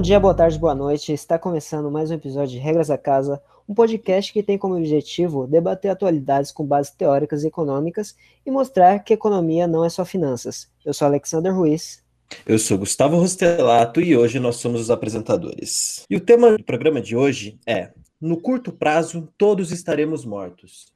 dia, 0.00 0.20
boa 0.20 0.34
tarde, 0.34 0.58
boa 0.58 0.74
noite. 0.74 1.12
Está 1.12 1.38
começando 1.38 1.90
mais 1.90 2.10
um 2.10 2.14
episódio 2.14 2.50
de 2.50 2.58
Regras 2.58 2.88
da 2.88 2.98
Casa, 2.98 3.40
um 3.68 3.72
podcast 3.72 4.32
que 4.32 4.42
tem 4.42 4.58
como 4.58 4.76
objetivo 4.76 5.46
debater 5.46 5.90
atualidades 5.90 6.52
com 6.52 6.66
bases 6.66 6.92
teóricas 6.92 7.44
e 7.44 7.46
econômicas 7.46 8.14
e 8.44 8.50
mostrar 8.50 8.98
que 9.00 9.14
economia 9.14 9.66
não 9.66 9.84
é 9.84 9.88
só 9.88 10.04
finanças. 10.04 10.68
Eu 10.84 10.92
sou 10.92 11.06
Alexander 11.06 11.54
Ruiz. 11.54 12.02
Eu 12.44 12.58
sou 12.58 12.78
Gustavo 12.78 13.16
Rostelato 13.16 14.00
e 14.00 14.16
hoje 14.16 14.38
nós 14.38 14.56
somos 14.56 14.82
os 14.82 14.90
apresentadores. 14.90 16.04
E 16.10 16.16
o 16.16 16.20
tema 16.20 16.58
do 16.58 16.64
programa 16.64 17.00
de 17.00 17.16
hoje 17.16 17.58
é: 17.66 17.90
No 18.20 18.36
curto 18.38 18.72
prazo, 18.72 19.28
todos 19.38 19.72
estaremos 19.72 20.24
mortos. 20.24 20.92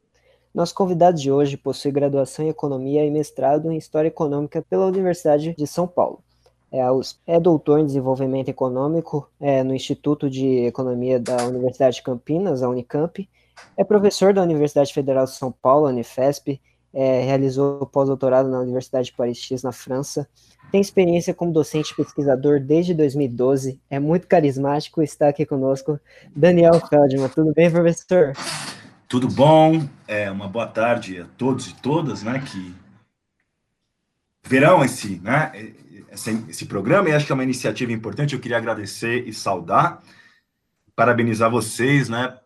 Nosso 0.53 0.75
convidado 0.75 1.17
de 1.17 1.31
hoje 1.31 1.57
possui 1.57 1.93
graduação 1.93 2.45
em 2.45 2.49
Economia 2.49 3.05
e 3.07 3.11
mestrado 3.11 3.71
em 3.71 3.79
História 3.79 4.09
Econômica 4.09 4.61
pela 4.69 4.87
Universidade 4.87 5.55
de 5.57 5.67
São 5.67 5.87
Paulo. 5.87 6.23
É, 6.73 6.81
é 7.27 7.41
doutor 7.41 7.81
em 7.81 7.87
Desenvolvimento 7.87 8.49
Econômico 8.49 9.29
é, 9.41 9.63
no 9.63 9.75
Instituto 9.75 10.31
de 10.31 10.67
Economia 10.67 11.19
da 11.19 11.45
Universidade 11.47 11.97
de 11.97 12.03
Campinas, 12.03 12.63
a 12.63 12.69
Unicamp. 12.69 13.29
É 13.77 13.85
professor 13.85 14.33
da 14.33 14.43
Universidade 14.43 14.93
Federal 14.93 15.25
de 15.25 15.33
São 15.33 15.51
Paulo, 15.51 15.87
a 15.87 15.91
Unifesp. 15.91 16.61
É, 16.93 17.23
realizou 17.23 17.87
pós-doutorado 17.87 18.49
na 18.49 18.59
Universidade 18.59 19.07
de 19.07 19.13
Paris 19.13 19.39
X, 19.39 19.63
na 19.63 19.71
França. 19.71 20.29
Tem 20.73 20.81
experiência 20.81 21.35
como 21.35 21.53
docente 21.53 21.95
pesquisador 21.95 22.61
desde 22.61 22.95
2012. 22.95 23.81
É 23.89 23.99
muito 23.99 24.27
carismático. 24.27 25.03
Está 25.03 25.29
aqui 25.29 25.45
conosco 25.45 25.99
Daniel 26.35 26.81
Feldman. 26.89 27.29
Tudo 27.29 27.53
bem, 27.53 27.71
professor? 27.71 28.33
Tudo 29.09 29.27
bom? 29.27 29.83
É, 30.07 30.31
uma 30.31 30.47
boa 30.47 30.69
tarde 30.69 31.21
a 31.21 31.27
todos 31.37 31.67
e 31.67 31.75
todas, 31.75 32.23
né, 32.23 32.41
que 32.41 32.73
verão 34.45 34.85
esse, 34.85 35.21
né, 35.21 35.51
esse, 36.13 36.45
esse 36.49 36.67
programa 36.67 37.09
e 37.09 37.13
acho 37.13 37.27
que 37.27 37.33
é 37.33 37.35
uma 37.35 37.45
iniciativa 37.45 37.93
importante. 37.93 38.35
Eu 38.35 38.41
queria 38.41 38.57
agradecer 38.59 39.27
e 39.27 39.33
saudar, 39.33 40.03
parabenizar 40.95 41.51
vocês, 41.51 42.09
né, 42.09 42.37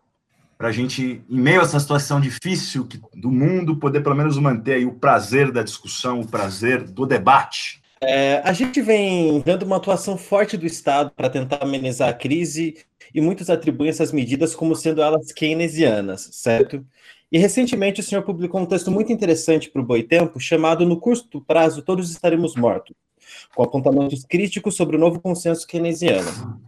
para 0.57 0.69
a 0.69 0.71
gente, 0.71 1.23
em 1.29 1.39
meio 1.39 1.59
a 1.59 1.63
essa 1.63 1.79
situação 1.79 2.19
difícil 2.19 2.85
que, 2.85 2.99
do 3.13 3.29
mundo, 3.29 3.75
poder 3.77 4.01
pelo 4.01 4.15
menos 4.15 4.37
manter 4.37 4.75
aí 4.75 4.85
o 4.85 4.93
prazer 4.93 5.51
da 5.51 5.61
discussão, 5.61 6.21
o 6.21 6.27
prazer 6.27 6.83
do 6.83 7.05
debate. 7.05 7.81
É, 8.01 8.41
a 8.43 8.53
gente 8.53 8.81
vem 8.81 9.41
vendo 9.41 9.63
uma 9.63 9.77
atuação 9.77 10.17
forte 10.17 10.55
do 10.55 10.65
Estado 10.65 11.11
para 11.15 11.29
tentar 11.29 11.57
amenizar 11.61 12.09
a 12.09 12.13
crise 12.13 12.77
e 13.13 13.21
muitos 13.21 13.49
atribuem 13.49 13.89
essas 13.89 14.11
medidas 14.11 14.55
como 14.55 14.75
sendo 14.75 15.01
elas 15.01 15.31
keynesianas, 15.31 16.29
certo? 16.33 16.85
E 17.31 17.37
recentemente 17.37 17.99
o 17.99 18.03
senhor 18.03 18.21
publicou 18.21 18.61
um 18.61 18.65
texto 18.65 18.91
muito 18.91 19.11
interessante 19.11 19.69
para 19.69 19.81
o 19.81 19.85
Boitempo, 19.85 20.39
chamado 20.39 20.85
No 20.85 20.99
Curto 20.99 21.41
Prazo 21.41 21.81
Todos 21.81 22.11
Estaremos 22.11 22.55
Mortos, 22.55 22.95
com 23.55 23.63
apontamentos 23.63 24.23
críticos 24.23 24.75
sobre 24.75 24.95
o 24.95 24.99
novo 24.99 25.19
consenso 25.19 25.65
keynesiano. 25.67 26.61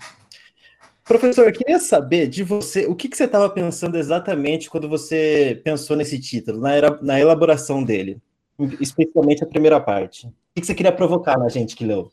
Professor, 1.03 1.47
eu 1.47 1.53
queria 1.53 1.79
saber 1.79 2.27
de 2.27 2.43
você, 2.43 2.85
o 2.85 2.93
que, 2.93 3.07
que 3.07 3.15
você 3.15 3.23
estava 3.23 3.49
pensando 3.49 3.97
exatamente 3.97 4.69
quando 4.69 4.89
você 4.89 5.61
pensou 5.63 5.95
nesse 5.95 6.19
título, 6.19 6.59
na, 6.59 6.73
era, 6.73 6.99
na 7.01 7.17
elaboração 7.17 7.81
dele, 7.81 8.21
especialmente 8.81 9.41
a 9.41 9.47
primeira 9.47 9.79
parte? 9.79 10.27
O 10.27 10.31
que, 10.53 10.61
que 10.61 10.67
você 10.67 10.75
queria 10.75 10.91
provocar 10.91 11.37
na 11.37 11.47
gente 11.47 11.77
que 11.77 11.85
leu? 11.85 12.11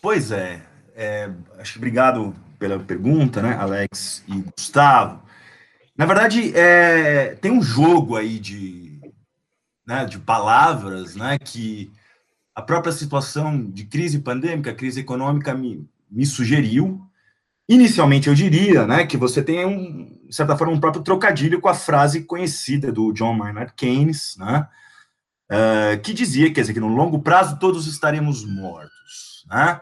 Pois 0.00 0.32
é, 0.32 0.62
é 0.94 1.30
acho 1.58 1.74
que 1.74 1.78
obrigado 1.78 2.34
pela 2.58 2.78
pergunta, 2.78 3.42
né, 3.42 3.56
Alex 3.60 4.24
e 4.26 4.42
Gustavo. 4.56 5.22
Na 5.94 6.06
verdade, 6.06 6.56
é, 6.56 7.34
tem 7.42 7.50
um 7.50 7.60
jogo 7.60 8.16
aí 8.16 8.38
de, 8.38 9.00
né, 9.86 10.06
de 10.06 10.18
palavras, 10.18 11.14
né, 11.14 11.36
que 11.38 11.92
a 12.60 12.62
própria 12.62 12.92
situação 12.92 13.64
de 13.64 13.86
crise 13.86 14.18
pandêmica, 14.18 14.74
crise 14.74 15.00
econômica 15.00 15.54
me, 15.54 15.88
me 16.10 16.26
sugeriu. 16.26 17.00
Inicialmente, 17.66 18.28
eu 18.28 18.34
diria, 18.34 18.86
né, 18.86 19.06
que 19.06 19.16
você 19.16 19.42
tem 19.42 19.64
um, 19.64 20.20
de 20.28 20.34
certa 20.34 20.56
forma, 20.56 20.74
um 20.74 20.80
próprio 20.80 21.02
trocadilho 21.02 21.60
com 21.60 21.68
a 21.68 21.74
frase 21.74 22.24
conhecida 22.24 22.92
do 22.92 23.12
John 23.12 23.32
Maynard 23.32 23.72
Keynes, 23.74 24.36
né, 24.36 24.68
uh, 25.50 26.00
que 26.02 26.12
dizia, 26.12 26.52
quer 26.52 26.60
dizer, 26.60 26.74
que 26.74 26.80
no 26.80 26.88
longo 26.88 27.20
prazo 27.22 27.58
todos 27.58 27.86
estaremos 27.86 28.44
mortos, 28.44 29.46
né? 29.48 29.80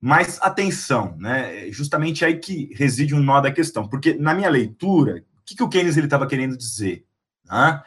Mas 0.00 0.38
atenção, 0.42 1.16
né? 1.18 1.70
Justamente 1.70 2.26
aí 2.26 2.38
que 2.38 2.70
reside 2.74 3.14
um 3.14 3.22
nó 3.22 3.40
da 3.40 3.50
questão, 3.50 3.88
porque 3.88 4.12
na 4.12 4.34
minha 4.34 4.50
leitura, 4.50 5.24
o 5.40 5.44
que, 5.46 5.56
que 5.56 5.62
o 5.62 5.68
Keynes 5.68 5.96
estava 5.96 6.26
querendo 6.26 6.58
dizer? 6.58 7.06
Né? 7.46 7.82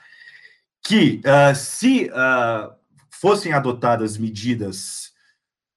Que 0.83 1.21
uh, 1.23 1.55
se 1.55 2.09
uh, 2.09 2.73
fossem 3.19 3.53
adotadas 3.53 4.17
medidas 4.17 5.11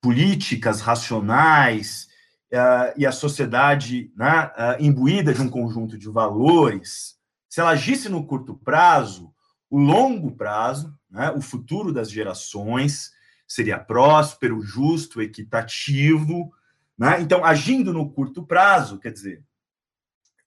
políticas 0.01 0.81
racionais 0.81 2.09
uh, 2.53 2.93
e 2.97 3.07
a 3.07 3.13
sociedade 3.13 4.13
né, 4.17 4.51
imbuída 4.79 5.33
de 5.33 5.41
um 5.41 5.49
conjunto 5.49 5.97
de 5.97 6.09
valores, 6.09 7.17
se 7.49 7.61
ela 7.61 7.71
agisse 7.71 8.09
no 8.09 8.27
curto 8.27 8.55
prazo, 8.55 9.33
o 9.69 9.79
longo 9.79 10.37
prazo, 10.37 10.95
né, 11.11 11.31
o 11.31 11.41
futuro 11.41 11.93
das 11.93 12.11
gerações, 12.11 13.11
seria 13.47 13.79
próspero, 13.79 14.61
justo, 14.63 15.21
equitativo. 15.21 16.53
Né? 16.97 17.21
Então, 17.21 17.45
agindo 17.45 17.93
no 17.93 18.11
curto 18.11 18.47
prazo, 18.47 18.99
quer 18.99 19.13
dizer, 19.13 19.43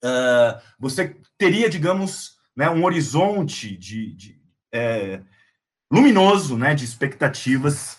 uh, 0.03 0.61
você 0.79 1.17
teria, 1.37 1.69
digamos, 1.69 2.37
né, 2.55 2.69
um 2.69 2.85
horizonte 2.85 3.75
de, 3.75 4.13
de 4.13 4.43
luminoso 5.93 6.57
né, 6.57 6.73
de 6.73 6.83
expectativas 6.83 7.97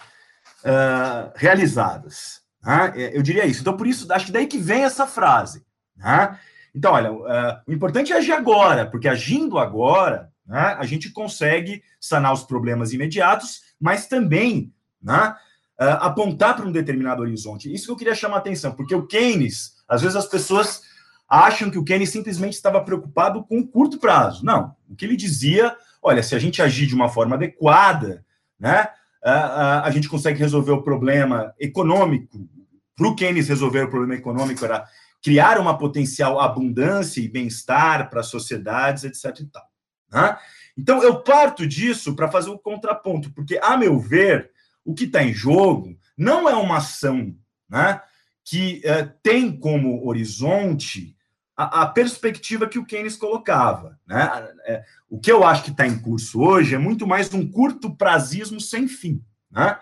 uh, 0.64 1.30
realizadas. 1.36 2.40
Né? 2.62 3.10
Eu 3.12 3.22
diria 3.22 3.46
isso. 3.46 3.60
Então, 3.60 3.76
por 3.76 3.86
isso, 3.86 4.12
acho 4.12 4.26
que 4.26 4.32
daí 4.32 4.46
que 4.46 4.58
vem 4.58 4.82
essa 4.82 5.06
frase. 5.06 5.64
Né? 5.96 6.38
Então, 6.74 6.92
olha, 6.92 7.12
uh, 7.12 7.60
o 7.66 7.72
importante 7.72 8.12
é 8.12 8.16
agir 8.16 8.32
agora, 8.32 8.84
porque 8.84 9.08
agindo 9.08 9.58
agora, 9.58 10.30
né, 10.44 10.76
a 10.78 10.84
gente 10.84 11.10
consegue 11.10 11.82
sanar 12.00 12.32
os 12.32 12.42
problemas 12.42 12.92
imediatos, 12.92 13.60
mas 13.80 14.06
também 14.06 14.74
né? 15.04 15.36
Uh, 15.78 15.98
apontar 16.00 16.56
para 16.56 16.64
um 16.64 16.72
determinado 16.72 17.20
horizonte. 17.20 17.72
Isso 17.72 17.86
que 17.86 17.92
eu 17.92 17.96
queria 17.96 18.14
chamar 18.14 18.36
a 18.36 18.38
atenção, 18.38 18.72
porque 18.72 18.94
o 18.94 19.06
Keynes, 19.06 19.74
às 19.88 20.00
vezes 20.02 20.16
as 20.16 20.26
pessoas 20.26 20.82
acham 21.28 21.70
que 21.70 21.78
o 21.78 21.84
Keynes 21.84 22.10
simplesmente 22.10 22.54
estava 22.54 22.82
preocupado 22.82 23.44
com 23.44 23.58
o 23.58 23.66
curto 23.66 23.98
prazo. 23.98 24.44
Não, 24.44 24.74
o 24.88 24.94
que 24.94 25.04
ele 25.04 25.16
dizia, 25.16 25.76
olha, 26.04 26.22
se 26.22 26.34
a 26.34 26.38
gente 26.38 26.60
agir 26.60 26.86
de 26.86 26.94
uma 26.94 27.08
forma 27.08 27.34
adequada, 27.34 28.24
né, 28.60 28.88
uh, 29.24 29.28
uh, 29.28 29.84
a 29.84 29.90
gente 29.90 30.08
consegue 30.08 30.38
resolver 30.38 30.72
o 30.72 30.82
problema 30.82 31.54
econômico. 31.58 32.46
Para 32.94 33.08
o 33.08 33.16
Keynes 33.16 33.48
resolver 33.48 33.82
o 33.82 33.90
problema 33.90 34.14
econômico 34.14 34.64
era 34.64 34.86
criar 35.22 35.58
uma 35.58 35.78
potencial 35.78 36.38
abundância 36.38 37.20
e 37.20 37.28
bem-estar 37.28 38.10
para 38.10 38.20
as 38.20 38.26
sociedades, 38.26 39.04
etc. 39.04 39.40
E 39.40 39.46
tal, 39.46 39.66
né? 40.12 40.36
Então, 40.76 41.02
eu 41.02 41.22
parto 41.22 41.66
disso 41.66 42.14
para 42.14 42.30
fazer 42.30 42.50
o 42.50 42.58
contraponto, 42.58 43.32
porque, 43.32 43.58
a 43.62 43.76
meu 43.76 43.98
ver, 43.98 44.50
o 44.84 44.92
que 44.92 45.04
está 45.04 45.22
em 45.22 45.32
jogo 45.32 45.96
não 46.16 46.48
é 46.48 46.54
uma 46.54 46.78
ação 46.78 47.34
né, 47.68 48.00
que 48.44 48.80
é, 48.84 49.04
tem 49.22 49.56
como 49.56 50.06
horizonte 50.06 51.16
a, 51.56 51.82
a, 51.82 51.86
perspectiva 51.86 52.68
que 52.68 52.78
o 52.78 52.84
Keynes 52.84 53.16
colocava. 53.16 53.98
Né? 54.06 54.48
É, 54.66 54.84
o 55.08 55.18
que 55.18 55.30
eu 55.30 55.44
acho 55.44 55.62
que 55.62 55.70
está 55.70 55.86
em 55.86 55.98
curso 55.98 56.40
hoje 56.40 56.74
é 56.74 56.78
muito 56.78 57.06
mais 57.06 57.32
um 57.32 57.48
curto 57.48 57.94
prazismo 57.94 58.60
sem 58.60 58.88
fim. 58.88 59.22
Né? 59.50 59.78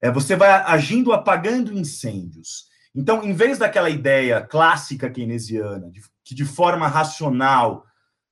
É, 0.00 0.10
você 0.10 0.36
vai 0.36 0.48
agindo 0.50 1.12
apagando 1.12 1.72
incêndios. 1.72 2.68
Então, 2.94 3.22
em 3.22 3.32
vez 3.32 3.58
daquela 3.58 3.90
ideia 3.90 4.40
clássica 4.40 5.10
keynesiana, 5.10 5.90
de, 5.90 6.00
que 6.24 6.34
de 6.34 6.44
forma 6.44 6.86
racional 6.86 7.84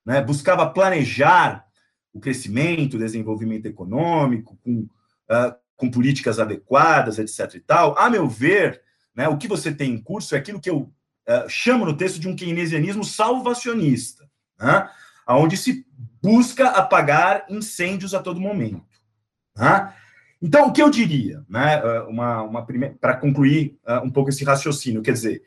né, 0.04 0.22
buscava 0.22 0.68
planejar 0.70 1.66
o 2.12 2.20
crescimento, 2.20 2.94
o 2.94 2.98
desenvolvimento 2.98 3.66
econômico, 3.66 4.58
com, 4.64 4.80
uh, 4.80 5.54
com 5.76 5.90
políticas 5.90 6.38
adequadas, 6.38 7.18
etc. 7.18 7.56
e 7.56 7.60
tal, 7.60 7.98
a 7.98 8.08
meu 8.08 8.26
ver, 8.26 8.80
né, 9.14 9.28
o 9.28 9.36
que 9.36 9.48
você 9.48 9.72
tem 9.72 9.92
em 9.92 10.02
curso 10.02 10.34
é 10.34 10.38
aquilo 10.38 10.60
que 10.60 10.70
eu 10.70 10.92
uh, 11.28 11.48
chamo 11.48 11.84
no 11.84 11.96
texto 11.96 12.18
de 12.18 12.28
um 12.28 12.36
keynesianismo 12.36 13.04
salvacionista, 13.04 14.28
né, 14.58 14.88
onde 15.28 15.56
se 15.56 15.86
busca 16.22 16.68
apagar 16.70 17.46
incêndios 17.48 18.14
a 18.14 18.20
todo 18.20 18.40
momento. 18.40 18.84
Né? 19.56 19.92
Então, 20.40 20.68
o 20.68 20.72
que 20.72 20.82
eu 20.82 20.90
diria, 20.90 21.44
né, 21.48 21.82
uma, 22.08 22.42
uma 22.42 22.66
para 23.00 23.16
concluir 23.16 23.78
uh, 23.86 24.04
um 24.04 24.10
pouco 24.10 24.30
esse 24.30 24.44
raciocínio, 24.44 25.02
quer 25.02 25.12
dizer, 25.12 25.42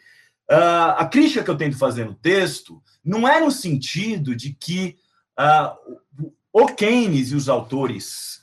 uh, 0.50 0.98
a 0.98 1.06
crítica 1.06 1.44
que 1.44 1.50
eu 1.50 1.58
tento 1.58 1.78
fazer 1.78 2.06
no 2.06 2.16
texto 2.16 2.82
não 3.04 3.28
é 3.28 3.40
no 3.40 3.52
sentido 3.52 4.36
de 4.36 4.54
que 4.54 4.98
uh, 5.40 6.30
o 6.52 6.66
Keynes 6.68 7.32
e 7.32 7.36
os 7.36 7.48
autores 7.48 8.40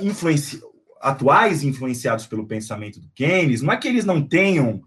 influenci 0.00 0.60
atuais 1.00 1.62
influenciados 1.62 2.26
pelo 2.26 2.46
pensamento 2.46 3.00
do 3.00 3.08
Keynes, 3.14 3.62
não 3.62 3.72
é 3.72 3.76
que 3.76 3.88
eles 3.88 4.04
não 4.04 4.20
tenham 4.20 4.82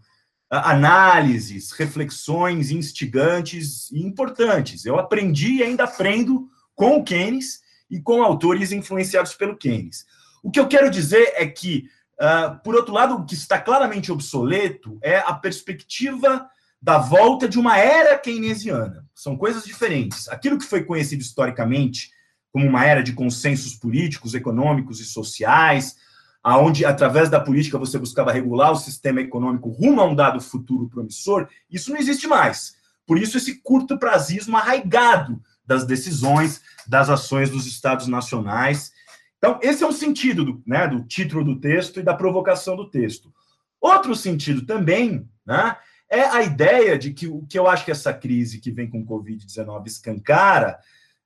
análises, 0.50 1.72
reflexões 1.72 2.72
instigantes 2.72 3.92
e 3.92 4.02
importantes. 4.02 4.86
Eu 4.86 4.98
aprendi 4.98 5.58
e 5.58 5.64
ainda 5.64 5.84
aprendo 5.84 6.48
com 6.76 6.98
o 6.98 7.04
Keynes 7.04 7.62
e 7.90 8.02
com 8.02 8.24
autores 8.24 8.72
influenciados 8.72 9.34
pelo 9.36 9.58
Keynes. 9.58 10.06
O 10.42 10.50
que 10.50 10.60
eu 10.60 10.68
quero 10.68 10.90
dizer 10.90 11.34
é 11.36 11.46
que 11.46 11.90
Uh, 12.20 12.62
por 12.66 12.76
outro 12.76 12.94
lado, 12.94 13.16
o 13.16 13.26
que 13.26 13.34
está 13.34 13.58
claramente 13.58 14.12
obsoleto 14.12 15.00
é 15.02 15.20
a 15.20 15.34
perspectiva 15.34 16.50
da 16.82 16.98
volta 16.98 17.48
de 17.48 17.58
uma 17.58 17.78
era 17.78 18.18
keynesiana. 18.18 19.06
São 19.16 19.38
coisas 19.38 19.64
diferentes. 19.64 20.28
Aquilo 20.28 20.58
que 20.58 20.66
foi 20.66 20.84
conhecido 20.84 21.22
historicamente 21.22 22.12
como 22.52 22.68
uma 22.68 22.86
era 22.86 23.02
de 23.02 23.14
consensos 23.14 23.74
políticos, 23.74 24.34
econômicos 24.34 25.00
e 25.00 25.06
sociais, 25.06 25.96
aonde 26.44 26.86
através 26.86 27.30
da 27.30 27.40
política 27.40 27.78
você 27.78 27.98
buscava 27.98 28.32
regular 28.32 28.72
o 28.72 28.78
sistema 28.78 29.22
econômico 29.22 29.70
rumo 29.70 30.02
a 30.02 30.06
um 30.06 30.16
dado 30.16 30.40
futuro 30.40 30.88
promissor, 30.88 31.48
isso 31.70 31.92
não 31.92 31.98
existe 31.98 32.28
mais. 32.28 32.76
Por 33.06 33.18
isso 33.18 33.38
esse 33.38 33.56
curto 33.62 33.98
prazismo 33.98 34.56
arraigado 34.56 35.42
das 35.66 35.86
decisões, 35.86 36.62
das 36.88 37.10
ações 37.10 37.50
dos 37.50 37.66
estados 37.66 38.08
nacionais. 38.08 38.92
Então, 39.38 39.60
esse 39.62 39.84
é 39.84 39.88
um 39.88 39.92
sentido 39.92 40.44
do, 40.44 40.64
né, 40.66 40.88
do 40.88 41.04
título 41.04 41.44
do 41.44 41.60
texto 41.60 42.00
e 42.00 42.04
da 42.04 42.14
provocação 42.14 42.76
do 42.76 42.90
texto. 42.90 43.34
Outro 43.80 44.16
sentido 44.16 44.66
também 44.66 45.28
né, 45.46 45.76
é 46.10 46.24
a 46.24 46.42
ideia 46.42 46.98
de 46.98 47.14
que 47.14 47.28
o 47.28 47.46
que 47.48 47.58
eu 47.58 47.68
acho 47.68 47.86
que 47.86 47.92
essa 47.92 48.14
crise 48.14 48.60
que 48.60 48.72
vem 48.72 48.90
com 48.90 49.02
o 49.02 49.06
Covid-19 49.06 49.88
escancara, 49.88 50.80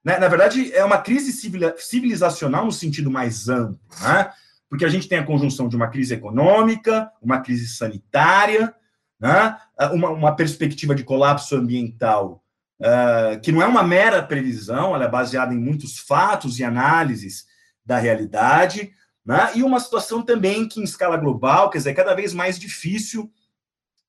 né, 0.03 0.19
na 0.19 0.27
verdade, 0.27 0.73
é 0.73 0.83
uma 0.83 0.97
crise 0.97 1.31
civilizacional 1.77 2.65
no 2.65 2.71
sentido 2.71 3.09
mais 3.09 3.47
amplo. 3.47 3.79
Né? 4.01 4.31
Porque 4.73 4.85
a 4.85 4.89
gente 4.89 5.07
tem 5.07 5.19
a 5.19 5.23
conjunção 5.23 5.69
de 5.69 5.75
uma 5.75 5.87
crise 5.87 6.15
econômica, 6.15 7.11
uma 7.21 7.39
crise 7.41 7.67
sanitária, 7.67 8.73
né? 9.19 9.55
uma, 9.91 10.09
uma 10.09 10.35
perspectiva 10.35 10.95
de 10.95 11.03
colapso 11.03 11.55
ambiental 11.55 12.43
uh, 12.79 13.39
que 13.39 13.51
não 13.51 13.61
é 13.61 13.67
uma 13.67 13.83
mera 13.83 14.23
previsão, 14.23 14.95
ela 14.95 15.05
é 15.05 15.07
baseada 15.07 15.53
em 15.53 15.59
muitos 15.59 15.99
fatos 15.99 16.57
e 16.57 16.63
análises 16.63 17.45
da 17.85 17.99
realidade, 17.99 18.91
né? 19.23 19.51
e 19.53 19.61
uma 19.61 19.79
situação 19.79 20.23
também 20.23 20.67
que, 20.67 20.79
em 20.79 20.85
escala 20.85 21.17
global, 21.17 21.69
quer 21.69 21.77
dizer, 21.77 21.91
é 21.91 21.93
cada 21.93 22.15
vez 22.15 22.33
mais 22.33 22.57
difícil 22.57 23.31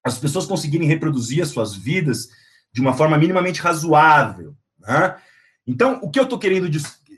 as 0.03 0.19
pessoas 0.19 0.47
conseguirem 0.47 0.89
reproduzir 0.89 1.43
as 1.43 1.51
suas 1.51 1.75
vidas 1.75 2.31
de 2.73 2.81
uma 2.81 2.95
forma 2.95 3.19
minimamente 3.19 3.61
razoável. 3.61 4.57
Né? 4.81 5.15
Então, 5.67 6.01
o 6.03 6.11
que 6.11 6.19
eu 6.19 6.25
estou 6.25 6.39
querendo 6.39 6.71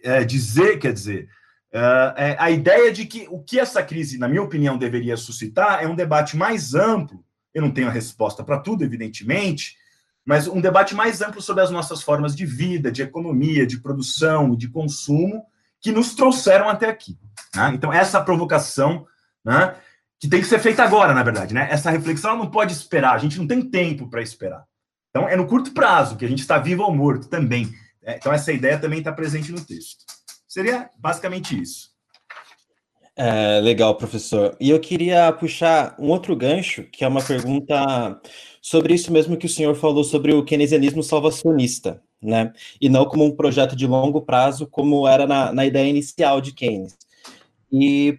é, 0.03 0.25
dizer, 0.25 0.81
quer 0.81 0.93
dizer, 0.93 1.29
Uh, 1.77 2.17
a 2.39 2.51
ideia 2.51 2.91
de 2.91 3.05
que 3.05 3.29
o 3.31 3.39
que 3.39 3.61
essa 3.61 3.83
crise, 3.83 4.17
na 4.17 4.27
minha 4.27 4.43
opinião, 4.43 4.79
deveria 4.79 5.15
suscitar 5.15 5.83
é 5.83 5.87
um 5.87 5.95
debate 5.95 6.35
mais 6.35 6.75
amplo. 6.75 7.23
Eu 7.53 7.61
não 7.61 7.71
tenho 7.71 7.89
a 7.89 7.91
resposta 7.91 8.43
para 8.43 8.59
tudo, 8.59 8.83
evidentemente, 8.83 9.77
mas 10.25 10.49
um 10.49 10.59
debate 10.59 10.95
mais 10.95 11.21
amplo 11.21 11.43
sobre 11.43 11.63
as 11.63 11.71
nossas 11.71 12.03
formas 12.03 12.35
de 12.35 12.47
vida, 12.47 12.91
de 12.91 13.03
economia, 13.03 13.67
de 13.67 13.79
produção 13.79 14.55
e 14.55 14.57
de 14.57 14.71
consumo 14.71 15.45
que 15.79 15.93
nos 15.93 16.15
trouxeram 16.15 16.67
até 16.67 16.89
aqui. 16.89 17.19
Né? 17.55 17.73
Então, 17.75 17.93
essa 17.93 18.23
provocação, 18.23 19.07
né, 19.45 19.75
que 20.19 20.29
tem 20.29 20.41
que 20.41 20.47
ser 20.47 20.59
feita 20.59 20.83
agora, 20.83 21.13
na 21.13 21.23
verdade, 21.23 21.53
né? 21.53 21.69
Essa 21.71 21.91
reflexão 21.91 22.39
não 22.39 22.51
pode 22.51 22.73
esperar, 22.73 23.15
a 23.15 23.19
gente 23.19 23.39
não 23.39 23.47
tem 23.47 23.61
tempo 23.61 24.09
para 24.09 24.23
esperar. 24.23 24.65
Então, 25.11 25.29
é 25.29 25.37
no 25.37 25.47
curto 25.47 25.73
prazo 25.73 26.17
que 26.17 26.25
a 26.25 26.29
gente 26.29 26.41
está 26.41 26.57
vivo 26.57 26.85
ou 26.85 26.95
morto 26.95 27.29
também. 27.29 27.69
É, 28.03 28.17
então, 28.17 28.33
essa 28.33 28.51
ideia 28.51 28.79
também 28.79 29.01
está 29.01 29.13
presente 29.13 29.53
no 29.53 29.61
texto. 29.61 30.16
Seria 30.57 30.89
basicamente 30.97 31.61
isso. 31.61 31.91
É, 33.15 33.61
legal, 33.61 33.95
professor. 33.95 34.57
E 34.59 34.71
eu 34.71 34.81
queria 34.81 35.31
puxar 35.31 35.95
um 35.99 36.09
outro 36.09 36.35
gancho, 36.35 36.85
que 36.85 37.05
é 37.05 37.09
uma 37.09 37.23
pergunta 37.23 38.19
sobre 38.63 38.95
isso 38.95 39.13
mesmo 39.13 39.37
que 39.37 39.45
o 39.45 39.51
senhor 39.51 39.75
falou 39.75 40.03
sobre 40.03 40.33
o 40.33 40.43
keynesianismo 40.43 41.03
salvacionista, 41.03 42.03
né? 42.23 42.55
E 42.81 42.89
não 42.89 43.05
como 43.05 43.23
um 43.27 43.37
projeto 43.37 43.77
de 43.77 43.87
longo 43.87 44.23
prazo, 44.23 44.67
como 44.67 45.07
era 45.07 45.27
na, 45.27 45.53
na 45.53 45.67
ideia 45.67 45.91
inicial 45.91 46.41
de 46.41 46.53
Keynes. 46.53 46.97
E 47.71 48.19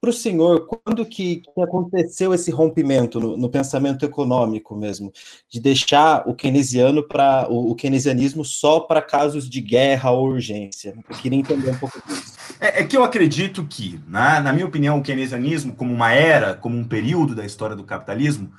para 0.00 0.10
o 0.10 0.12
senhor, 0.12 0.66
quando 0.66 1.04
que, 1.06 1.42
aconteceu 1.58 2.34
esse 2.34 2.50
rompimento 2.50 3.18
no, 3.18 3.36
no, 3.36 3.48
pensamento 3.48 4.04
econômico 4.04 4.76
mesmo, 4.76 5.12
de 5.48 5.58
deixar 5.58 6.28
o 6.28 6.34
keynesiano 6.34 7.02
para 7.02 7.50
o, 7.50 7.70
o, 7.70 7.74
keynesianismo 7.74 8.44
só 8.44 8.80
para 8.80 9.00
casos 9.00 9.48
de 9.48 9.60
guerra 9.60 10.10
ou 10.10 10.28
urgência? 10.28 10.94
Eu 11.08 11.16
queria 11.16 11.38
entender 11.38 11.70
um 11.70 11.78
pouco 11.78 12.00
disso. 12.06 12.36
É, 12.60 12.80
é 12.80 12.84
que 12.84 12.96
eu 12.96 13.02
acredito 13.02 13.66
que, 13.66 14.00
na, 14.06 14.40
na, 14.40 14.52
minha 14.52 14.66
opinião, 14.66 14.98
o 14.98 15.02
keynesianismo, 15.02 15.74
como 15.74 15.92
uma 15.92 16.12
era, 16.12 16.54
como 16.54 16.76
um 16.76 16.86
período 16.86 17.34
da 17.34 17.44
história 17.44 17.74
do 17.74 17.84
capitalismo, 17.84 18.52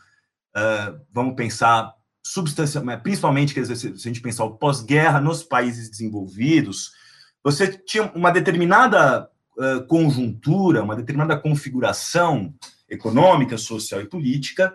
uh, 0.55 0.99
vamos 1.13 1.35
pensar 1.35 1.93
substancialmente, 2.25 3.03
principalmente, 3.03 3.53
quer 3.53 3.61
dizer, 3.61 3.75
se 3.75 3.87
a 3.87 4.11
gente 4.11 4.21
pensar 4.21 4.43
o 4.43 4.57
pós-guerra 4.57 5.21
nos 5.21 5.43
países 5.43 5.89
desenvolvidos, 5.89 6.91
você 7.43 7.67
tinha 7.67 8.11
uma 8.13 8.31
determinada 8.31 9.29
conjuntura, 9.87 10.83
uma 10.83 10.95
determinada 10.95 11.37
configuração 11.39 12.53
econômica, 12.89 13.57
social 13.57 14.01
e 14.01 14.07
política, 14.07 14.73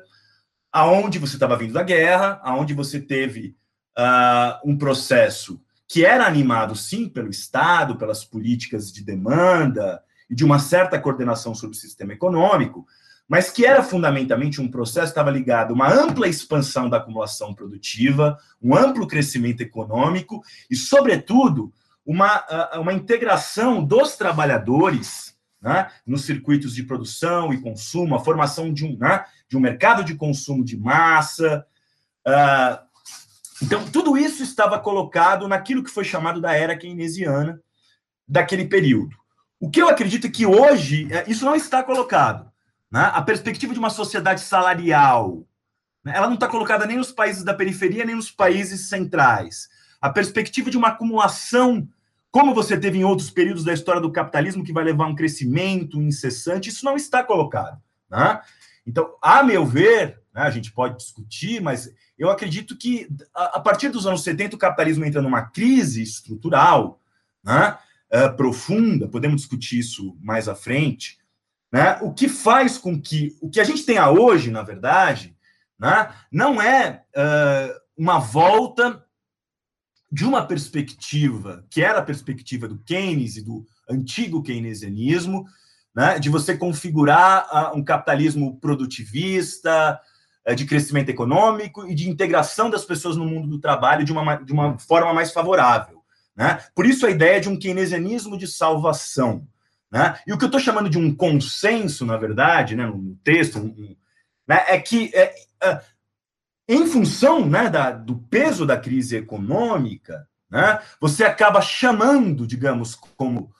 aonde 0.72 1.18
você 1.18 1.34
estava 1.34 1.56
vindo 1.56 1.74
da 1.74 1.82
guerra, 1.82 2.40
aonde 2.42 2.74
você 2.74 3.00
teve 3.00 3.54
uh, 3.98 4.70
um 4.70 4.76
processo 4.76 5.60
que 5.86 6.04
era 6.04 6.26
animado, 6.26 6.74
sim, 6.74 7.08
pelo 7.08 7.28
Estado, 7.28 7.96
pelas 7.96 8.24
políticas 8.24 8.90
de 8.90 9.04
demanda 9.04 10.02
e 10.30 10.34
de 10.34 10.44
uma 10.44 10.58
certa 10.58 10.98
coordenação 10.98 11.54
sobre 11.54 11.76
o 11.76 11.78
sistema 11.78 12.14
econômico, 12.14 12.86
mas 13.28 13.50
que 13.50 13.66
era 13.66 13.82
fundamentalmente 13.82 14.60
um 14.60 14.70
processo 14.70 15.06
que 15.06 15.12
estava 15.12 15.30
ligado 15.30 15.70
a 15.70 15.74
uma 15.74 15.92
ampla 15.92 16.26
expansão 16.26 16.88
da 16.88 16.96
acumulação 16.96 17.54
produtiva, 17.54 18.38
um 18.60 18.74
amplo 18.74 19.06
crescimento 19.06 19.60
econômico 19.60 20.42
e, 20.70 20.76
sobretudo, 20.76 21.72
uma, 22.04 22.44
uma 22.78 22.92
integração 22.92 23.84
dos 23.84 24.16
trabalhadores 24.16 25.32
né, 25.60 25.90
nos 26.04 26.24
circuitos 26.24 26.74
de 26.74 26.82
produção 26.82 27.52
e 27.52 27.60
consumo, 27.60 28.16
a 28.16 28.24
formação 28.24 28.72
de 28.72 28.84
um, 28.84 28.98
né, 28.98 29.24
de 29.48 29.56
um 29.56 29.60
mercado 29.60 30.02
de 30.02 30.16
consumo 30.16 30.64
de 30.64 30.76
massa. 30.76 31.64
Uh, 32.26 32.92
então, 33.62 33.88
tudo 33.88 34.16
isso 34.16 34.42
estava 34.42 34.80
colocado 34.80 35.46
naquilo 35.46 35.84
que 35.84 35.90
foi 35.90 36.04
chamado 36.04 36.40
da 36.40 36.52
era 36.52 36.76
keynesiana 36.76 37.62
daquele 38.26 38.66
período. 38.66 39.16
O 39.60 39.70
que 39.70 39.80
eu 39.80 39.88
acredito 39.88 40.26
é 40.26 40.30
que 40.30 40.44
hoje 40.44 41.06
é, 41.12 41.30
isso 41.30 41.44
não 41.44 41.54
está 41.54 41.84
colocado. 41.84 42.50
Né? 42.90 43.10
A 43.14 43.22
perspectiva 43.22 43.72
de 43.72 43.78
uma 43.78 43.90
sociedade 43.90 44.40
salarial, 44.40 45.46
né, 46.04 46.12
ela 46.16 46.26
não 46.26 46.34
está 46.34 46.48
colocada 46.48 46.84
nem 46.86 46.96
nos 46.96 47.12
países 47.12 47.44
da 47.44 47.54
periferia, 47.54 48.04
nem 48.04 48.16
nos 48.16 48.32
países 48.32 48.88
centrais 48.88 49.68
a 50.02 50.10
perspectiva 50.10 50.68
de 50.68 50.76
uma 50.76 50.88
acumulação, 50.88 51.88
como 52.28 52.52
você 52.52 52.76
teve 52.76 52.98
em 52.98 53.04
outros 53.04 53.30
períodos 53.30 53.62
da 53.62 53.72
história 53.72 54.00
do 54.00 54.10
capitalismo, 54.10 54.64
que 54.64 54.72
vai 54.72 54.82
levar 54.82 55.04
a 55.04 55.08
um 55.08 55.14
crescimento 55.14 56.02
incessante, 56.02 56.70
isso 56.70 56.84
não 56.84 56.96
está 56.96 57.22
colocado. 57.22 57.80
Né? 58.10 58.40
Então, 58.84 59.14
a 59.22 59.44
meu 59.44 59.64
ver, 59.64 60.20
né, 60.34 60.42
a 60.42 60.50
gente 60.50 60.72
pode 60.72 60.96
discutir, 60.96 61.62
mas 61.62 61.94
eu 62.18 62.28
acredito 62.30 62.76
que 62.76 63.08
a, 63.32 63.58
a, 63.58 63.60
partir 63.60 63.90
dos 63.90 64.04
anos 64.04 64.24
70 64.24 64.56
o 64.56 64.58
capitalismo 64.58 65.04
entra 65.04 65.22
numa 65.22 65.42
crise 65.42 66.02
estrutural 66.02 67.00
né, 67.44 67.78
uh, 68.12 68.36
profunda, 68.36 69.06
podemos 69.06 69.42
discutir 69.42 69.78
isso 69.78 70.16
mais 70.20 70.48
à 70.48 70.54
frente, 70.56 71.18
né, 71.70 71.96
o 72.02 72.12
que 72.12 72.28
faz 72.28 72.76
com 72.76 73.00
que 73.00 73.36
o 73.40 73.48
que 73.48 73.60
a 73.60 73.64
gente 73.64 73.86
tenha 73.86 74.10
hoje, 74.10 74.50
na 74.50 74.62
verdade, 74.62 75.36
né, 75.78 76.12
não 76.30 76.60
é 76.60 77.04
uh, 77.16 77.80
uma 77.96 78.18
volta 78.18 79.04
de 80.12 80.26
uma 80.26 80.46
perspectiva 80.46 81.64
que 81.70 81.82
era 81.82 82.00
a 82.00 82.04
perspectiva 82.04 82.68
do 82.68 82.78
Keynes 82.78 83.38
e 83.38 83.42
do 83.42 83.64
antigo 83.88 84.42
keynesianismo, 84.42 85.46
né, 85.94 86.18
de 86.18 86.28
você 86.28 86.54
configurar 86.54 87.48
uh, 87.50 87.78
um 87.78 87.82
capitalismo 87.82 88.58
produtivista, 88.60 89.98
uh, 90.46 90.54
de 90.54 90.66
crescimento 90.66 91.08
econômico 91.08 91.86
e 91.86 91.94
de 91.94 92.10
integração 92.10 92.68
das 92.68 92.84
pessoas 92.84 93.16
no 93.16 93.24
mundo 93.24 93.48
do 93.48 93.58
trabalho 93.58 94.04
de 94.04 94.12
uma, 94.12 94.36
de 94.36 94.52
uma 94.52 94.78
forma 94.78 95.14
mais 95.14 95.32
favorável. 95.32 96.02
Né? 96.36 96.62
Por 96.74 96.84
isso 96.84 97.06
a 97.06 97.10
ideia 97.10 97.40
de 97.40 97.48
um 97.48 97.58
keynesianismo 97.58 98.36
de 98.36 98.46
salvação. 98.46 99.46
Né? 99.90 100.18
E 100.26 100.32
o 100.32 100.36
que 100.36 100.44
eu 100.44 100.48
estou 100.48 100.60
chamando 100.60 100.90
de 100.90 100.98
um 100.98 101.14
consenso, 101.14 102.04
na 102.04 102.18
verdade, 102.18 102.76
né, 102.76 102.86
no 102.86 103.16
texto, 103.24 103.58
um, 103.58 103.66
um, 103.66 103.96
né, 104.46 104.62
é 104.68 104.78
que 104.78 105.10
é, 105.14 105.34
uh, 105.64 105.80
em 106.68 106.86
função 106.86 107.46
né, 107.46 107.68
da, 107.68 107.90
do 107.90 108.16
peso 108.16 108.64
da 108.64 108.76
crise 108.76 109.16
econômica, 109.16 110.26
né, 110.50 110.80
você 111.00 111.24
acaba 111.24 111.60
chamando, 111.60 112.46
digamos, 112.46 112.94
como 112.94 113.50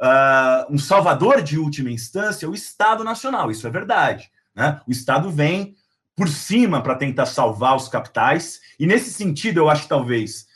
uh, 0.00 0.72
um 0.72 0.78
salvador 0.78 1.42
de 1.42 1.58
última 1.58 1.90
instância 1.90 2.48
o 2.48 2.54
Estado 2.54 3.04
Nacional. 3.04 3.50
Isso 3.50 3.66
é 3.66 3.70
verdade. 3.70 4.30
Né? 4.54 4.80
O 4.86 4.90
Estado 4.90 5.30
vem 5.30 5.74
por 6.14 6.28
cima 6.28 6.82
para 6.82 6.94
tentar 6.94 7.26
salvar 7.26 7.74
os 7.74 7.88
capitais, 7.88 8.60
e 8.78 8.86
nesse 8.86 9.10
sentido, 9.10 9.58
eu 9.58 9.70
acho 9.70 9.84
que 9.84 9.88
talvez 9.88 10.46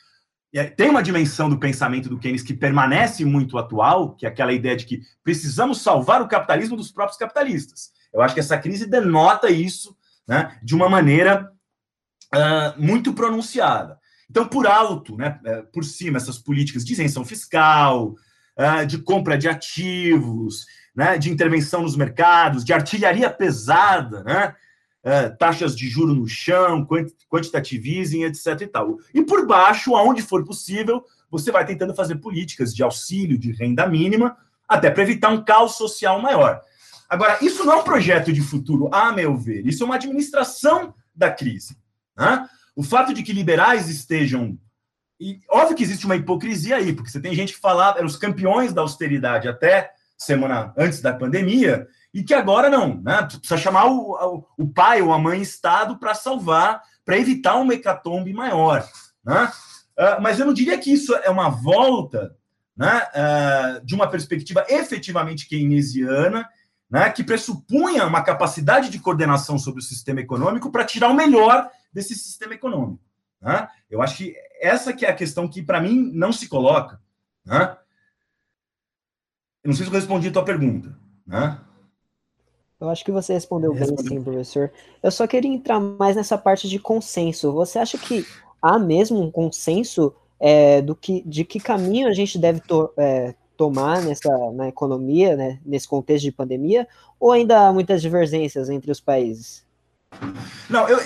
é, 0.54 0.64
tem 0.64 0.88
uma 0.88 1.02
dimensão 1.02 1.48
do 1.48 1.58
pensamento 1.58 2.08
do 2.08 2.18
Keynes 2.18 2.42
que 2.42 2.54
permanece 2.54 3.24
muito 3.24 3.58
atual, 3.58 4.14
que 4.14 4.26
é 4.26 4.28
aquela 4.28 4.52
ideia 4.52 4.76
de 4.76 4.84
que 4.84 5.02
precisamos 5.24 5.82
salvar 5.82 6.22
o 6.22 6.28
capitalismo 6.28 6.76
dos 6.76 6.90
próprios 6.90 7.18
capitalistas. 7.18 7.90
Eu 8.12 8.22
acho 8.22 8.34
que 8.34 8.40
essa 8.40 8.56
crise 8.58 8.86
denota 8.86 9.50
isso 9.50 9.96
né, 10.26 10.58
de 10.62 10.74
uma 10.74 10.88
maneira 10.88 11.52
uh, 12.34 12.80
muito 12.80 13.12
pronunciada. 13.12 13.98
Então, 14.28 14.46
por 14.46 14.66
alto, 14.66 15.16
né, 15.16 15.38
é, 15.44 15.62
por 15.62 15.84
cima, 15.84 16.16
essas 16.16 16.38
políticas 16.38 16.84
de 16.84 16.92
isenção 16.92 17.24
fiscal, 17.24 18.14
uh, 18.58 18.86
de 18.86 18.98
compra 18.98 19.38
de 19.38 19.48
ativos, 19.48 20.66
né, 20.94 21.16
de 21.16 21.30
intervenção 21.30 21.82
nos 21.82 21.96
mercados, 21.96 22.64
de 22.64 22.72
artilharia 22.72 23.30
pesada, 23.30 24.24
né, 24.24 24.54
é, 25.06 25.28
taxas 25.28 25.76
de 25.76 25.88
juro 25.88 26.12
no 26.12 26.26
chão, 26.26 26.84
quantitativismo, 27.30 28.24
etc. 28.24 28.62
E, 28.62 28.66
tal. 28.66 28.96
e 29.14 29.22
por 29.22 29.46
baixo, 29.46 29.94
aonde 29.94 30.20
for 30.20 30.44
possível, 30.44 31.04
você 31.30 31.52
vai 31.52 31.64
tentando 31.64 31.94
fazer 31.94 32.16
políticas 32.16 32.74
de 32.74 32.82
auxílio, 32.82 33.38
de 33.38 33.52
renda 33.52 33.86
mínima, 33.86 34.36
até 34.68 34.90
para 34.90 35.04
evitar 35.04 35.28
um 35.28 35.44
caos 35.44 35.76
social 35.76 36.20
maior. 36.20 36.60
Agora, 37.08 37.38
isso 37.40 37.64
não 37.64 37.74
é 37.74 37.76
um 37.76 37.84
projeto 37.84 38.32
de 38.32 38.40
futuro, 38.40 38.88
a 38.92 39.12
meu 39.12 39.36
ver, 39.36 39.64
isso 39.64 39.84
é 39.84 39.86
uma 39.86 39.94
administração 39.94 40.92
da 41.14 41.30
crise. 41.30 41.76
Né? 42.16 42.48
O 42.74 42.82
fato 42.82 43.12
de 43.12 43.22
que 43.22 43.32
liberais 43.32 43.88
estejam. 43.88 44.58
E 45.18 45.40
óbvio 45.50 45.76
que 45.76 45.82
existe 45.82 46.04
uma 46.04 46.16
hipocrisia 46.16 46.76
aí, 46.76 46.92
porque 46.92 47.10
você 47.10 47.20
tem 47.20 47.34
gente 47.34 47.54
que 47.54 47.60
falava, 47.60 47.98
eram 47.98 48.06
os 48.06 48.16
campeões 48.16 48.72
da 48.72 48.82
austeridade 48.82 49.48
até 49.48 49.90
semana 50.16 50.72
antes 50.76 51.00
da 51.00 51.12
pandemia, 51.12 51.86
e 52.12 52.22
que 52.22 52.32
agora 52.32 52.70
não, 52.70 53.00
né? 53.02 53.22
Precisa 53.22 53.58
chamar 53.58 53.86
o, 53.86 54.46
o, 54.56 54.68
pai 54.68 55.02
ou 55.02 55.12
a 55.12 55.18
mãe 55.18 55.42
Estado 55.42 55.98
para 55.98 56.14
salvar, 56.14 56.82
para 57.04 57.18
evitar 57.18 57.56
uma 57.56 57.74
hecatombe 57.74 58.32
maior. 58.32 58.86
Né? 59.24 59.52
Uh, 59.98 60.22
mas 60.22 60.40
eu 60.40 60.46
não 60.46 60.54
diria 60.54 60.78
que 60.78 60.92
isso 60.92 61.14
é 61.14 61.28
uma 61.28 61.50
volta 61.50 62.34
né, 62.76 63.02
uh, 63.14 63.84
de 63.84 63.94
uma 63.94 64.08
perspectiva 64.08 64.64
efetivamente 64.68 65.48
keynesiana, 65.48 66.48
né, 66.90 67.10
que 67.10 67.24
pressupunha 67.24 68.06
uma 68.06 68.22
capacidade 68.22 68.90
de 68.90 68.98
coordenação 68.98 69.58
sobre 69.58 69.80
o 69.80 69.84
sistema 69.84 70.20
econômico 70.20 70.70
para 70.70 70.84
tirar 70.84 71.08
o 71.08 71.14
melhor 71.14 71.68
desse 71.96 72.14
sistema 72.14 72.52
econômico. 72.52 73.02
Né? 73.40 73.66
Eu 73.88 74.02
acho 74.02 74.18
que 74.18 74.36
essa 74.60 74.92
que 74.92 75.06
é 75.06 75.10
a 75.10 75.14
questão 75.14 75.48
que, 75.48 75.62
para 75.62 75.80
mim, 75.80 76.10
não 76.12 76.30
se 76.30 76.46
coloca. 76.46 77.00
Né? 77.44 77.76
Eu 79.64 79.68
não 79.68 79.72
sei 79.72 79.86
se 79.86 79.90
eu 79.90 79.94
respondi 79.94 80.28
a 80.28 80.32
tua 80.32 80.44
pergunta. 80.44 80.94
Né? 81.26 81.58
Eu 82.78 82.90
acho 82.90 83.02
que 83.02 83.10
você 83.10 83.32
respondeu 83.32 83.72
bem, 83.72 83.96
sim, 83.96 84.22
professor. 84.22 84.70
Eu 85.02 85.10
só 85.10 85.26
queria 85.26 85.50
entrar 85.50 85.80
mais 85.80 86.14
nessa 86.14 86.36
parte 86.36 86.68
de 86.68 86.78
consenso. 86.78 87.50
Você 87.52 87.78
acha 87.78 87.96
que 87.96 88.26
há 88.60 88.78
mesmo 88.78 89.22
um 89.22 89.30
consenso 89.30 90.14
é, 90.38 90.82
do 90.82 90.94
que, 90.94 91.22
de 91.22 91.46
que 91.46 91.58
caminho 91.58 92.08
a 92.08 92.12
gente 92.12 92.38
deve 92.38 92.60
to, 92.60 92.92
é, 92.98 93.34
tomar 93.56 94.02
nessa 94.02 94.28
na 94.52 94.68
economia, 94.68 95.34
né, 95.34 95.58
nesse 95.64 95.88
contexto 95.88 96.24
de 96.24 96.32
pandemia, 96.32 96.86
ou 97.18 97.32
ainda 97.32 97.66
há 97.66 97.72
muitas 97.72 98.02
divergências 98.02 98.68
entre 98.68 98.90
os 98.90 99.00
países? 99.00 99.65
Não, 100.68 100.88
eu, 100.88 101.00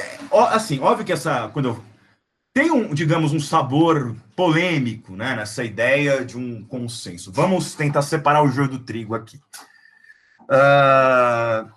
assim, 0.48 0.80
óbvio 0.80 1.04
que 1.04 1.12
essa, 1.12 1.48
quando 1.48 1.68
eu 1.68 1.84
tem 2.52 2.70
um, 2.70 2.92
digamos, 2.92 3.32
um 3.32 3.40
sabor 3.40 4.16
polêmico, 4.34 5.14
né, 5.14 5.36
nessa 5.36 5.64
ideia 5.64 6.24
de 6.24 6.36
um 6.36 6.64
consenso. 6.64 7.30
Vamos 7.30 7.74
tentar 7.74 8.02
separar 8.02 8.42
o 8.42 8.50
joio 8.50 8.68
do 8.68 8.80
trigo 8.80 9.14
aqui. 9.14 9.40
Uh, 10.42 11.70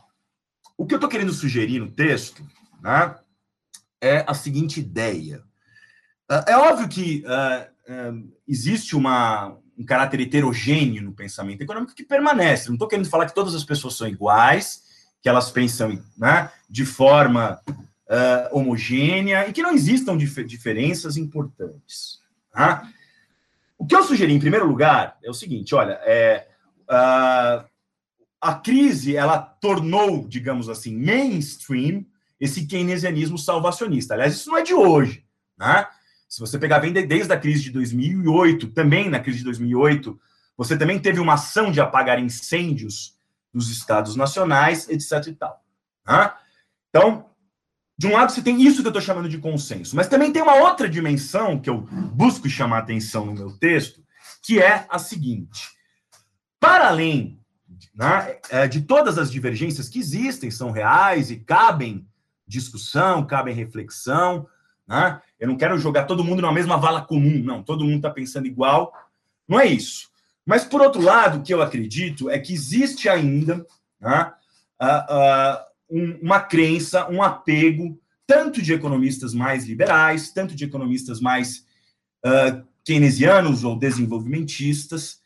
o 0.76 0.86
que 0.86 0.96
eu 0.96 0.98
estou 0.98 1.10
querendo 1.10 1.32
sugerir 1.32 1.80
no 1.80 1.92
texto, 1.92 2.44
né, 2.82 3.16
é 4.02 4.24
a 4.28 4.34
seguinte 4.34 4.80
ideia. 4.80 5.44
Uh, 6.30 6.44
é 6.48 6.58
óbvio 6.58 6.90
que 6.90 7.24
uh, 7.24 8.34
existe 8.48 8.96
uma, 8.96 9.56
um 9.78 9.86
caráter 9.86 10.22
heterogêneo 10.22 11.04
no 11.04 11.14
pensamento 11.14 11.62
econômico 11.62 11.94
que 11.94 12.04
permanece. 12.04 12.68
Não 12.68 12.76
estou 12.76 12.88
querendo 12.88 13.10
falar 13.10 13.28
que 13.28 13.36
todas 13.36 13.54
as 13.54 13.64
pessoas 13.64 13.96
são 13.96 14.08
iguais, 14.08 14.82
que 15.24 15.30
elas 15.30 15.50
pensam 15.50 15.98
né, 16.18 16.52
de 16.70 16.86
forma 16.86 17.58
uh, 17.68 18.56
homogênea 18.58 19.48
e 19.48 19.54
que 19.54 19.64
não 19.64 19.72
existam 19.72 20.18
dif 20.18 20.44
diferenças 20.44 21.16
importantes. 21.16 22.20
Tá? 22.52 22.86
O 23.78 23.86
que 23.86 23.96
eu 23.96 24.04
sugeri, 24.04 24.34
em 24.34 24.40
primeiro 24.40 24.68
lugar, 24.68 25.18
é 25.24 25.30
o 25.30 25.34
seguinte: 25.34 25.74
olha, 25.74 25.94
é, 26.04 26.46
uh, 26.90 27.66
a 28.42 28.54
crise 28.56 29.16
ela 29.16 29.40
tornou, 29.40 30.28
digamos 30.28 30.68
assim, 30.68 30.94
mainstream 30.94 32.06
esse 32.38 32.68
keynesianismo 32.68 33.38
salvacionista. 33.38 34.14
Aliás, 34.14 34.34
isso 34.34 34.50
não 34.50 34.58
é 34.58 34.62
de 34.62 34.74
hoje. 34.74 35.24
Né? 35.58 35.88
Se 36.28 36.42
você 36.42 36.60
pegar 36.60 36.80
vem 36.80 36.92
desde 36.92 37.32
a 37.32 37.40
crise 37.40 37.64
de 37.64 37.72
2008, 37.72 38.68
também 38.72 39.10
na 39.10 39.22
crise 39.22 39.38
de 39.38 39.46
2008, 39.46 40.20
você 40.58 40.78
também 40.78 41.00
teve 41.00 41.22
uma 41.22 41.36
ação 41.36 41.72
de 41.72 41.80
apagar 41.80 42.20
incêndios 42.20 43.16
dos 43.54 43.70
estados 43.70 44.16
nacionais, 44.16 44.90
etc. 44.90 45.28
e 45.28 45.34
tal. 45.34 45.64
Né? 46.08 46.34
Então, 46.90 47.26
de 47.98 48.08
um 48.08 48.14
lado, 48.14 48.32
você 48.32 48.42
tem 48.42 48.62
isso 48.62 48.82
que 48.82 48.88
eu 48.88 48.90
estou 48.90 49.02
chamando 49.02 49.30
de 49.30 49.38
consenso, 49.38 49.96
mas 49.96 50.08
também 50.08 50.32
tem 50.32 50.42
uma 50.42 50.56
outra 50.56 50.90
dimensão 50.90 51.60
que 51.60 51.70
eu 51.70 51.82
busco 52.14 52.50
chamar 52.50 52.80
atenção 52.80 53.26
no 53.26 53.34
meu 53.34 53.52
texto, 53.58 54.04
que 54.42 54.62
é 54.62 54.86
a 54.90 54.98
seguinte: 54.98 55.70
para 56.60 56.88
além 56.88 57.40
né, 57.94 58.38
é, 58.50 58.68
de 58.68 58.82
todas 58.82 59.18
as 59.18 59.32
divergências 59.32 59.88
que 59.88 60.00
existem, 60.00 60.50
são 60.50 60.72
reais 60.72 61.30
e 61.30 61.38
cabem 61.38 62.08
discussão, 62.48 63.26
cabem 63.26 63.54
reflexão, 63.54 64.48
né? 64.88 65.22
eu 65.40 65.48
não 65.48 65.56
quero 65.56 65.78
jogar 65.78 66.06
todo 66.06 66.24
mundo 66.24 66.42
na 66.42 66.52
mesma 66.52 66.78
vala 66.78 67.02
comum, 67.02 67.42
não, 67.44 67.64
todo 67.64 67.86
mundo 67.86 67.98
está 67.98 68.10
pensando 68.10 68.48
igual, 68.48 68.92
não 69.48 69.60
é 69.60 69.66
isso. 69.66 70.10
Mas, 70.46 70.64
por 70.64 70.82
outro 70.82 71.02
lado, 71.02 71.40
o 71.40 71.42
que 71.42 71.54
eu 71.54 71.62
acredito 71.62 72.30
é 72.30 72.38
que 72.38 72.54
existe 72.54 73.08
ainda 73.08 73.66
né, 74.00 74.34
uh, 74.82 75.64
um, 75.90 76.20
uma 76.22 76.42
crença, 76.42 77.10
um 77.10 77.22
apego, 77.22 78.00
tanto 78.28 78.62
de 78.62 78.74
economistas 78.74 79.34
mais 79.34 79.66
liberais, 79.66 80.32
tanto 80.32 80.56
de 80.56 80.66
economistas 80.66 81.22
mais 81.22 81.66
uh, 82.26 82.66
keynesianos 82.84 83.64
ou 83.64 83.78
desenvolvimentistas, 83.78 85.22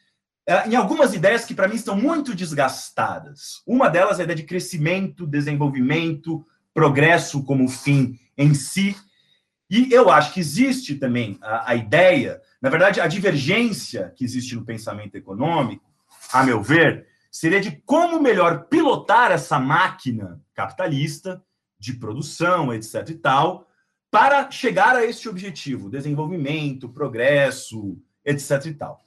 uh, 0.48 0.70
em 0.70 0.76
algumas 0.76 1.14
ideias 1.14 1.46
que, 1.46 1.56
para 1.56 1.68
mim, 1.68 1.76
estão 1.76 1.98
muito 1.98 2.36
desgastadas. 2.36 3.62
Uma 3.66 3.90
delas 3.90 4.20
é 4.20 4.22
a 4.22 4.24
ideia 4.26 4.38
de 4.38 4.44
crescimento, 4.44 5.26
desenvolvimento, 5.26 6.46
progresso 6.74 7.44
como 7.44 7.68
fim 7.68 8.20
em 8.38 8.54
si. 8.54 8.96
E 9.70 9.92
eu 9.92 10.10
acho 10.10 10.34
que 10.34 10.40
existe 10.40 10.96
também 10.96 11.40
a, 11.42 11.72
a 11.72 11.76
ideia, 11.76 12.40
na 12.62 12.70
verdade, 12.70 13.00
a 13.00 13.08
divergência 13.08 14.12
que 14.16 14.24
existe 14.24 14.56
no 14.56 14.66
pensamento 14.66 15.16
econômico, 15.16 15.86
a 16.34 16.44
meu 16.44 16.62
ver, 16.62 17.08
seria 17.32 17.62
de 17.62 17.82
como 17.86 18.20
melhor 18.20 18.66
pilotar 18.66 19.32
essa 19.32 19.60
máquina 19.60 20.42
capitalista 20.54 21.44
de 21.80 21.94
produção, 21.94 22.74
etc. 22.74 23.10
e 23.10 23.16
tal, 23.16 23.68
para 24.10 24.50
chegar 24.50 24.96
a 24.96 25.06
este 25.06 25.30
objetivo, 25.30 25.90
desenvolvimento, 25.90 26.90
progresso, 26.90 27.98
etc. 28.26 28.66
e 28.66 28.74
tal. 28.74 29.04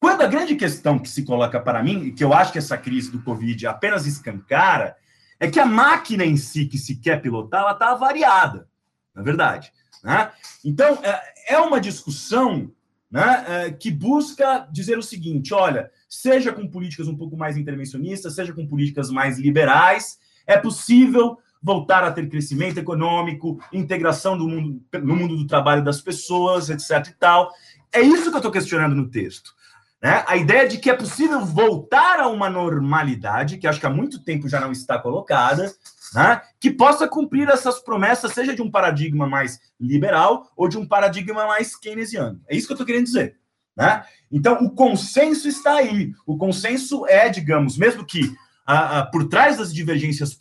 Quando 0.00 0.22
a 0.22 0.26
grande 0.26 0.54
questão 0.56 0.98
que 0.98 1.08
se 1.08 1.24
coloca 1.24 1.60
para 1.60 1.82
mim, 1.82 2.04
e 2.04 2.12
que 2.12 2.24
eu 2.24 2.32
acho 2.32 2.52
que 2.52 2.58
essa 2.58 2.78
crise 2.78 3.10
do 3.10 3.22
Covid 3.22 3.66
apenas 3.66 4.06
escancara, 4.06 4.96
é 5.38 5.50
que 5.50 5.60
a 5.60 5.66
máquina 5.66 6.24
em 6.24 6.36
si 6.36 6.66
que 6.66 6.78
se 6.78 6.96
quer 6.96 7.20
pilotar, 7.20 7.62
ela 7.62 7.72
está 7.72 7.90
avariada, 7.90 8.68
na 9.14 9.22
verdade. 9.22 9.72
Né? 10.02 10.30
Então, 10.64 10.98
é, 11.02 11.54
é 11.54 11.58
uma 11.58 11.80
discussão 11.80 12.72
né, 13.16 13.44
é, 13.48 13.70
que 13.70 13.90
busca 13.90 14.68
dizer 14.70 14.98
o 14.98 15.02
seguinte: 15.02 15.54
olha, 15.54 15.90
seja 16.06 16.52
com 16.52 16.68
políticas 16.68 17.08
um 17.08 17.16
pouco 17.16 17.34
mais 17.34 17.56
intervencionistas, 17.56 18.34
seja 18.34 18.52
com 18.52 18.66
políticas 18.66 19.10
mais 19.10 19.38
liberais, 19.38 20.18
é 20.46 20.58
possível 20.58 21.38
voltar 21.62 22.04
a 22.04 22.12
ter 22.12 22.28
crescimento 22.28 22.78
econômico, 22.78 23.58
integração 23.72 24.36
do 24.36 24.46
mundo, 24.46 24.82
no 25.02 25.16
mundo 25.16 25.34
do 25.34 25.46
trabalho 25.46 25.82
das 25.82 26.02
pessoas, 26.02 26.68
etc. 26.68 27.08
e 27.08 27.14
tal. 27.18 27.50
É 27.90 28.02
isso 28.02 28.28
que 28.28 28.34
eu 28.34 28.36
estou 28.36 28.52
questionando 28.52 28.94
no 28.94 29.08
texto. 29.08 29.54
Né? 30.02 30.22
A 30.26 30.36
ideia 30.36 30.68
de 30.68 30.76
que 30.76 30.90
é 30.90 30.94
possível 30.94 31.42
voltar 31.42 32.20
a 32.20 32.28
uma 32.28 32.50
normalidade, 32.50 33.56
que 33.56 33.66
acho 33.66 33.80
que 33.80 33.86
há 33.86 33.90
muito 33.90 34.22
tempo 34.22 34.46
já 34.46 34.60
não 34.60 34.70
está 34.70 34.98
colocada, 34.98 35.72
né? 36.14 36.40
que 36.60 36.70
possa 36.70 37.08
cumprir 37.08 37.48
essas 37.48 37.80
promessas, 37.80 38.32
seja 38.32 38.54
de 38.54 38.62
um 38.62 38.70
paradigma 38.70 39.26
mais 39.26 39.60
liberal 39.80 40.50
ou 40.56 40.68
de 40.68 40.78
um 40.78 40.86
paradigma 40.86 41.46
mais 41.46 41.76
keynesiano. 41.76 42.40
É 42.48 42.56
isso 42.56 42.66
que 42.66 42.72
eu 42.72 42.76
estou 42.76 42.86
querendo 42.86 43.04
dizer. 43.04 43.36
Né? 43.76 44.04
Então, 44.30 44.64
o 44.64 44.70
consenso 44.70 45.48
está 45.48 45.76
aí. 45.76 46.12
O 46.26 46.36
consenso 46.36 47.06
é, 47.06 47.28
digamos, 47.28 47.76
mesmo 47.76 48.04
que 48.04 48.34
a, 48.66 49.00
a, 49.00 49.06
por 49.06 49.28
trás 49.28 49.58
das 49.58 49.72
divergências 49.72 50.36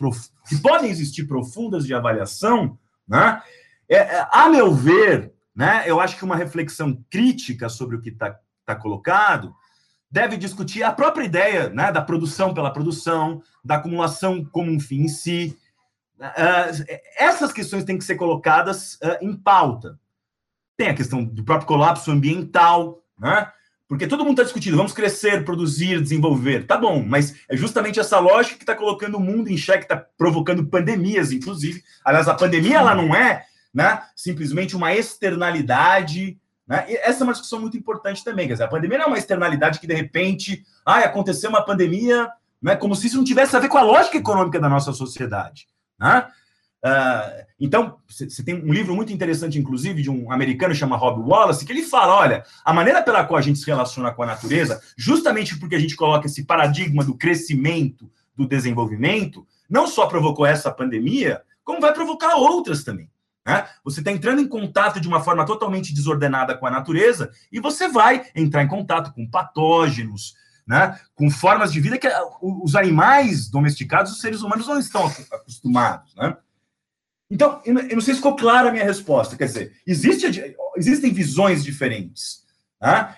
que 0.47 0.57
podem 0.61 0.89
existir 0.89 1.25
profundas 1.27 1.85
de 1.85 1.93
avaliação, 1.93 2.77
né? 3.07 3.41
É, 3.87 3.97
é, 3.97 4.27
a 4.31 4.49
meu 4.49 4.73
ver, 4.73 5.31
né, 5.55 5.83
eu 5.85 5.99
acho 5.99 6.17
que 6.17 6.25
uma 6.25 6.35
reflexão 6.35 6.99
crítica 7.07 7.69
sobre 7.69 7.95
o 7.95 8.01
que 8.01 8.09
está 8.09 8.39
tá 8.65 8.75
colocado 8.75 9.53
deve 10.09 10.37
discutir 10.37 10.83
a 10.83 10.91
própria 10.91 11.25
ideia 11.25 11.69
né, 11.69 11.91
da 11.91 12.01
produção 12.01 12.53
pela 12.53 12.71
produção, 12.71 13.41
da 13.63 13.75
acumulação 13.75 14.43
como 14.45 14.71
um 14.71 14.79
fim 14.79 15.03
em 15.03 15.07
si. 15.07 15.57
Uh, 16.19 16.85
essas 17.17 17.51
questões 17.51 17.83
têm 17.83 17.97
que 17.97 18.03
ser 18.03 18.15
colocadas 18.15 18.95
uh, 18.95 19.17
em 19.21 19.35
pauta. 19.35 19.99
Tem 20.77 20.87
a 20.89 20.93
questão 20.93 21.23
do 21.23 21.43
próprio 21.43 21.67
colapso 21.67 22.11
ambiental, 22.11 23.03
né? 23.19 23.51
Porque 23.87 24.07
todo 24.07 24.23
mundo 24.23 24.31
está 24.31 24.43
discutindo, 24.43 24.77
vamos 24.77 24.93
crescer, 24.93 25.45
produzir, 25.45 26.01
desenvolver. 26.01 26.65
Tá 26.65 26.75
bom, 26.75 27.03
mas 27.05 27.35
é 27.47 27.55
justamente 27.55 27.99
essa 27.99 28.17
lógica 28.19 28.57
que 28.57 28.63
está 28.63 28.75
colocando 28.75 29.15
o 29.15 29.19
mundo 29.19 29.47
em 29.47 29.57
xeque, 29.57 29.83
está 29.83 29.95
provocando 30.17 30.65
pandemias, 30.65 31.31
inclusive. 31.31 31.83
Aliás, 32.03 32.27
a 32.27 32.33
pandemia 32.33 32.77
ela 32.77 32.95
não 32.95 33.15
é 33.15 33.45
né, 33.71 34.01
simplesmente 34.15 34.75
uma 34.75 34.95
externalidade. 34.95 36.39
Né? 36.67 36.85
E 36.89 36.95
essa 36.97 37.23
é 37.23 37.25
uma 37.25 37.33
discussão 37.33 37.59
muito 37.59 37.77
importante 37.77 38.23
também. 38.23 38.47
Quer 38.47 38.53
dizer, 38.53 38.63
a 38.63 38.69
pandemia 38.69 38.97
não 38.97 39.05
é 39.05 39.07
uma 39.07 39.17
externalidade 39.17 39.79
que, 39.79 39.87
de 39.87 39.93
repente, 39.93 40.65
ah, 40.85 40.99
aconteceu 40.99 41.49
uma 41.49 41.63
pandemia, 41.63 42.29
né? 42.61 42.75
como 42.75 42.95
se 42.95 43.07
isso 43.07 43.17
não 43.17 43.23
tivesse 43.23 43.55
a 43.55 43.59
ver 43.59 43.69
com 43.69 43.77
a 43.77 43.83
lógica 43.83 44.17
econômica 44.17 44.59
da 44.59 44.69
nossa 44.69 44.91
sociedade. 44.91 45.67
Né? 45.99 46.27
Uh, 46.85 47.45
então, 47.59 47.97
você 48.07 48.43
tem 48.43 48.53
um 48.55 48.71
livro 48.71 48.95
muito 48.95 49.11
interessante, 49.11 49.57
inclusive, 49.57 50.03
de 50.03 50.09
um 50.11 50.31
americano 50.31 50.75
chamado 50.75 50.99
Rob 50.99 51.27
Wallace, 51.27 51.65
que 51.65 51.71
ele 51.71 51.81
fala: 51.81 52.15
olha, 52.15 52.45
a 52.63 52.71
maneira 52.71 53.01
pela 53.01 53.25
qual 53.25 53.39
a 53.39 53.41
gente 53.41 53.57
se 53.57 53.65
relaciona 53.65 54.13
com 54.13 54.21
a 54.21 54.27
natureza, 54.27 54.79
justamente 54.95 55.57
porque 55.57 55.75
a 55.75 55.79
gente 55.79 55.95
coloca 55.95 56.27
esse 56.27 56.45
paradigma 56.45 57.03
do 57.03 57.17
crescimento, 57.17 58.07
do 58.35 58.47
desenvolvimento, 58.47 59.47
não 59.67 59.87
só 59.87 60.05
provocou 60.05 60.45
essa 60.45 60.71
pandemia, 60.71 61.41
como 61.63 61.81
vai 61.81 61.91
provocar 61.91 62.35
outras 62.35 62.83
também. 62.83 63.09
Né? 63.45 63.67
Você 63.83 63.99
está 63.99 64.11
entrando 64.11 64.41
em 64.41 64.47
contato 64.47 64.99
de 64.99 65.07
uma 65.07 65.23
forma 65.23 65.45
totalmente 65.45 65.93
desordenada 65.93 66.57
com 66.57 66.65
a 66.65 66.71
natureza 66.71 67.31
e 67.51 67.59
você 67.59 67.87
vai 67.87 68.25
entrar 68.35 68.63
em 68.63 68.67
contato 68.67 69.13
com 69.13 69.29
patógenos, 69.29 70.33
né? 70.65 70.99
com 71.13 71.29
formas 71.29 71.71
de 71.71 71.79
vida 71.79 71.97
que 71.97 72.09
os 72.41 72.75
animais 72.75 73.47
domesticados, 73.47 74.13
os 74.13 74.21
seres 74.21 74.41
humanos 74.41 74.67
não 74.67 74.79
estão 74.79 75.05
acostumados. 75.31 76.15
Né? 76.15 76.35
Então, 77.29 77.61
eu 77.63 77.73
não 77.73 78.01
sei 78.01 78.13
se 78.13 78.19
ficou 78.19 78.35
clara 78.35 78.69
a 78.69 78.71
minha 78.71 78.83
resposta. 78.85 79.37
Quer 79.37 79.45
dizer, 79.45 79.73
existe, 79.85 80.55
existem 80.75 81.13
visões 81.13 81.63
diferentes. 81.63 82.43
Né? 82.81 83.15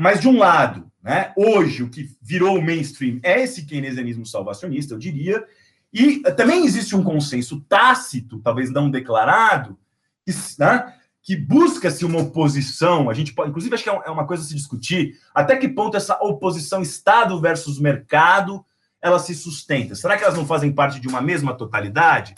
mas, 0.00 0.20
de 0.20 0.28
um 0.28 0.36
lado, 0.36 0.90
né, 1.00 1.32
hoje 1.36 1.84
o 1.84 1.88
que 1.88 2.10
virou 2.20 2.58
o 2.58 2.62
mainstream 2.62 3.20
é 3.22 3.40
esse 3.42 3.64
keynesianismo 3.64 4.26
salvacionista, 4.26 4.94
eu 4.94 4.98
diria, 4.98 5.44
e 5.92 6.20
também 6.32 6.64
existe 6.64 6.94
um 6.94 7.02
consenso 7.02 7.60
tácito, 7.68 8.40
talvez 8.40 8.70
não 8.70 8.90
declarado, 8.90 9.78
que, 10.24 10.32
né, 10.58 10.94
que 11.22 11.36
busca-se 11.36 12.04
uma 12.04 12.20
oposição. 12.20 13.08
A 13.08 13.14
gente 13.14 13.32
pode, 13.32 13.50
inclusive, 13.50 13.74
acho 13.74 13.84
que 13.84 13.90
é, 13.90 14.02
é 14.06 14.10
uma 14.10 14.26
coisa 14.26 14.42
a 14.42 14.46
se 14.46 14.54
discutir 14.54 15.18
até 15.34 15.56
que 15.56 15.68
ponto 15.68 15.96
essa 15.96 16.18
oposição 16.22 16.82
Estado 16.82 17.40
versus 17.40 17.80
mercado 17.80 18.64
ela 19.00 19.18
se 19.18 19.34
sustenta. 19.34 19.94
Será 19.94 20.16
que 20.16 20.24
elas 20.24 20.36
não 20.36 20.46
fazem 20.46 20.72
parte 20.72 21.00
de 21.00 21.08
uma 21.08 21.20
mesma 21.20 21.54
totalidade? 21.54 22.34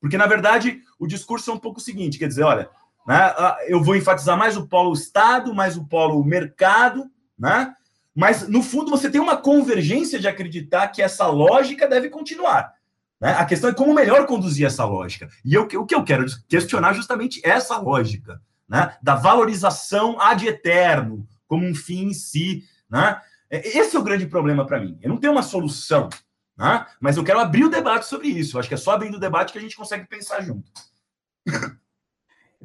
Porque, 0.00 0.18
na 0.18 0.26
verdade, 0.26 0.80
o 0.98 1.06
discurso 1.06 1.50
é 1.50 1.54
um 1.54 1.58
pouco 1.58 1.78
o 1.78 1.82
seguinte: 1.82 2.18
quer 2.18 2.28
dizer, 2.28 2.42
olha, 2.42 2.68
né, 3.06 3.32
eu 3.66 3.82
vou 3.82 3.96
enfatizar 3.96 4.36
mais 4.36 4.56
o 4.56 4.66
polo 4.66 4.92
Estado, 4.92 5.54
mais 5.54 5.76
o 5.76 5.84
polo 5.84 6.22
mercado, 6.24 7.10
né? 7.38 7.74
Mas, 8.14 8.46
no 8.46 8.62
fundo, 8.62 8.90
você 8.90 9.10
tem 9.10 9.20
uma 9.20 9.38
convergência 9.38 10.18
de 10.18 10.28
acreditar 10.28 10.88
que 10.88 11.00
essa 11.00 11.26
lógica 11.26 11.88
deve 11.88 12.10
continuar. 12.10 12.74
Né? 13.22 13.30
A 13.34 13.44
questão 13.46 13.70
é 13.70 13.74
como 13.74 13.94
melhor 13.94 14.26
conduzir 14.26 14.66
essa 14.66 14.84
lógica. 14.84 15.28
E 15.44 15.54
eu, 15.54 15.62
o 15.62 15.86
que 15.86 15.94
eu 15.94 16.02
quero 16.02 16.26
questionar 16.48 16.92
justamente 16.92 17.40
essa 17.44 17.78
lógica, 17.78 18.42
né? 18.68 18.96
da 19.00 19.14
valorização 19.14 20.20
ad 20.20 20.44
eterno, 20.44 21.24
como 21.46 21.64
um 21.64 21.72
fim 21.72 22.06
em 22.06 22.12
si. 22.12 22.64
Né? 22.90 23.20
É, 23.48 23.78
esse 23.78 23.94
é 23.94 23.98
o 23.98 24.02
grande 24.02 24.26
problema 24.26 24.66
para 24.66 24.80
mim. 24.80 24.98
Eu 25.00 25.08
não 25.08 25.18
tenho 25.18 25.32
uma 25.32 25.44
solução, 25.44 26.08
né? 26.58 26.84
mas 27.00 27.16
eu 27.16 27.22
quero 27.22 27.38
abrir 27.38 27.62
o 27.62 27.70
debate 27.70 28.06
sobre 28.06 28.26
isso. 28.26 28.56
Eu 28.56 28.60
acho 28.60 28.68
que 28.68 28.74
é 28.74 28.78
só 28.78 28.90
abrindo 28.90 29.14
o 29.14 29.20
debate 29.20 29.52
que 29.52 29.58
a 29.58 29.62
gente 29.62 29.76
consegue 29.76 30.08
pensar 30.08 30.42
junto. 30.42 30.68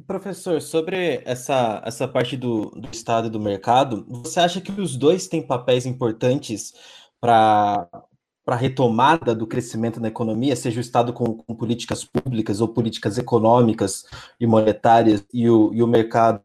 Professor, 0.08 0.60
sobre 0.60 1.22
essa, 1.24 1.82
essa 1.84 2.08
parte 2.08 2.36
do, 2.36 2.70
do 2.70 2.88
Estado 2.90 3.28
e 3.28 3.30
do 3.30 3.38
mercado, 3.38 4.04
você 4.08 4.40
acha 4.40 4.60
que 4.60 4.72
os 4.80 4.96
dois 4.96 5.28
têm 5.28 5.40
papéis 5.40 5.86
importantes 5.86 6.72
para 7.20 7.88
para 8.48 8.56
a 8.56 8.58
retomada 8.58 9.34
do 9.34 9.46
crescimento 9.46 10.00
na 10.00 10.08
economia, 10.08 10.56
seja 10.56 10.78
o 10.78 10.80
Estado 10.80 11.12
com, 11.12 11.34
com, 11.34 11.54
políticas 11.54 12.02
públicas 12.02 12.62
ou 12.62 12.68
políticas 12.68 13.18
econômicas 13.18 14.06
e 14.40 14.46
monetárias 14.46 15.22
e 15.34 15.50
o, 15.50 15.70
e 15.74 15.82
o 15.82 15.86
mercado 15.86 16.40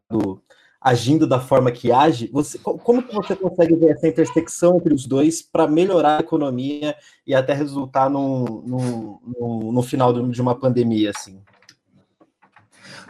agindo 0.78 1.26
da 1.26 1.40
forma 1.40 1.72
que 1.72 1.90
age, 1.90 2.28
você, 2.30 2.58
como 2.58 3.02
que 3.02 3.14
você 3.14 3.34
consegue 3.34 3.74
ver 3.76 3.92
essa 3.92 4.06
intersecção 4.06 4.76
entre 4.76 4.92
os 4.92 5.06
dois 5.06 5.40
para 5.40 5.66
melhorar 5.66 6.18
a 6.18 6.20
economia 6.20 6.94
e 7.26 7.34
até 7.34 7.54
resultar 7.54 8.10
no, 8.10 8.62
no, 8.66 9.72
no, 9.72 9.82
final 9.82 10.12
de 10.12 10.42
uma 10.42 10.54
pandemia, 10.54 11.08
assim? 11.08 11.40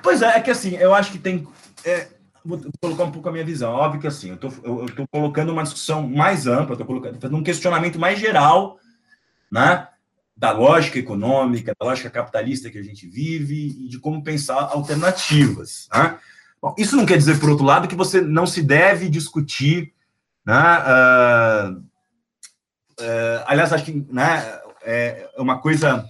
Pois 0.05 0.23
é, 0.23 0.37
é 0.37 0.41
que 0.41 0.53
assim, 0.53 0.77
eu 0.77 0.95
acho 0.95 1.11
que 1.11 1.19
tem... 1.19 1.49
É, 1.85 2.07
vou 2.45 2.61
colocar 2.81 3.03
um 3.03 3.11
pouco 3.11 3.29
a 3.29 3.33
minha 3.33 3.45
visão. 3.45 3.73
Óbvio 3.73 4.03
que 4.03 4.07
assim, 4.07 4.39
eu 4.41 4.87
estou 4.87 5.09
colocando 5.11 5.51
uma 5.51 5.65
discussão 5.65 6.09
mais 6.09 6.47
ampla, 6.47 6.75
estou 6.75 6.87
colocando 6.87 7.21
fazendo 7.21 7.37
um 7.37 7.43
questionamento 7.43 7.99
mais 7.99 8.21
geral 8.21 8.79
né? 9.51 9.89
da 10.37 10.51
lógica 10.51 10.99
econômica, 10.99 11.75
da 11.79 11.87
lógica 11.87 12.11
capitalista 12.11 12.71
que 12.71 12.79
a 12.79 12.83
gente 12.83 13.07
vive 13.07 13.85
e 13.85 13.89
de 13.89 13.99
como 13.99 14.23
pensar 14.23 14.55
alternativas. 14.55 15.89
Né? 15.95 16.19
Bom, 16.61 16.75
isso 16.77 16.97
não 16.97 17.07
quer 17.07 17.17
dizer, 17.17 17.39
por 17.39 17.51
outro 17.51 17.65
lado, 17.65 17.87
que 17.87 17.95
você 17.95 18.21
não 18.21 18.47
se 18.47 18.63
deve 18.63 19.09
discutir. 19.09 19.93
Né? 20.45 20.55
Uh, 20.55 21.79
uh, 23.01 23.45
aliás, 23.47 23.73
acho 23.73 23.85
que 23.85 24.05
né, 24.11 24.61
é 24.83 25.31
uma 25.39 25.59
coisa 25.61 26.05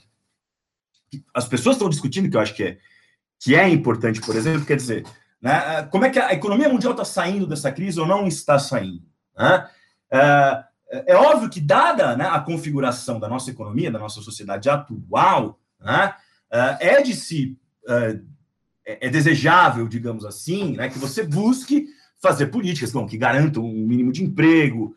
que 1.11 1.23
as 1.35 1.47
pessoas 1.47 1.77
estão 1.77 1.91
discutindo, 1.91 2.31
que 2.31 2.37
eu 2.37 2.41
acho 2.41 2.55
que 2.55 2.65
é, 2.65 2.79
que 3.39 3.55
é 3.55 3.69
importante, 3.69 4.21
por 4.21 4.35
exemplo, 4.35 4.65
quer 4.65 4.77
dizer, 4.77 5.05
né, 5.41 5.83
como 5.91 6.07
é 6.07 6.11
que 6.11 6.19
a 6.19 6.33
economia 6.33 6.69
mundial 6.69 6.93
está 6.93 7.05
saindo 7.05 7.47
dessa 7.47 7.71
crise 7.71 8.01
ou 8.01 8.07
não 8.07 8.27
está 8.27 8.59
saindo? 8.59 9.03
Né? 9.37 9.69
Uh, 10.11 10.74
é, 10.95 11.13
é 11.13 11.17
óbvio 11.17 11.51
que, 11.51 11.61
dada 11.61 12.17
né, 12.17 12.27
a 12.27 12.41
configuração 12.41 13.19
da 13.19 13.29
nossa 13.29 13.51
economia, 13.51 13.91
da 13.91 13.99
nossa 13.99 14.21
sociedade 14.21 14.69
atual, 14.71 15.59
né, 15.81 16.15
é, 16.51 16.95
é 16.95 17.03
de 17.03 17.15
se. 17.15 17.59
É, 17.89 18.19
é 18.87 19.09
desejável, 19.09 19.89
digamos 19.89 20.27
assim, 20.27 20.77
né, 20.77 20.91
que 20.91 20.99
você 20.99 21.23
busque 21.23 21.87
fazer 22.21 22.49
políticas 22.49 22.93
bom, 22.93 23.07
que 23.07 23.17
garantam 23.17 23.65
um 23.65 23.87
mínimo 23.87 24.13
de 24.13 24.23
emprego, 24.23 24.95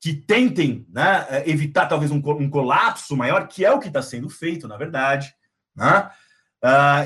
que 0.00 0.12
tentem 0.12 0.84
né, 0.92 1.24
evitar 1.46 1.86
talvez 1.86 2.10
um, 2.10 2.20
colapso 2.20 3.16
maior, 3.16 3.46
que 3.46 3.64
é 3.64 3.70
o 3.70 3.78
que 3.78 3.86
está 3.86 4.02
sendo 4.02 4.28
feito, 4.28 4.66
na 4.66 4.76
verdade. 4.76 5.32
Né? 5.76 6.10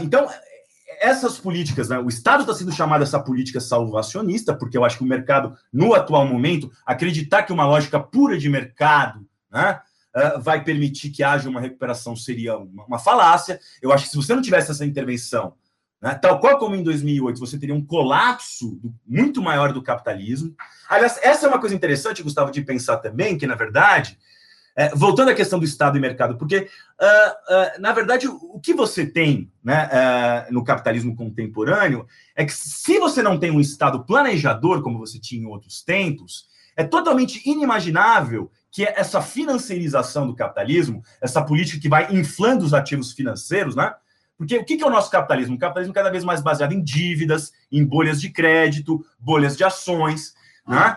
então, 0.03 0.27
essas 0.99 1.39
políticas, 1.39 1.89
né, 1.89 1.99
o 1.99 2.09
Estado 2.09 2.41
está 2.41 2.55
sendo 2.55 2.73
chamado 2.73 3.03
essa 3.03 3.21
política 3.21 3.61
salvacionista, 3.61 4.55
porque 4.55 4.77
eu 4.77 4.85
acho 4.85 4.99
que 4.99 5.05
o 5.05 5.07
mercado, 5.07 5.57
no 5.73 5.95
atual 5.95 6.27
momento, 6.27 6.71
acreditar 6.85 7.43
que 7.43 7.53
uma 7.53 7.67
lógica 7.67 8.01
pura 8.01 8.37
de 8.39 8.49
mercado 8.49 9.27
né, 9.51 9.81
uh, 10.17 10.41
vai 10.41 10.63
permitir 10.65 11.11
que 11.11 11.23
haja 11.23 11.49
uma 11.49 11.61
recuperação 11.61 12.17
seria 12.17 12.57
uma, 12.59 12.99
falácia. 12.99 13.61
Eu 13.81 13.93
acho 13.93 14.05
que 14.05 14.11
se 14.11 14.17
você 14.17 14.35
não 14.35 14.43
tivesse 14.43 14.71
essa 14.71 14.85
intervenção, 14.85 15.55
né, 16.03 16.15
tal 16.15 16.41
qual 16.41 16.59
como 16.59 16.75
em 16.75 16.83
2008, 16.83 17.39
você 17.39 17.59
teria 17.59 17.75
um 17.75 17.85
colapso 17.85 18.81
muito 19.07 19.43
maior 19.43 19.73
do 19.73 19.83
capitalismo. 19.83 20.55
Aliás, 20.89 21.19
essa 21.23 21.47
é 21.47 21.49
uma 21.49 21.61
coisa 21.61 21.75
interessante, 21.75 22.23
Gustavo, 22.23 22.51
de 22.51 22.63
pensar 22.63 22.99
também, 22.99 23.39
que, 23.39 23.47
na 23.47 23.55
verdade, 23.55 24.19
é, 24.81 24.89
voltando 24.95 25.29
à 25.29 25.35
questão 25.35 25.59
do 25.59 25.65
Estado 25.67 25.99
e 25.99 26.01
mercado, 26.01 26.39
porque, 26.39 26.57
uh, 26.57 26.63
uh, 26.63 27.81
na 27.83 27.93
verdade, 27.93 28.27
o, 28.27 28.35
o, 28.55 28.59
que 28.59 28.73
você 28.73 29.05
tem 29.05 29.53
né, 29.63 29.87
uh, 29.93 30.55
no 30.55 30.65
capitalismo 30.65 31.15
contemporâneo 31.15 32.07
é 32.35 32.47
que, 32.47 32.53
se 32.55 32.99
você 32.99 33.23
não 33.23 33.39
tem 33.39 33.51
um 33.51 33.61
Estado 33.61 34.03
planejador, 34.07 34.81
como 34.81 34.99
você 34.99 35.21
tinha 35.21 35.43
em 35.43 35.47
outros 35.47 35.83
tempos, 35.83 36.47
é 36.75 36.83
totalmente 36.83 37.47
inimaginável 37.47 38.51
que 38.73 38.83
essa 38.85 39.21
financiarização 39.21 40.27
do 40.27 40.35
capitalismo, 40.35 41.03
essa 41.21 41.43
política 41.43 41.79
que 41.79 41.89
vai 41.89 42.11
inflando 42.15 42.65
os 42.65 42.73
ativos 42.73 43.13
financeiros, 43.13 43.77
né? 43.77 43.93
Porque 44.39 44.57
o 44.57 44.65
que 44.65 44.83
é 44.83 44.87
o 44.87 44.91
nosso 44.91 45.11
capitalismo? 45.11 45.57
Um 45.57 45.59
capitalismo 45.59 45.93
cada 45.93 46.09
vez 46.09 46.25
mais 46.25 46.41
baseado 46.41 46.73
em 46.73 46.83
dívidas, 46.83 47.53
em 47.71 47.85
bolhas 47.85 48.19
de 48.19 48.31
crédito, 48.31 49.05
bolhas 49.19 49.59
de 49.59 49.63
ações, 49.63 50.33
né? 50.67 50.97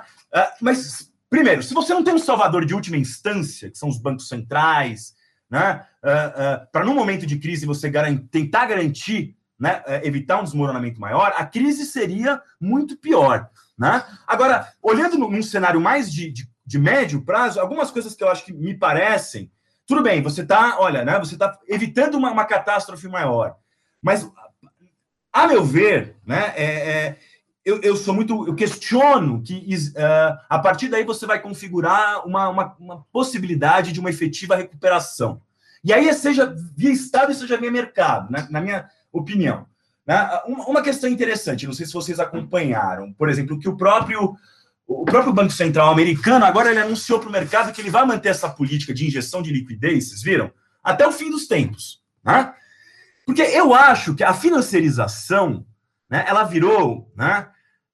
mas 0.61 1.11
Primeiro, 1.33 1.63
se 1.63 1.73
você 1.73 1.95
não 1.95 2.03
tem 2.03 2.13
um 2.13 2.19
salvador 2.19 2.63
de 2.63 2.75
última 2.75 2.95
instância, 2.95 3.71
que 3.71 3.75
são 3.75 3.89
os 3.89 3.97
bancos 3.97 4.27
centrais, 4.27 5.15
né, 5.49 5.83
uh, 6.03 6.61
uh, 6.61 6.67
para 6.71 6.85
num 6.85 6.93
momento 6.93 7.25
de 7.25 7.39
crise 7.39 7.65
você 7.65 7.91
tentar 8.29 8.67
garantir, 8.67 9.35
né, 9.59 9.81
uh, 9.87 10.05
evitar 10.05 10.39
um 10.39 10.43
desmoronamento 10.43 11.01
maior, 11.01 11.33
a 11.35 11.43
crise 11.43 11.87
seria 11.87 12.39
muito 12.61 12.95
pior. 12.95 13.49
Né? 13.75 14.05
Agora, 14.27 14.71
olhando 14.79 15.17
num 15.17 15.41
cenário 15.41 15.81
mais 15.81 16.13
de, 16.13 16.31
de, 16.31 16.47
de 16.63 16.77
médio 16.77 17.25
prazo, 17.25 17.59
algumas 17.59 17.89
coisas 17.89 18.13
que 18.13 18.23
eu 18.23 18.29
acho 18.29 18.45
que 18.45 18.53
me 18.53 18.77
parecem. 18.77 19.51
Tudo 19.87 20.03
bem, 20.03 20.21
você 20.21 20.43
está, 20.43 20.79
olha, 20.79 21.03
né, 21.03 21.17
você 21.17 21.33
está 21.33 21.57
evitando 21.67 22.13
uma, 22.13 22.29
uma 22.29 22.45
catástrofe 22.45 23.07
maior. 23.07 23.55
Mas, 23.99 24.31
a 25.33 25.47
meu 25.47 25.63
ver, 25.63 26.15
né, 26.27 26.53
é, 26.55 26.65
é 26.65 27.17
eu, 27.65 27.79
eu 27.81 27.95
sou 27.95 28.13
muito. 28.13 28.47
Eu 28.47 28.55
questiono 28.55 29.41
que 29.41 29.55
uh, 29.55 30.37
a 30.49 30.59
partir 30.59 30.89
daí 30.89 31.03
você 31.03 31.25
vai 31.25 31.41
configurar 31.41 32.27
uma, 32.27 32.49
uma, 32.49 32.75
uma, 32.79 33.05
possibilidade 33.11 33.91
de 33.91 33.99
uma 33.99 34.09
efetiva 34.09 34.55
recuperação. 34.55 35.41
E 35.83 35.93
aí, 35.93 36.13
seja 36.13 36.53
via 36.75 36.91
Estado 36.91 37.31
e 37.31 37.35
seja 37.35 37.57
via 37.57 37.71
mercado, 37.71 38.31
né, 38.31 38.47
na 38.49 38.59
minha 38.59 38.89
opinião. 39.11 39.65
Né? 40.05 40.29
Uma 40.45 40.81
questão 40.81 41.09
interessante, 41.09 41.65
não 41.65 41.73
sei 41.73 41.85
se 41.85 41.93
vocês 41.93 42.19
acompanharam, 42.19 43.13
por 43.13 43.29
exemplo, 43.29 43.59
que 43.59 43.69
o 43.69 43.77
próprio. 43.77 44.35
O 44.85 45.05
próprio 45.05 45.31
Banco 45.31 45.53
Central 45.53 45.89
americano 45.89 46.43
agora 46.43 46.69
ele 46.69 46.81
anunciou 46.81 47.17
para 47.17 47.29
o 47.29 47.31
mercado 47.31 47.71
que 47.71 47.79
ele 47.79 47.89
vai 47.89 48.05
manter 48.05 48.27
essa 48.27 48.49
política 48.49 48.93
de 48.93 49.07
injeção 49.07 49.41
de 49.41 49.49
liquidez, 49.49 50.09
vocês 50.09 50.21
viram? 50.21 50.51
Até 50.83 51.07
o 51.07 51.11
fim 51.11 51.31
dos 51.31 51.47
tempos. 51.47 52.01
Né? 52.21 52.53
Porque 53.25 53.41
eu 53.41 53.73
acho 53.73 54.13
que 54.13 54.23
a 54.23 54.33
financiarização 54.33 55.65
né, 56.13 56.23
ela 56.27 56.43
virou 56.43 57.11
né, 57.15 57.47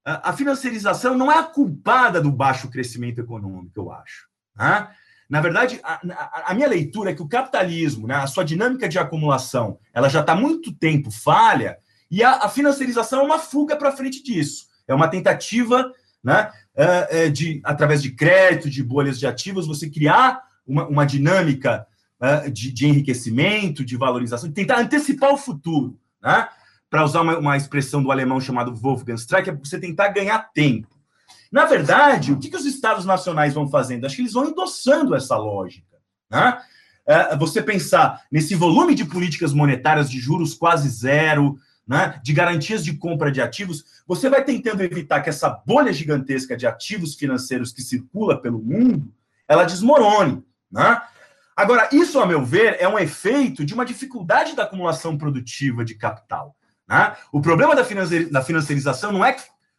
a 0.03 0.34
financiarização 0.34 1.17
não 1.17 1.32
é 1.32 1.39
a 1.39 1.43
culpada 1.43 2.19
do 2.19 2.29
baixo 2.29 2.69
crescimento 2.69 3.21
econômico, 3.21 3.79
eu 3.79 3.93
acho. 3.93 4.27
Né? 4.58 4.89
Na 5.29 5.39
verdade, 5.39 5.79
a, 5.82 6.51
a, 6.51 6.53
minha 6.53 6.67
leitura 6.67 7.12
é 7.12 7.15
que 7.15 7.21
o 7.21 7.29
capitalismo, 7.29 8.08
né, 8.08 8.15
a 8.15 8.27
sua 8.27 8.43
dinâmica 8.43 8.89
de 8.89 8.99
acumulação, 8.99 9.79
ela 9.93 10.10
já 10.10 10.19
está 10.19 10.36
muito 10.36 10.73
tempo 10.73 11.10
falha, 11.10 11.77
e 12.12 12.21
a, 12.21 12.43
a 12.43 12.49
financiarização 12.49 13.21
é 13.21 13.23
uma 13.23 13.39
fuga 13.39 13.77
para 13.77 13.95
frente 13.95 14.21
disso. 14.21 14.65
É 14.86 14.93
uma 14.93 15.08
tentativa, 15.08 15.89
né, 16.21 16.51
é, 16.75 17.25
é, 17.25 17.29
de, 17.29 17.62
através 17.63 18.01
de 18.01 18.12
crédito, 18.12 18.69
de 18.69 18.84
bolhas 18.84 19.17
de 19.17 19.27
ativos, 19.27 19.65
você 19.65 19.89
criar 19.89 20.41
uma, 20.67 20.86
uma 20.89 21.05
dinâmica 21.05 21.88
é, 22.21 22.49
de, 22.49 22.69
de, 22.73 22.86
enriquecimento, 22.86 23.86
de 23.86 23.95
valorização, 23.95 24.49
de 24.49 24.55
tentar 24.55 24.77
antecipar 24.79 25.32
o 25.32 25.38
futuro. 25.38 25.97
Né? 26.21 26.49
Para 26.89 27.06
usar 27.06 27.21
uma, 27.21 27.38
uma, 27.38 27.58
expressão 27.58 28.02
do 28.02 28.12
alemão 28.12 28.41
chamado 28.41 28.75
Wolfgang 28.75 29.19
Streich, 29.19 29.49
é 29.49 29.56
você 29.56 29.80
tentar 29.80 30.08
ganhar 30.10 30.39
tempo. 30.54 30.88
Na 31.52 31.65
verdade, 31.65 32.32
o 32.32 32.39
que, 32.39 32.49
que 32.49 32.56
os 32.56 32.65
estados 32.65 33.06
nacionais 33.06 33.54
vão 33.54 33.67
fazendo? 33.67 34.06
Acho 34.06 34.15
que 34.15 34.21
eles 34.23 34.34
vão 34.34 34.49
endossando 34.49 35.15
essa 35.15 35.38
lógica. 35.38 35.97
Né? 36.30 36.60
É, 37.06 37.36
você 37.36 37.62
pensar 37.62 38.23
nesse 38.32 38.56
volume 38.56 38.95
de 38.95 39.06
políticas 39.06 39.54
monetárias 39.54 40.10
de 40.10 40.19
juros 40.19 40.54
quase 40.54 40.89
zero, 40.89 41.58
né, 41.88 42.19
de 42.23 42.34
garantias 42.34 42.84
de 42.84 42.95
compra 42.95 43.32
de 43.32 43.41
ativos, 43.41 43.84
você 44.06 44.30
vai 44.30 44.43
tentando 44.43 44.84
evitar 44.84 45.21
que 45.21 45.30
essa 45.30 45.49
bolha 45.49 45.91
gigantesca 45.91 46.56
de 46.56 46.67
ativos 46.67 47.15
financeiros 47.15 47.71
que 47.71 47.82
circula 47.82 48.39
pelo 48.39 48.60
mundo, 48.60 49.12
ela 49.47 49.63
desmorone. 49.63 50.43
Né? 50.71 51.02
Agora, 51.56 51.89
isso, 51.91 52.19
a 52.19 52.28
meu 52.28 52.45
ver, 52.45 52.78
é 52.80 52.88
um 52.88 52.99
efeito 52.99 53.65
de 53.65 53.73
uma 53.73 53.84
dificuldade 53.86 54.56
da 54.56 54.63
acumulação 54.63 55.17
produtiva 55.17 55.84
de 55.84 55.95
capital. 55.95 56.56
Né? 56.89 57.15
O 57.32 57.39
problema 57.39 57.75
da, 57.75 57.86
financiarização 58.41 59.12
não 59.12 59.23
é 59.23 59.36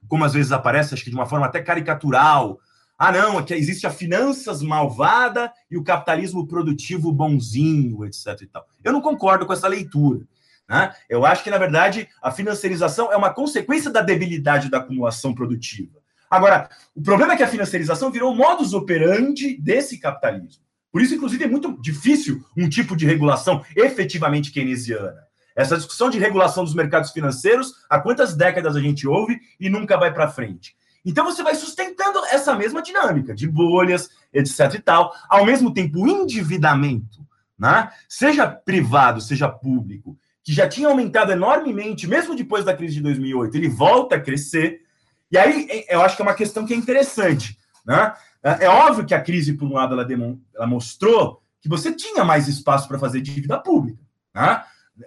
como 0.09 0.25
às 0.25 0.33
vezes 0.33 0.53
aparece, 0.53 0.95
acho 0.95 1.05
que 1.05 1.11
de 1.11 1.17
uma 1.17 1.27
forma 1.27 1.47
até 1.47 1.61
caricatural. 1.61 2.59
Ah, 2.99 3.13
não, 3.13 3.39
é 3.39 3.43
que 3.43 3.55
existe 3.55 3.87
a 3.87 3.91
finanças 3.91 4.63
malvada 4.63 5.53
e 5.71 5.77
o 5.77 5.85
capitalismo 5.85 6.47
produtivo 6.47 7.13
bonzinho, 7.13 8.05
etc. 8.05 8.43
E 8.43 8.47
tal. 8.47 8.67
Eu 8.85 8.93
não 8.93 9.01
concordo 9.01 9.47
com 9.47 9.53
essa 9.53 9.69
leitura. 9.69 10.21
Né? 10.69 10.95
Eu 11.09 11.25
acho 11.25 11.43
que, 11.43 11.51
na 11.51 11.59
verdade, 11.59 12.09
a 12.23 12.31
financiarização 12.31 13.13
é 13.13 13.17
uma 13.17 13.33
consequência 13.33 13.91
da 13.91 14.03
debilidade 14.03 14.71
da 14.71 14.79
acumulação 14.79 15.35
produtiva. 15.35 15.99
Agora, 16.31 16.69
o 16.95 17.03
problema 17.03 17.33
é 17.33 17.37
que 17.37 17.43
a 17.43 17.49
financiarização 17.49 18.11
virou 18.11 18.35
modus 18.35 18.73
operandi 18.73 19.57
desse 19.61 19.99
capitalismo. 19.99 20.63
Por 20.93 21.03
isso, 21.03 21.15
inclusive, 21.15 21.45
é 21.45 21.49
muito 21.49 21.81
difícil 21.81 22.45
um 22.57 22.69
tipo 22.69 22.97
de 22.97 23.07
regulação 23.07 23.65
efetivamente 23.75 24.53
keynesiana. 24.53 25.30
Essa 25.61 25.77
discussão 25.77 26.09
de 26.09 26.19
regulação 26.19 26.65
dos 26.65 26.73
mercados 26.73 27.11
financeiros, 27.11 27.75
há 27.91 28.01
quantas 28.01 28.35
décadas 28.35 28.77
a 28.77 28.81
gente 28.81 29.07
ouve 29.07 29.39
e 29.61 29.69
nunca 29.69 29.99
vai 29.99 30.11
para 30.11 30.27
frente? 30.27 30.75
Então 31.05 31.23
você 31.23 31.43
vai 31.43 31.55
sustentando 31.55 32.19
essa 32.31 32.55
mesma 32.55 32.81
dinâmica 32.81 33.35
de 33.35 33.47
bolhas, 33.47 34.09
etc 34.33 34.73
e 34.75 34.79
tal, 34.79 35.15
ao 35.29 35.45
mesmo 35.45 35.71
tempo 35.75 36.01
o 36.01 36.09
endividamento, 36.09 37.27
né? 37.59 37.91
seja 38.09 38.47
privado, 38.47 39.21
seja 39.21 39.51
público, 39.51 40.19
que 40.43 40.51
já 40.51 40.67
tinha 40.67 40.89
aumentado 40.89 41.31
enormemente, 41.31 42.07
mesmo 42.07 42.35
depois 42.35 42.65
da 42.65 42.75
crise 42.75 42.95
de 42.95 43.03
2008, 43.03 43.55
ele 43.55 43.69
volta 43.69 44.17
a 44.17 44.21
crescer. 44.21 44.81
E 45.31 45.37
aí 45.37 45.85
eu 45.91 46.01
acho 46.01 46.17
que 46.17 46.23
é 46.23 46.25
uma 46.25 46.35
questão 46.35 46.65
que 46.65 46.73
é 46.73 46.77
interessante. 46.77 47.59
Né? 47.85 48.15
É, 48.43 48.65
é 48.65 48.69
óbvio 48.71 49.05
que 49.05 49.15
a 49.15 49.21
crise, 49.21 49.53
por 49.53 49.69
um 49.69 49.75
lado, 49.75 49.93
ela, 49.93 50.09
ela 50.55 50.67
mostrou 50.67 51.43
que 51.61 51.69
você 51.69 51.93
tinha 51.93 52.25
mais 52.25 52.49
espaço 52.49 52.89
para 52.89 52.99
fazer 52.99 53.21
dívida 53.21 53.59
pública. 53.59 54.03
Né? 54.35 54.65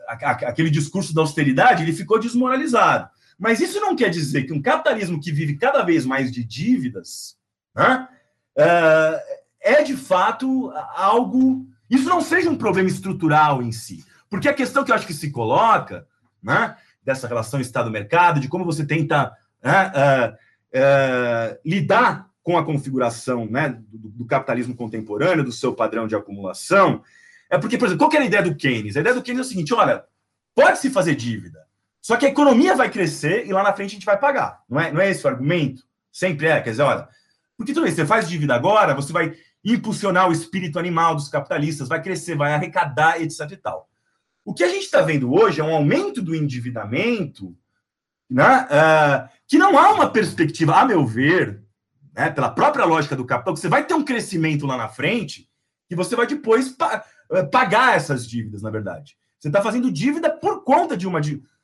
Aquele 0.07 0.69
discurso 0.69 1.13
da 1.13 1.21
austeridade, 1.21 1.83
ele 1.83 1.93
ficou 1.93 2.19
desmoralizado. 2.19 3.09
Mas 3.37 3.59
isso 3.59 3.79
não 3.79 3.95
quer 3.95 4.09
dizer 4.09 4.43
que 4.43 4.53
um 4.53 4.61
capitalismo 4.61 5.19
que 5.19 5.31
vive 5.31 5.57
cada 5.57 5.83
vez 5.83 6.05
mais 6.05 6.31
de 6.31 6.43
dívidas 6.43 7.35
né, 7.75 8.07
é, 8.55 9.41
é, 9.61 9.83
de 9.83 9.95
fato, 9.95 10.71
algo. 10.95 11.67
Isso 11.89 12.07
não 12.07 12.21
seja 12.21 12.49
um 12.49 12.57
problema 12.57 12.89
estrutural 12.89 13.61
em 13.61 13.71
si. 13.71 14.05
Porque 14.29 14.47
a 14.47 14.53
questão 14.53 14.83
que 14.83 14.91
eu 14.91 14.95
acho 14.95 15.07
que 15.07 15.13
se 15.13 15.31
coloca, 15.31 16.07
né, 16.41 16.75
dessa 17.03 17.27
relação 17.27 17.59
Estado-mercado, 17.59 18.39
de 18.39 18.47
como 18.47 18.65
você 18.65 18.85
tenta 18.85 19.31
né, 19.63 19.91
uh, 19.91 20.33
uh, 20.33 21.59
lidar 21.65 22.29
com 22.41 22.57
a 22.57 22.65
configuração 22.65 23.45
né, 23.45 23.79
do, 23.91 24.09
do 24.09 24.25
capitalismo 24.25 24.75
contemporâneo, 24.75 25.43
do 25.43 25.51
seu 25.51 25.73
padrão 25.73 26.07
de 26.07 26.15
acumulação, 26.15 27.01
é 27.53 27.57
porque, 27.59 27.77
por 27.77 27.85
exemplo, 27.85 27.99
qual 27.99 28.09
que 28.09 28.15
era 28.15 28.25
a 28.25 28.27
ideia 28.27 28.41
do 28.41 28.55
Keynes? 28.55 28.97
A 28.97 28.99
ideia 28.99 29.13
do 29.13 29.21
Keynes 29.21 29.45
é 29.45 29.45
o 29.45 29.47
seguinte: 29.47 29.73
olha, 29.75 30.03
pode-se 30.55 30.89
fazer 30.89 31.13
dívida, 31.13 31.67
só 32.01 32.17
que 32.17 32.25
a 32.25 32.29
economia 32.29 32.75
vai 32.75 32.89
crescer 32.89 33.45
e 33.45 33.53
lá 33.53 33.61
na 33.61 33.71
frente 33.73 33.91
a 33.91 33.93
gente 33.93 34.05
vai 34.07 34.17
pagar. 34.17 34.63
Não 34.67 34.79
é, 34.79 34.91
não 34.91 34.99
é 34.99 35.11
esse 35.11 35.23
o 35.23 35.29
argumento? 35.29 35.83
Sempre 36.11 36.47
é. 36.47 36.59
Quer 36.59 36.71
dizer, 36.71 36.81
olha, 36.81 37.07
porque 37.55 37.71
tudo 37.71 37.83
bem, 37.83 37.93
você 37.93 38.07
faz 38.07 38.27
dívida 38.27 38.55
agora, 38.55 38.95
você 38.95 39.13
vai 39.13 39.35
impulsionar 39.63 40.27
o 40.27 40.31
espírito 40.31 40.79
animal 40.79 41.13
dos 41.13 41.29
capitalistas, 41.29 41.87
vai 41.87 42.01
crescer, 42.01 42.35
vai 42.35 42.53
arrecadar, 42.53 43.21
etc 43.21 43.51
e 43.51 43.57
tal. 43.57 43.87
O 44.43 44.51
que 44.51 44.63
a 44.63 44.67
gente 44.67 44.85
está 44.85 45.03
vendo 45.03 45.31
hoje 45.31 45.61
é 45.61 45.63
um 45.63 45.75
aumento 45.75 46.23
do 46.23 46.33
endividamento, 46.33 47.55
né, 48.27 48.65
uh, 48.65 49.29
que 49.47 49.59
não 49.59 49.77
há 49.77 49.91
uma 49.93 50.09
perspectiva, 50.09 50.73
a 50.75 50.85
meu 50.85 51.05
ver, 51.05 51.61
né, 52.15 52.31
pela 52.31 52.49
própria 52.49 52.83
lógica 52.83 53.15
do 53.15 53.25
capital, 53.25 53.53
que 53.53 53.59
você 53.59 53.69
vai 53.69 53.85
ter 53.85 53.93
um 53.93 54.03
crescimento 54.03 54.65
lá 54.65 54.75
na 54.75 54.89
frente 54.89 55.47
que 55.87 55.95
você 55.95 56.15
vai 56.15 56.25
depois 56.25 56.75
eh, 56.79 57.03
pagar 57.51 57.95
essas 57.95 58.27
dívidas, 58.27 58.61
na 58.61 58.69
verdade. 58.69 59.17
Você 59.39 59.49
está 59.49 59.61
fazendo 59.61 59.91
dívida 59.91 60.29
por 60.29 60.63
conta 60.63 60.95
de 60.95 61.07
uma. 61.07 61.19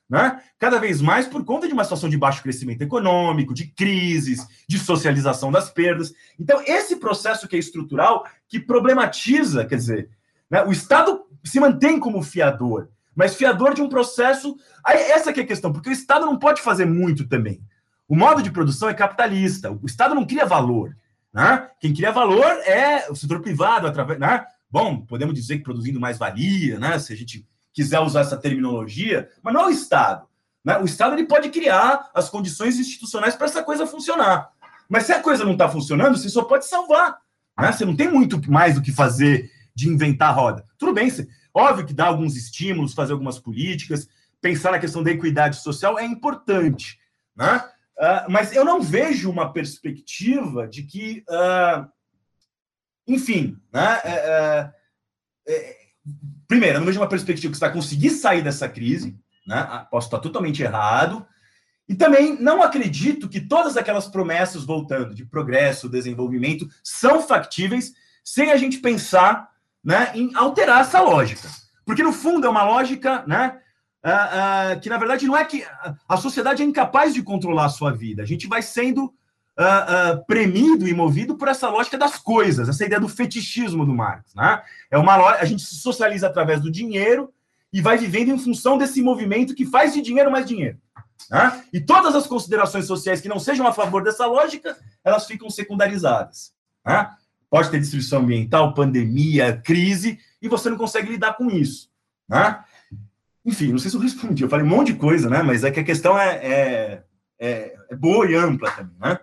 Né? 0.09 0.41
Cada 0.57 0.79
vez 0.79 1.01
mais 1.01 1.27
por 1.27 1.45
conta 1.45 1.67
de 1.67 1.73
uma 1.73 1.83
situação 1.83 2.09
de 2.09 2.17
baixo 2.17 2.41
crescimento 2.41 2.81
econômico, 2.81 3.53
de 3.53 3.67
crises, 3.67 4.45
de 4.67 4.79
socialização 4.79 5.51
das 5.51 5.69
perdas. 5.69 6.13
Então, 6.39 6.61
esse 6.65 6.95
processo 6.95 7.47
que 7.47 7.55
é 7.55 7.59
estrutural, 7.59 8.25
que 8.47 8.59
problematiza, 8.59 9.65
quer 9.65 9.75
dizer, 9.75 10.09
né? 10.49 10.63
o 10.63 10.71
Estado 10.71 11.25
se 11.43 11.59
mantém 11.59 11.99
como 11.99 12.23
fiador, 12.23 12.89
mas 13.15 13.35
fiador 13.35 13.73
de 13.73 13.81
um 13.81 13.89
processo. 13.89 14.57
Aí, 14.83 14.97
essa 14.97 15.31
que 15.31 15.39
é 15.39 15.43
a 15.43 15.47
questão, 15.47 15.71
porque 15.71 15.89
o 15.89 15.93
Estado 15.93 16.25
não 16.25 16.37
pode 16.37 16.61
fazer 16.61 16.85
muito 16.85 17.27
também. 17.27 17.61
O 18.07 18.15
modo 18.15 18.41
de 18.41 18.51
produção 18.51 18.89
é 18.89 18.93
capitalista, 18.93 19.71
o 19.71 19.85
Estado 19.85 20.15
não 20.15 20.25
cria 20.25 20.45
valor. 20.45 20.97
Né? 21.31 21.69
Quem 21.79 21.93
cria 21.93 22.11
valor 22.11 22.45
é 22.65 23.09
o 23.09 23.15
setor 23.15 23.39
privado, 23.39 23.85
através. 23.85 24.19
Né? 24.19 24.45
Bom, 24.69 25.01
podemos 25.01 25.33
dizer 25.33 25.57
que 25.57 25.63
produzindo 25.63 25.99
mais 25.99 26.17
valia, 26.17 26.79
né? 26.79 26.99
Se 26.99 27.11
a 27.11 27.15
gente 27.15 27.47
quiser 27.73 27.99
usar 27.99 28.21
essa 28.21 28.37
terminologia, 28.37 29.29
mas 29.41 29.53
não 29.53 29.61
é 29.61 29.65
o 29.67 29.71
Estado. 29.71 30.27
Né? 30.63 30.77
O 30.77 30.85
Estado 30.85 31.15
ele 31.15 31.25
pode 31.25 31.49
criar 31.49 32.09
as 32.13 32.29
condições 32.29 32.77
institucionais 32.77 33.35
para 33.35 33.45
essa 33.45 33.63
coisa 33.63 33.87
funcionar. 33.87 34.51
Mas 34.89 35.05
se 35.05 35.13
a 35.13 35.21
coisa 35.21 35.45
não 35.45 35.53
está 35.53 35.69
funcionando, 35.69 36.17
você 36.17 36.29
só 36.29 36.43
pode 36.43 36.65
salvar. 36.65 37.17
Né? 37.59 37.71
Você 37.71 37.85
não 37.85 37.95
tem 37.95 38.09
muito 38.09 38.39
mais 38.51 38.75
do 38.75 38.81
que 38.81 38.91
fazer 38.91 39.51
de 39.73 39.87
inventar 39.87 40.35
roda. 40.35 40.65
Tudo 40.77 40.93
bem, 40.93 41.09
você, 41.09 41.27
óbvio 41.53 41.85
que 41.85 41.93
dá 41.93 42.07
alguns 42.07 42.35
estímulos, 42.35 42.93
fazer 42.93 43.13
algumas 43.13 43.39
políticas, 43.39 44.07
pensar 44.41 44.71
na 44.71 44.79
questão 44.79 45.03
da 45.03 45.11
equidade 45.11 45.57
social 45.57 45.97
é 45.97 46.03
importante. 46.03 46.99
Né? 47.35 47.63
Uh, 47.97 48.31
mas 48.31 48.53
eu 48.53 48.65
não 48.65 48.81
vejo 48.81 49.29
uma 49.29 49.53
perspectiva 49.53 50.67
de 50.67 50.83
que 50.83 51.23
uh, 51.29 51.87
enfim, 53.09 53.57
né? 53.73 53.99
É, 54.03 54.11
é, 54.11 54.73
é, 55.47 55.77
primeiro, 56.47 56.75
eu 56.75 56.79
não 56.79 56.85
vejo 56.85 56.99
uma 56.99 57.09
perspectiva 57.09 57.51
que 57.51 57.57
você 57.57 57.65
vai 57.65 57.73
conseguir 57.73 58.11
sair 58.11 58.43
dessa 58.43 58.69
crise, 58.69 59.19
né? 59.45 59.67
Ah, 59.69 59.79
posso 59.89 60.07
estar 60.07 60.19
totalmente 60.19 60.61
errado. 60.61 61.25
E 61.87 61.95
também 61.95 62.39
não 62.39 62.61
acredito 62.61 63.27
que 63.27 63.41
todas 63.41 63.75
aquelas 63.75 64.07
promessas 64.07 64.63
voltando 64.63 65.15
de 65.15 65.25
progresso, 65.25 65.89
desenvolvimento, 65.89 66.69
são 66.83 67.19
factíveis 67.19 67.93
sem 68.23 68.51
a 68.51 68.57
gente 68.57 68.77
pensar 68.77 69.49
né, 69.83 70.11
em 70.13 70.35
alterar 70.35 70.81
essa 70.81 71.01
lógica. 71.01 71.49
Porque, 71.83 72.03
no 72.03 72.13
fundo, 72.13 72.45
é 72.45 72.49
uma 72.49 72.63
lógica 72.63 73.25
né, 73.25 73.59
uh, 74.05 74.77
uh, 74.77 74.79
que, 74.79 74.87
na 74.87 74.99
verdade, 74.99 75.25
não 75.25 75.35
é 75.35 75.43
que 75.43 75.65
a 76.07 76.15
sociedade 76.15 76.61
é 76.61 76.65
incapaz 76.65 77.11
de 77.11 77.23
controlar 77.23 77.65
a 77.65 77.69
sua 77.69 77.91
vida. 77.91 78.21
A 78.21 78.25
gente 78.25 78.45
vai 78.45 78.61
sendo 78.61 79.11
uh, 79.59 80.19
uh, 80.19 80.25
premido 80.25 80.87
e 80.87 80.93
movido 80.93 81.35
por 81.35 81.49
essa 81.49 81.69
lógica 81.69 81.97
das 81.97 82.17
coisas, 82.17 82.69
essa 82.69 82.85
ideia 82.85 83.01
do 83.01 83.09
fetichismo 83.09 83.85
do 83.85 83.93
Marx. 83.93 84.33
Né? 84.33 84.63
É 84.89 84.97
uma 84.97 85.15
a 85.31 85.45
gente 85.45 85.61
se 85.63 85.75
socializa 85.75 86.27
através 86.27 86.61
do 86.61 86.71
dinheiro 86.71 87.31
e 87.71 87.81
vai 87.81 87.97
vivendo 87.97 88.29
em 88.29 88.39
função 88.39 88.77
desse 88.77 89.01
movimento 89.01 89.53
que 89.53 89.65
faz 89.65 89.93
de 89.93 90.01
dinheiro 90.01 90.31
mais 90.31 90.45
dinheiro. 90.45 90.77
Né? 91.29 91.63
E 91.73 91.81
todas 91.81 92.15
as 92.15 92.25
considerações 92.25 92.85
sociais 92.85 93.19
que 93.19 93.27
não 93.27 93.39
sejam 93.39 93.67
a 93.67 93.73
favor 93.73 94.01
dessa 94.01 94.25
lógica, 94.25 94.77
elas 95.03 95.27
ficam 95.27 95.49
secundarizadas. 95.49 96.53
Né? 96.85 97.09
Pode 97.49 97.69
ter 97.69 97.79
destruição 97.79 98.21
ambiental, 98.21 98.73
pandemia, 98.73 99.61
crise, 99.63 100.19
e 100.41 100.47
você 100.47 100.69
não 100.69 100.77
consegue 100.77 101.11
lidar 101.11 101.33
com 101.33 101.49
isso. 101.49 101.89
Né? 102.27 102.63
Enfim, 103.45 103.71
não 103.71 103.77
sei 103.77 103.91
se 103.91 103.97
eu 103.97 104.01
respondi, 104.01 104.43
eu 104.43 104.49
falei 104.49 104.65
um 104.65 104.69
monte 104.69 104.93
de 104.93 104.99
coisa, 104.99 105.29
né? 105.29 105.41
Mas 105.41 105.63
é 105.63 105.71
que 105.71 105.79
a 105.79 105.83
questão 105.83 106.19
é, 106.19 106.35
é, 106.35 107.03
é, 107.39 107.75
é 107.89 107.95
boa 107.95 108.29
e 108.29 108.35
ampla 108.35 108.69
também, 108.69 108.95
né? 108.99 109.17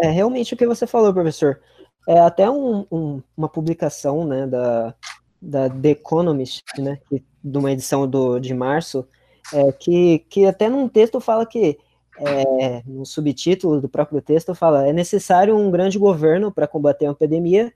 É, 0.00 0.06
é, 0.06 0.10
realmente 0.10 0.54
o 0.54 0.56
que 0.56 0.66
você 0.66 0.86
falou, 0.86 1.12
professor. 1.12 1.60
É 2.08 2.18
até 2.18 2.50
um, 2.50 2.86
um, 2.90 3.22
uma 3.36 3.48
publicação 3.48 4.24
né, 4.24 4.46
da, 4.46 4.94
da 5.40 5.70
The 5.70 5.90
Economist, 5.90 6.64
né, 6.78 6.98
que, 7.08 7.22
de 7.42 7.58
uma 7.58 7.70
edição 7.70 8.08
do, 8.08 8.38
de 8.38 8.52
março, 8.52 9.06
é, 9.52 9.72
que, 9.72 10.20
que 10.28 10.46
até 10.46 10.68
num 10.68 10.88
texto 10.88 11.20
fala 11.20 11.46
que, 11.46 11.78
é, 12.18 12.82
no 12.84 13.06
subtítulo 13.06 13.80
do 13.80 13.88
próprio 13.88 14.20
texto, 14.20 14.54
fala 14.54 14.86
é 14.86 14.92
necessário 14.92 15.56
um 15.56 15.70
grande 15.70 15.98
governo 15.98 16.50
para 16.50 16.66
combater 16.66 17.06
a 17.06 17.12
epidemia 17.12 17.72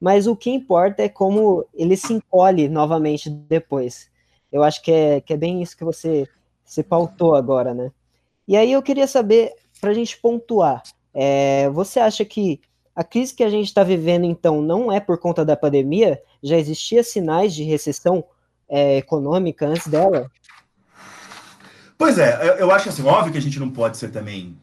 mas 0.00 0.26
o 0.26 0.34
que 0.34 0.50
importa 0.50 1.02
é 1.02 1.08
como 1.08 1.66
ele 1.74 1.96
se 1.96 2.14
encolhe 2.14 2.68
novamente 2.68 3.28
depois. 3.28 4.10
Eu 4.50 4.62
acho 4.62 4.82
que 4.82 4.90
é, 4.90 5.20
que 5.20 5.34
é 5.34 5.36
bem 5.36 5.62
isso 5.62 5.76
que 5.76 5.84
você 5.84 6.26
se 6.64 6.82
pautou 6.82 7.34
agora, 7.34 7.74
né? 7.74 7.92
E 8.48 8.56
aí 8.56 8.72
eu 8.72 8.82
queria 8.82 9.06
saber, 9.06 9.52
para 9.80 9.90
a 9.90 9.94
gente 9.94 10.18
pontuar, 10.18 10.82
é, 11.14 11.68
você 11.70 11.98
acha 11.98 12.24
que 12.24 12.60
a 12.94 13.02
crise 13.02 13.34
que 13.34 13.42
a 13.42 13.48
gente 13.48 13.66
está 13.66 13.82
vivendo, 13.82 14.24
então, 14.24 14.60
não 14.60 14.92
é 14.92 15.00
por 15.00 15.18
conta 15.18 15.44
da 15.44 15.56
pandemia? 15.56 16.22
Já 16.42 16.56
existia 16.56 17.02
sinais 17.02 17.54
de 17.54 17.62
recessão 17.62 18.24
é, 18.68 18.98
econômica 18.98 19.66
antes 19.66 19.86
dela? 19.86 20.30
Pois 21.96 22.18
é, 22.18 22.60
eu 22.60 22.70
acho 22.70 22.88
assim, 22.88 23.02
óbvio 23.02 23.32
que 23.32 23.38
a 23.38 23.42
gente 23.42 23.58
não 23.58 23.70
pode 23.70 23.96
ser 23.96 24.10
também, 24.10 24.56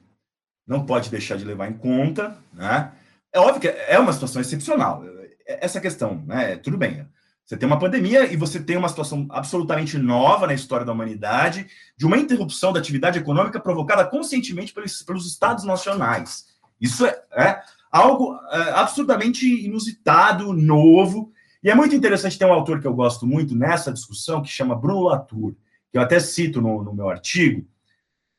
não 0.65 0.85
pode 0.85 1.09
deixar 1.09 1.37
de 1.37 1.45
levar 1.45 1.69
em 1.69 1.73
conta, 1.73 2.37
né? 2.53 2.91
É 3.31 3.39
óbvio 3.39 3.61
que 3.61 3.67
é 3.67 3.99
uma 3.99 4.13
situação 4.13 4.41
excepcional. 4.41 5.03
Essa 5.45 5.79
questão, 5.79 6.23
né? 6.25 6.55
Tudo 6.57 6.77
bem. 6.77 7.07
Você 7.47 7.55
tem 7.55 7.65
uma 7.65 7.79
pandemia 7.79 8.29
e 8.29 8.35
você 8.35 8.59
tem 8.59 8.75
uma 8.75 8.89
situação 8.89 9.25
absolutamente 9.29 9.97
nova 9.97 10.45
na 10.45 10.53
história 10.53 10.85
da 10.85 10.91
humanidade, 10.91 11.65
de 11.95 12.05
uma 12.05 12.17
interrupção 12.17 12.73
da 12.73 12.79
atividade 12.79 13.17
econômica 13.17 13.57
provocada 13.57 14.05
conscientemente 14.05 14.73
pelos, 14.73 15.01
pelos 15.01 15.25
estados 15.25 15.63
nacionais. 15.63 16.47
Isso 16.79 17.05
é, 17.05 17.17
é 17.31 17.61
algo 17.89 18.37
é, 18.51 18.71
absurdamente 18.71 19.47
inusitado, 19.65 20.51
novo, 20.51 21.31
e 21.63 21.69
é 21.69 21.75
muito 21.75 21.95
interessante 21.95 22.37
ter 22.37 22.43
um 22.43 22.51
autor 22.51 22.81
que 22.81 22.87
eu 22.87 22.93
gosto 22.93 23.25
muito 23.25 23.55
nessa 23.55 23.93
discussão, 23.93 24.41
que 24.41 24.49
chama 24.49 24.75
Bruno 24.75 25.03
Latour, 25.03 25.55
que 25.89 25.97
eu 25.97 26.01
até 26.01 26.19
cito 26.19 26.61
no, 26.61 26.83
no 26.83 26.93
meu 26.93 27.09
artigo, 27.09 27.65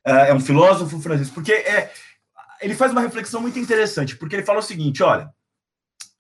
é, 0.05 0.29
é 0.29 0.35
um 0.35 0.41
filósofo 0.41 1.01
francês, 1.01 1.31
porque 1.31 1.53
é, 1.53 1.91
ele 2.61 2.75
faz 2.75 2.93
uma 2.93 3.01
reflexão 3.01 3.41
muito 3.41 3.59
interessante, 3.59 4.19
porque 4.19 4.37
ele 4.37 4.45
fala 4.45 4.59
o 4.59 4.63
seguinte, 4.63 5.03
olha, 5.03 5.33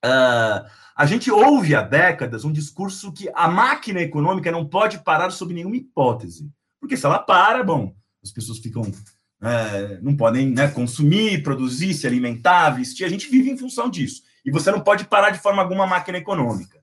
uh, 0.02 0.87
a 0.98 1.06
gente 1.06 1.30
ouve 1.30 1.76
há 1.76 1.80
décadas 1.80 2.44
um 2.44 2.50
discurso 2.50 3.12
que 3.12 3.30
a 3.32 3.46
máquina 3.46 4.00
econômica 4.00 4.50
não 4.50 4.66
pode 4.66 4.98
parar 4.98 5.30
sob 5.30 5.54
nenhuma 5.54 5.76
hipótese. 5.76 6.50
Porque 6.80 6.96
se 6.96 7.06
ela 7.06 7.20
para, 7.20 7.62
bom, 7.62 7.94
as 8.20 8.32
pessoas 8.32 8.58
ficam. 8.58 8.82
É, 9.40 10.00
não 10.02 10.16
podem 10.16 10.50
né, 10.50 10.66
consumir, 10.66 11.44
produzir, 11.44 11.94
se 11.94 12.04
alimentar, 12.04 12.70
vestir. 12.70 13.04
A 13.04 13.08
gente 13.08 13.30
vive 13.30 13.48
em 13.48 13.56
função 13.56 13.88
disso. 13.88 14.22
E 14.44 14.50
você 14.50 14.72
não 14.72 14.80
pode 14.80 15.04
parar 15.04 15.30
de 15.30 15.38
forma 15.38 15.62
alguma 15.62 15.84
a 15.84 15.86
máquina 15.86 16.18
econômica. 16.18 16.80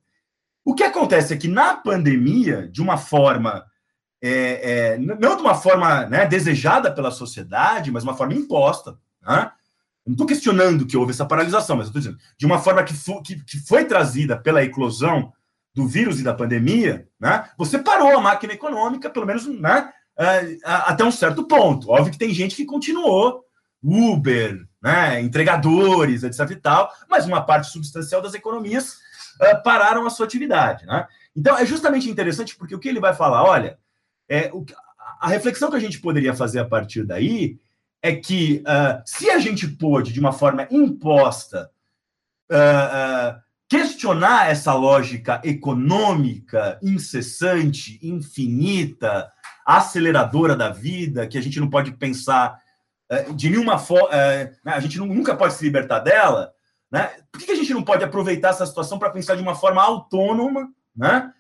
O 0.63 0.73
que 0.73 0.84
acontece 0.84 1.34
é 1.34 1.38
que 1.38 1.49
na 1.49 1.75
pandemia, 1.75 2.69
de 2.69 2.82
uma 2.82 2.95
forma. 2.95 3.65
É, 4.21 4.93
é, 4.93 4.97
não 4.97 5.36
de 5.36 5.41
uma 5.41 5.56
forma 5.56 6.06
né, 6.06 6.25
desejada 6.25 6.89
pela 6.89 7.12
sociedade, 7.12 7.91
mas 7.91 8.06
uma 8.06 8.15
forma 8.15 8.34
imposta. 8.34 8.97
Né? 9.21 9.51
Não 10.06 10.13
estou 10.13 10.28
questionando 10.28 10.86
que 10.86 10.96
houve 10.96 11.12
essa 11.12 11.26
paralisação, 11.26 11.76
mas 11.76 11.88
estou 11.88 12.00
dizendo, 12.00 12.20
de 12.38 12.46
uma 12.46 12.60
forma 12.60 12.84
que, 12.84 12.94
que, 13.24 13.44
que, 13.44 13.58
foi 13.65 13.86
trazida 13.86 14.38
pela 14.38 14.63
eclosão 14.63 15.34
do 15.74 15.88
vírus 15.88 16.20
e 16.20 16.24
da 16.24 16.34
pandemia, 16.34 17.08
né, 17.20 17.50
você 17.58 17.80
parou 17.80 18.18
a 18.18 18.22
máquina 18.22 18.54
econômica, 18.54 19.10
pelo 19.10 19.26
menos 19.26 19.48
né, 19.48 19.91
é, 20.18 20.58
até 20.63 21.04
um 21.04 21.12
certo 21.12 21.48
ponto. 21.48 21.89
Óbvio 21.89 22.12
que 22.12 22.20
tem 22.20 22.34
gente 22.34 22.56
que 22.56 22.65
continuou, 22.65 23.44
Uber, 23.84 24.65
né, 24.82 25.20
entregadores, 25.22 26.24
etc. 26.24 26.52
e 26.52 26.56
tal, 26.56 26.91
mas 27.10 27.26
uma 27.26 27.41
parte 27.41 27.72
substancial 27.72 28.22
das 28.22 28.34
economias 28.34 29.00
uh, 29.41 29.63
pararam 29.63 30.06
a 30.06 30.10
sua 30.10 30.26
atividade. 30.26 30.86
Né? 30.86 31.08
Então, 31.36 31.58
é 31.58 31.65
justamente 31.65 32.10
interessante 32.10 32.56
porque 32.56 32.76
o 32.76 32.80
que 32.80 32.88
ele 32.88 33.00
vai 33.00 33.13
falar, 33.13 33.44
olha, 33.44 33.78
é, 34.30 34.50
o, 34.54 34.65
a 35.20 35.28
reflexão 35.28 35.70
que 35.70 35.76
a 35.76 35.80
gente 35.80 36.00
poderia 36.00 36.34
fazer 36.34 36.60
a 36.60 36.65
partir 36.65 37.04
daí 37.04 37.60
é 38.06 38.15
que 38.15 38.62
uh, 38.68 39.02
se 39.04 39.32
a 39.32 39.39
gente 39.39 39.68
pôde, 39.68 40.13
de 40.13 40.20
uma 40.20 40.32
forma 40.32 40.68
imposta, 40.70 41.72
uh, 42.52 43.36
uh, 43.36 43.41
questionar 43.68 44.52
essa 44.52 44.76
lógica 44.76 45.41
econômica 45.44 46.78
incessante, 46.84 48.00
infinita, 48.04 49.28
aceleradora 49.65 50.56
da 50.56 50.70
vida, 50.70 51.26
que 51.26 51.36
a 51.36 51.41
gente 51.41 51.60
não 51.60 51.68
pode 51.68 51.94
pensar 51.94 52.63
de 53.36 53.50
nenhuma 53.50 53.78
forma, 53.78 54.10
né, 54.10 54.52
a 54.65 54.80
gente 54.80 55.00
nunca 55.00 55.36
pode 55.36 55.54
se 55.54 55.63
libertar 55.63 56.00
dela, 56.00 56.52
né? 56.91 57.12
Por 57.32 57.39
que 57.39 57.52
a 57.52 57.56
gente 57.56 57.72
não 57.72 57.84
pode 57.84 58.04
aproveitar 58.04 58.50
essa 58.50 58.65
situação 58.65 58.98
para 58.98 59.12
pensar 59.12 59.36
de 59.36 59.44
uma 59.44 59.54
forma 59.54 59.82
autônoma, 59.82 60.70
né? 60.96 61.32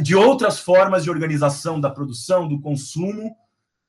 de 0.00 0.14
outras 0.14 0.58
formas 0.58 1.04
de 1.04 1.10
organização 1.10 1.78
da 1.78 1.90
produção, 1.90 2.48
do 2.48 2.60
consumo, 2.60 3.36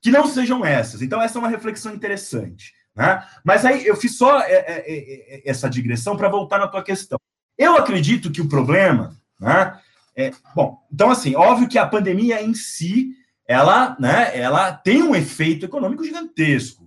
que 0.04 0.10
não 0.10 0.26
sejam 0.26 0.62
essas. 0.62 1.00
Então, 1.00 1.20
essa 1.20 1.38
é 1.38 1.40
uma 1.40 1.48
reflexão 1.48 1.94
interessante. 1.94 2.74
Né? 2.94 3.26
Mas 3.42 3.64
aí 3.64 3.86
eu 3.86 3.96
fiz 3.96 4.18
só 4.18 4.38
é, 4.40 4.52
é, 4.52 4.84
é, 4.86 5.42
essa 5.46 5.68
digressão 5.68 6.14
para 6.14 6.28
voltar 6.28 6.58
na 6.58 6.68
tua 6.68 6.82
questão. 6.82 7.18
Eu 7.56 7.74
acredito 7.74 8.30
que 8.30 8.42
o 8.42 8.48
problema. 8.48 9.16
Né, 9.40 9.80
é, 10.14 10.30
bom, 10.54 10.78
então, 10.92 11.10
assim, 11.10 11.34
óbvio 11.34 11.66
que 11.66 11.78
a 11.78 11.86
pandemia 11.86 12.42
em 12.42 12.52
si 12.52 13.12
ela, 13.48 13.96
né, 13.98 14.38
ela 14.38 14.72
tem 14.72 15.02
um 15.02 15.14
efeito 15.14 15.64
econômico 15.64 16.04
gigantesco. 16.04 16.86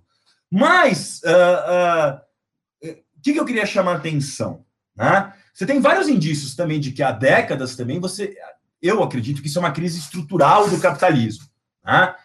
Mas 0.51 1.19
o 1.23 1.27
uh, 1.27 2.91
uh, 2.91 2.95
que, 3.23 3.33
que 3.33 3.39
eu 3.39 3.45
queria 3.45 3.65
chamar 3.65 3.93
a 3.93 3.97
atenção? 3.97 4.63
Né? 4.95 5.33
Você 5.51 5.65
tem 5.65 5.81
vários 5.81 6.07
indícios 6.07 6.55
também 6.55 6.79
de 6.79 6.91
que 6.91 7.01
há 7.01 7.11
décadas 7.11 7.75
também 7.75 7.99
você. 7.99 8.37
Eu 8.79 9.01
acredito 9.01 9.41
que 9.41 9.47
isso 9.47 9.57
é 9.57 9.61
uma 9.61 9.71
crise 9.71 9.97
estrutural 9.97 10.69
do 10.69 10.79
capitalismo. 10.79 11.45
Né? 11.83 12.15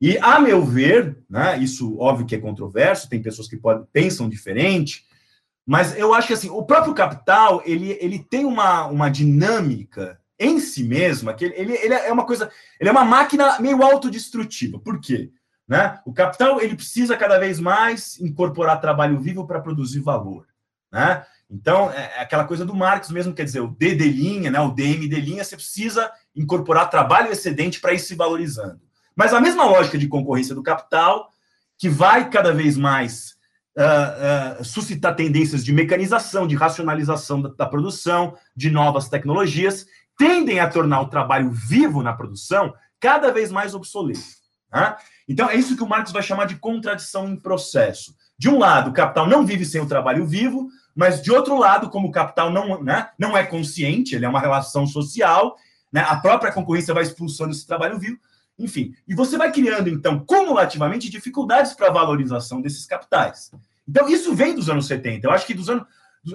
E, 0.00 0.16
a 0.18 0.40
meu 0.40 0.64
ver, 0.64 1.18
né, 1.28 1.58
isso 1.58 1.98
óbvio 1.98 2.26
que 2.26 2.34
é 2.34 2.38
controverso, 2.38 3.08
tem 3.08 3.22
pessoas 3.22 3.46
que 3.46 3.56
podem, 3.56 3.86
pensam 3.92 4.28
diferente, 4.28 5.04
mas 5.66 5.96
eu 5.96 6.14
acho 6.14 6.26
que 6.26 6.32
assim, 6.32 6.48
o 6.48 6.62
próprio 6.62 6.94
capital 6.94 7.62
ele, 7.66 7.96
ele 8.00 8.18
tem 8.18 8.44
uma, 8.44 8.86
uma 8.86 9.10
dinâmica 9.10 10.18
em 10.38 10.58
si 10.58 10.82
mesma, 10.82 11.34
que 11.34 11.44
ele, 11.44 11.74
ele 11.74 11.92
é 11.92 12.10
uma 12.10 12.24
coisa, 12.24 12.50
ele 12.80 12.88
é 12.88 12.92
uma 12.92 13.04
máquina 13.04 13.60
meio 13.60 13.82
autodestrutiva. 13.82 14.78
Por 14.78 14.98
quê? 14.98 15.30
Né? 15.68 16.00
O 16.06 16.14
capital 16.14 16.60
ele 16.60 16.74
precisa 16.74 17.16
cada 17.16 17.38
vez 17.38 17.60
mais 17.60 18.18
incorporar 18.18 18.80
trabalho 18.80 19.20
vivo 19.20 19.46
para 19.46 19.60
produzir 19.60 20.00
valor. 20.00 20.46
Né? 20.90 21.24
Então, 21.50 21.90
é, 21.92 22.14
é 22.16 22.20
aquela 22.22 22.44
coisa 22.44 22.64
do 22.64 22.74
Marx 22.74 23.10
mesmo, 23.10 23.34
quer 23.34 23.44
dizer, 23.44 23.60
o 23.60 23.68
D 23.68 23.94
de 23.94 24.08
linha, 24.08 24.50
né, 24.50 24.60
o 24.60 24.72
DM 24.72 25.06
de 25.06 25.20
linha, 25.20 25.44
você 25.44 25.56
precisa 25.56 26.10
incorporar 26.34 26.88
trabalho 26.88 27.30
excedente 27.30 27.80
para 27.80 27.92
ir 27.92 27.98
se 27.98 28.14
valorizando. 28.14 28.80
Mas 29.20 29.34
a 29.34 29.40
mesma 29.40 29.66
lógica 29.66 29.98
de 29.98 30.08
concorrência 30.08 30.54
do 30.54 30.62
capital, 30.62 31.30
que 31.76 31.90
vai 31.90 32.30
cada 32.30 32.54
vez 32.54 32.78
mais 32.78 33.36
uh, 33.76 34.62
uh, 34.62 34.64
suscitar 34.64 35.14
tendências 35.14 35.62
de 35.62 35.74
mecanização, 35.74 36.46
de 36.46 36.56
racionalização 36.56 37.42
da, 37.42 37.50
da, 37.50 37.66
produção, 37.66 38.34
de 38.56 38.70
novas 38.70 39.10
tecnologias, 39.10 39.84
tendem 40.16 40.58
a 40.58 40.70
tornar 40.70 41.02
o 41.02 41.08
trabalho 41.08 41.50
vivo 41.50 42.02
na 42.02 42.14
produção 42.14 42.72
cada 42.98 43.30
vez 43.30 43.52
mais 43.52 43.74
obsoleto. 43.74 44.22
Né? 44.72 44.96
Então, 45.28 45.50
é 45.50 45.54
isso 45.54 45.76
que 45.76 45.82
o 45.82 45.86
Marx 45.86 46.10
vai 46.12 46.22
chamar 46.22 46.46
de 46.46 46.56
contradição 46.56 47.28
em 47.28 47.36
processo. 47.36 48.14
De 48.38 48.48
um 48.48 48.58
lado, 48.58 48.88
o 48.88 48.94
capital 48.94 49.26
não 49.26 49.44
vive 49.44 49.66
sem 49.66 49.82
o 49.82 49.86
trabalho 49.86 50.24
vivo, 50.24 50.66
mas 50.96 51.20
de 51.20 51.30
outro 51.30 51.58
lado, 51.58 51.90
como 51.90 52.08
o 52.08 52.10
capital 52.10 52.50
não, 52.50 52.82
né, 52.82 53.10
não 53.18 53.36
é 53.36 53.44
consciente, 53.44 54.14
ele 54.14 54.24
é 54.24 54.28
uma 54.30 54.40
relação 54.40 54.86
social, 54.86 55.56
né, 55.92 56.06
a 56.08 56.16
própria 56.16 56.50
concorrência 56.50 56.94
vai 56.94 57.02
expulsando 57.02 57.50
esse 57.50 57.66
trabalho 57.66 57.98
vivo, 57.98 58.18
enfim, 58.60 58.94
e 59.08 59.14
você 59.14 59.36
vai 59.36 59.50
criando, 59.50 59.88
então, 59.88 60.20
cumulativamente, 60.20 61.10
dificuldades 61.10 61.72
para 61.72 61.88
a 61.88 61.92
valorização 61.92 62.60
desses 62.60 62.86
capitais. 62.86 63.50
Então, 63.88 64.08
isso 64.08 64.34
vem 64.34 64.54
dos 64.54 64.68
anos 64.68 64.86
70. 64.86 65.26
Eu 65.26 65.32
acho 65.32 65.46
que 65.46 65.54
dos 65.54 65.68
anos. 65.68 65.84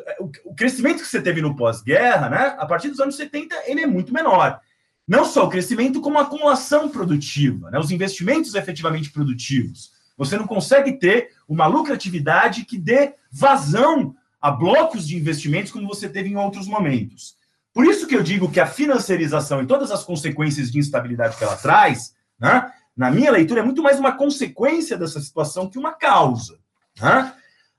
É, 0.07 0.17
o 0.43 0.55
crescimento 0.55 1.03
que 1.03 1.07
você 1.07 1.21
teve 1.21 1.41
no 1.41 1.55
pós-guerra, 1.55 2.29
né, 2.29 2.55
a 2.57 2.65
partir 2.65 2.89
dos 2.89 2.99
anos 2.99 3.15
70, 3.15 3.55
ele 3.67 3.81
é 3.81 3.87
muito 3.87 4.11
menor. 4.11 4.59
Não 5.07 5.23
só 5.23 5.45
o 5.45 5.49
crescimento, 5.49 6.01
como 6.01 6.17
a 6.17 6.23
acumulação 6.23 6.89
produtiva, 6.89 7.69
né, 7.69 7.77
os 7.77 7.91
investimentos 7.91 8.55
efetivamente 8.55 9.11
produtivos. 9.11 9.91
Você 10.17 10.37
não 10.37 10.47
consegue 10.47 10.93
ter 10.93 11.29
uma 11.47 11.67
lucratividade 11.67 12.65
que 12.65 12.77
dê 12.77 13.13
vazão 13.31 14.15
a 14.41 14.49
blocos 14.49 15.07
de 15.07 15.15
investimentos 15.15 15.71
como 15.71 15.87
você 15.87 16.09
teve 16.09 16.29
em 16.29 16.35
outros 16.35 16.67
momentos. 16.67 17.35
Por 17.73 17.85
isso 17.85 18.07
que 18.07 18.15
eu 18.15 18.23
digo 18.23 18.49
que 18.49 18.59
a 18.59 18.65
financiarização 18.65 19.61
e 19.61 19.67
todas 19.67 19.91
as 19.91 20.03
consequências 20.03 20.71
de 20.71 20.79
instabilidade 20.79 21.35
que 21.35 21.43
ela 21.43 21.57
traz 21.57 22.14
né? 22.39 22.71
Na 22.95 23.11
minha 23.11 23.31
leitura, 23.31 23.59
é 23.59 23.63
muito 23.63 23.83
mais 23.83 23.99
uma 23.99 24.13
consequência 24.13 24.97
dessa 24.97 25.19
situação 25.19 25.69
que 25.69 25.77
uma 25.77 25.93
causa. 25.93 26.57
Né? 26.99 27.33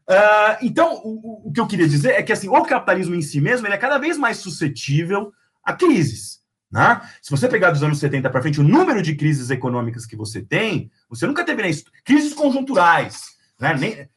Uh, 0.08 0.56
então, 0.60 1.00
o, 1.02 1.48
o, 1.48 1.52
que 1.52 1.58
eu 1.58 1.66
queria 1.66 1.88
dizer 1.88 2.10
é 2.10 2.22
que 2.22 2.32
assim, 2.32 2.48
o 2.48 2.62
capitalismo 2.62 3.14
em 3.14 3.22
si 3.22 3.40
mesmo 3.40 3.66
ele 3.66 3.74
é 3.74 3.78
cada 3.78 3.98
vez 3.98 4.18
mais 4.18 4.36
suscetível 4.36 5.32
a 5.64 5.72
crises. 5.72 6.40
Né? 6.70 7.00
Se 7.22 7.30
você 7.30 7.48
pegar 7.48 7.70
dos 7.70 7.82
anos 7.82 7.98
70 7.98 8.28
para 8.28 8.42
frente, 8.42 8.60
o 8.60 8.64
número 8.64 9.02
de 9.02 9.16
crises 9.16 9.48
econômicas 9.50 10.04
que 10.04 10.16
você 10.16 10.42
tem, 10.42 10.90
você 11.08 11.26
nunca 11.26 11.44
teve 11.44 11.62
né, 11.62 11.70
crises 12.04 12.34
conjunturais. 12.34 13.36
Né? 13.58 13.74
Nem, 13.74 14.08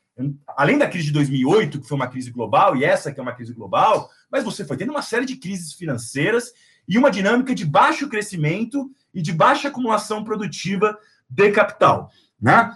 além 0.47 0.77
da 0.77 0.87
crise 0.87 1.07
de 1.07 1.13
2008, 1.13 1.79
que 1.79 1.87
foi 1.87 1.95
uma 1.95 2.07
crise 2.07 2.29
global, 2.29 2.75
e 2.75 2.83
essa 2.83 3.11
que 3.11 3.19
é 3.19 3.23
uma 3.23 3.33
crise 3.33 3.53
global, 3.53 4.09
mas 4.29 4.43
você 4.43 4.65
foi 4.65 4.75
tendo 4.75 4.91
uma 4.91 5.01
série 5.01 5.25
de 5.25 5.37
crises 5.37 5.73
financeiras 5.73 6.51
e 6.87 6.97
uma 6.97 7.09
dinâmica 7.09 7.55
de 7.55 7.65
baixo 7.65 8.09
crescimento 8.09 8.91
e 9.13 9.21
de 9.21 9.33
baixa 9.33 9.67
acumulação 9.67 10.23
produtiva 10.23 10.97
de 11.29 11.51
capital. 11.51 12.09
Né? 12.39 12.71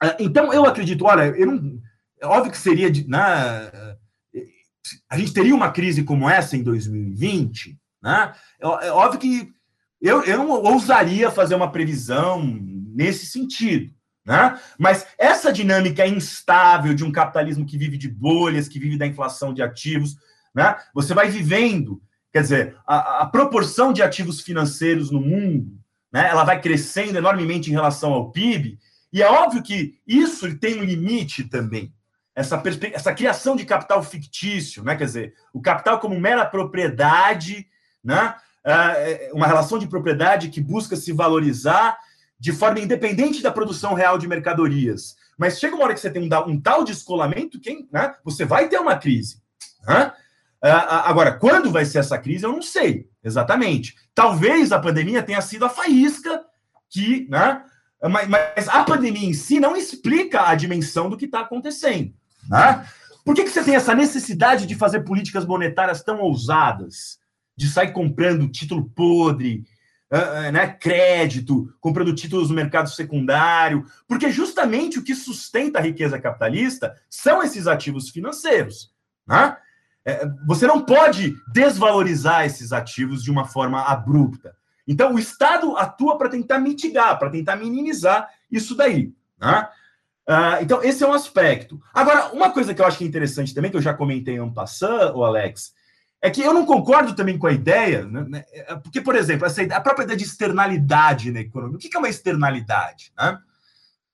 Ah, 0.00 0.16
então, 0.18 0.52
eu 0.52 0.64
acredito, 0.64 1.04
olha, 1.04 1.22
eu 1.36 1.46
não, 1.46 1.80
é 2.20 2.26
óbvio 2.26 2.52
que 2.52 2.58
seria. 2.58 2.88
Né, 3.06 3.96
a 5.08 5.18
gente 5.18 5.32
teria 5.32 5.54
uma 5.54 5.70
crise 5.70 6.04
como 6.04 6.28
essa 6.28 6.56
em 6.56 6.62
2020, 6.62 7.78
né? 8.02 8.32
É, 8.60 8.86
é 8.86 8.92
óbvio 8.92 9.20
que 9.20 9.52
eu, 10.00 10.22
eu 10.22 10.38
não 10.38 10.50
ousaria 10.50 11.30
fazer 11.30 11.54
uma 11.54 11.70
previsão 11.70 12.42
nesse 12.94 13.26
sentido. 13.26 13.92
Né? 14.24 14.60
Mas 14.78 15.06
essa 15.18 15.52
dinâmica 15.52 16.06
instável 16.06 16.94
de 16.94 17.02
um 17.02 17.10
capitalismo 17.10 17.64
que 17.64 17.78
vive 17.78 17.96
de 17.96 18.08
bolhas, 18.08 18.68
que 18.68 18.78
vive 18.78 18.98
da 18.98 19.06
inflação 19.06 19.52
de 19.54 19.62
ativos, 19.62 20.16
né? 20.54 20.76
você 20.94 21.14
vai 21.14 21.28
vivendo, 21.28 22.00
quer 22.32 22.42
dizer, 22.42 22.76
a, 22.86 23.22
a 23.22 23.26
proporção 23.26 23.92
de 23.92 24.02
ativos 24.02 24.40
financeiros 24.40 25.10
no 25.10 25.20
mundo, 25.20 25.78
né? 26.12 26.28
ela 26.28 26.44
vai 26.44 26.60
crescendo 26.60 27.18
enormemente 27.18 27.70
em 27.70 27.74
relação 27.74 28.12
ao 28.12 28.30
PIB, 28.30 28.78
e 29.12 29.22
é 29.22 29.30
óbvio 29.30 29.62
que 29.62 29.98
isso 30.06 30.58
tem 30.58 30.80
um 30.80 30.84
limite 30.84 31.44
também. 31.44 31.92
Essa, 32.34 32.62
essa 32.92 33.14
criação 33.14 33.56
de 33.56 33.64
capital 33.64 34.02
fictício, 34.02 34.84
né? 34.84 34.94
quer 34.94 35.04
dizer, 35.04 35.34
o 35.52 35.60
capital 35.60 35.98
como 35.98 36.20
mera 36.20 36.44
propriedade, 36.44 37.66
né? 38.04 38.36
É, 38.64 39.30
uma 39.32 39.46
relação 39.46 39.78
de 39.78 39.86
propriedade 39.86 40.50
que 40.50 40.60
busca 40.60 40.94
se 40.94 41.10
valorizar 41.10 41.98
de 42.38 42.52
forma 42.52 42.80
independente 42.80 43.42
da 43.42 43.50
produção 43.50 43.94
real 43.94 44.18
de 44.18 44.28
mercadorias. 44.28 45.16
Mas 45.38 45.58
chega 45.58 45.74
uma 45.74 45.84
hora 45.84 45.94
que 45.94 46.00
você 46.00 46.10
tem 46.10 46.22
um, 46.22 46.48
um 46.48 46.60
tal 46.60 46.84
descolamento, 46.84 47.60
quem, 47.60 47.88
né? 47.90 48.14
você 48.24 48.44
vai 48.44 48.68
ter 48.68 48.78
uma 48.78 48.96
crise. 48.96 49.40
Né? 49.86 50.12
Agora, 50.60 51.32
quando 51.32 51.70
vai 51.70 51.84
ser 51.84 51.98
essa 51.98 52.18
crise, 52.18 52.44
eu 52.44 52.52
não 52.52 52.62
sei 52.62 53.08
exatamente. 53.22 53.94
Talvez 54.14 54.72
a 54.72 54.78
pandemia 54.78 55.22
tenha 55.22 55.40
sido 55.40 55.64
a 55.64 55.68
faísca 55.68 56.44
que. 56.90 57.28
Né? 57.28 57.62
Mas, 58.10 58.28
mas 58.28 58.68
a 58.68 58.84
pandemia 58.84 59.28
em 59.28 59.34
si 59.34 59.60
não 59.60 59.76
explica 59.76 60.48
a 60.48 60.54
dimensão 60.54 61.08
do 61.10 61.16
que 61.16 61.24
está 61.24 61.40
acontecendo. 61.40 62.12
Né? 62.48 62.86
Por 63.24 63.34
que, 63.34 63.44
que 63.44 63.50
você 63.50 63.62
tem 63.62 63.74
essa 63.74 63.94
necessidade 63.94 64.66
de 64.66 64.74
fazer 64.74 65.00
políticas 65.00 65.44
monetárias 65.44 66.02
tão 66.02 66.20
ousadas? 66.20 67.18
De 67.56 67.68
sair 67.68 67.92
comprando 67.92 68.48
título 68.48 68.88
podre, 68.90 69.64
né, 70.52 70.68
crédito, 70.68 71.74
comprando 71.80 72.14
títulos 72.14 72.48
no 72.48 72.54
mercado 72.54 72.88
secundário, 72.88 73.84
porque 74.06 74.30
justamente 74.30 74.98
o 74.98 75.02
que 75.02 75.14
sustenta 75.14 75.78
a 75.78 75.82
riqueza 75.82 76.20
capitalista 76.20 76.96
são 77.10 77.42
esses 77.42 77.66
ativos 77.66 78.08
financeiros. 78.08 78.92
Né? 79.26 79.56
É, 80.08 80.26
você 80.46 80.66
não 80.66 80.80
pode 80.80 81.36
desvalorizar 81.52 82.46
esses 82.46 82.72
ativos 82.72 83.22
de 83.22 83.30
uma 83.30 83.44
forma 83.44 83.82
abrupta. 83.82 84.56
Então, 84.86 85.12
o 85.12 85.18
Estado 85.18 85.76
atua 85.76 86.16
para 86.16 86.30
tentar 86.30 86.58
mitigar, 86.58 87.18
para 87.18 87.28
tentar 87.28 87.56
minimizar 87.56 88.26
isso 88.50 88.74
daí. 88.74 89.12
Né? 89.38 89.68
Uh, 90.26 90.62
então, 90.62 90.82
esse 90.82 91.04
é 91.04 91.06
um 91.06 91.12
aspecto. 91.12 91.78
Agora, 91.92 92.32
uma 92.32 92.50
coisa 92.50 92.72
que 92.72 92.80
eu 92.80 92.86
acho 92.86 92.96
que 92.96 93.04
é 93.04 93.06
interessante 93.06 93.54
também, 93.54 93.70
que 93.70 93.76
eu 93.76 93.82
já 93.82 93.92
comentei 93.92 94.36
em 94.36 94.40
um 94.40 94.50
passant, 94.50 95.14
Alex, 95.14 95.74
é 96.22 96.30
que 96.30 96.40
eu 96.40 96.54
não 96.54 96.64
concordo 96.64 97.14
também 97.14 97.36
com 97.36 97.46
a 97.46 97.52
ideia, 97.52 98.06
né, 98.06 98.24
né 98.26 98.44
é, 98.50 98.76
porque, 98.76 99.02
por 99.02 99.14
exemplo, 99.14 99.46
essa, 99.46 99.62
a 99.62 99.80
própria 99.80 100.04
ideia 100.04 100.16
de 100.16 100.24
externalidade 100.24 101.30
na 101.30 101.40
economia. 101.40 101.76
O 101.76 101.78
que 101.78 101.94
é 101.94 101.98
uma 101.98 102.08
externalidade? 102.08 103.12
Né? 103.18 103.38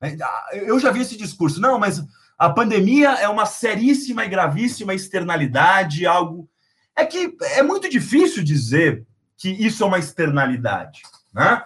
É, 0.01 0.17
ah, 0.21 0.49
eu 0.55 0.81
já 0.81 0.91
vi 0.91 1.03
esse 1.03 1.17
discurso. 1.17 1.61
Não, 1.61 1.79
mas 1.79 2.03
a 2.39 2.51
pandemia 2.51 3.11
é 3.13 3.29
uma 3.29 3.47
seríssima 3.47 4.25
e 4.25 4.29
gravíssima 4.29 4.95
externalidade, 4.95 6.07
algo. 6.07 6.49
É 6.97 7.05
que 7.05 7.37
é 7.57 7.63
muito 7.63 7.89
difícil 7.89 8.45
dizer 8.45 9.05
que 9.37 9.49
isso 9.51 9.83
é 9.83 9.87
uma 9.87 9.99
externalidade. 9.99 11.03
Né? 11.33 11.63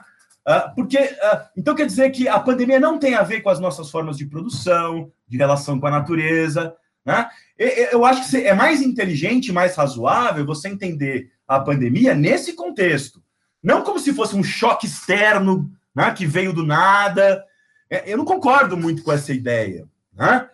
Ah, 0.46 0.72
porque, 0.74 0.96
ah, 0.98 1.50
então 1.56 1.74
quer 1.74 1.86
dizer 1.86 2.10
que 2.10 2.26
a 2.26 2.40
pandemia 2.40 2.80
não 2.80 2.98
tem 2.98 3.14
a 3.14 3.22
ver 3.22 3.42
com 3.42 3.50
as 3.50 3.60
nossas 3.60 3.90
formas 3.90 4.16
de 4.16 4.26
produção, 4.26 5.12
de 5.26 5.36
relação 5.36 5.78
com 5.78 5.86
a 5.86 5.90
natureza, 5.90 6.74
né? 7.04 7.28
Eu 7.58 8.04
acho 8.04 8.30
que 8.30 8.36
é 8.36 8.54
mais 8.54 8.82
inteligente, 8.82 9.52
mais 9.52 9.74
razoável 9.74 10.46
você 10.46 10.68
entender 10.68 11.30
a 11.46 11.58
pandemia 11.58 12.14
nesse 12.14 12.52
contexto. 12.52 13.22
Não 13.62 13.82
como 13.82 13.98
se 13.98 14.12
fosse 14.12 14.36
um 14.36 14.44
choque 14.44 14.86
externo 14.86 15.70
né, 15.94 16.12
que 16.12 16.26
veio 16.26 16.52
do 16.52 16.64
nada. 16.64 17.44
É, 17.90 18.12
eu 18.12 18.16
não 18.16 18.24
concordo 18.24 18.76
muito 18.76 19.02
com 19.02 19.10
essa 19.10 19.32
ideia. 19.32 19.88
Né? 20.12 20.48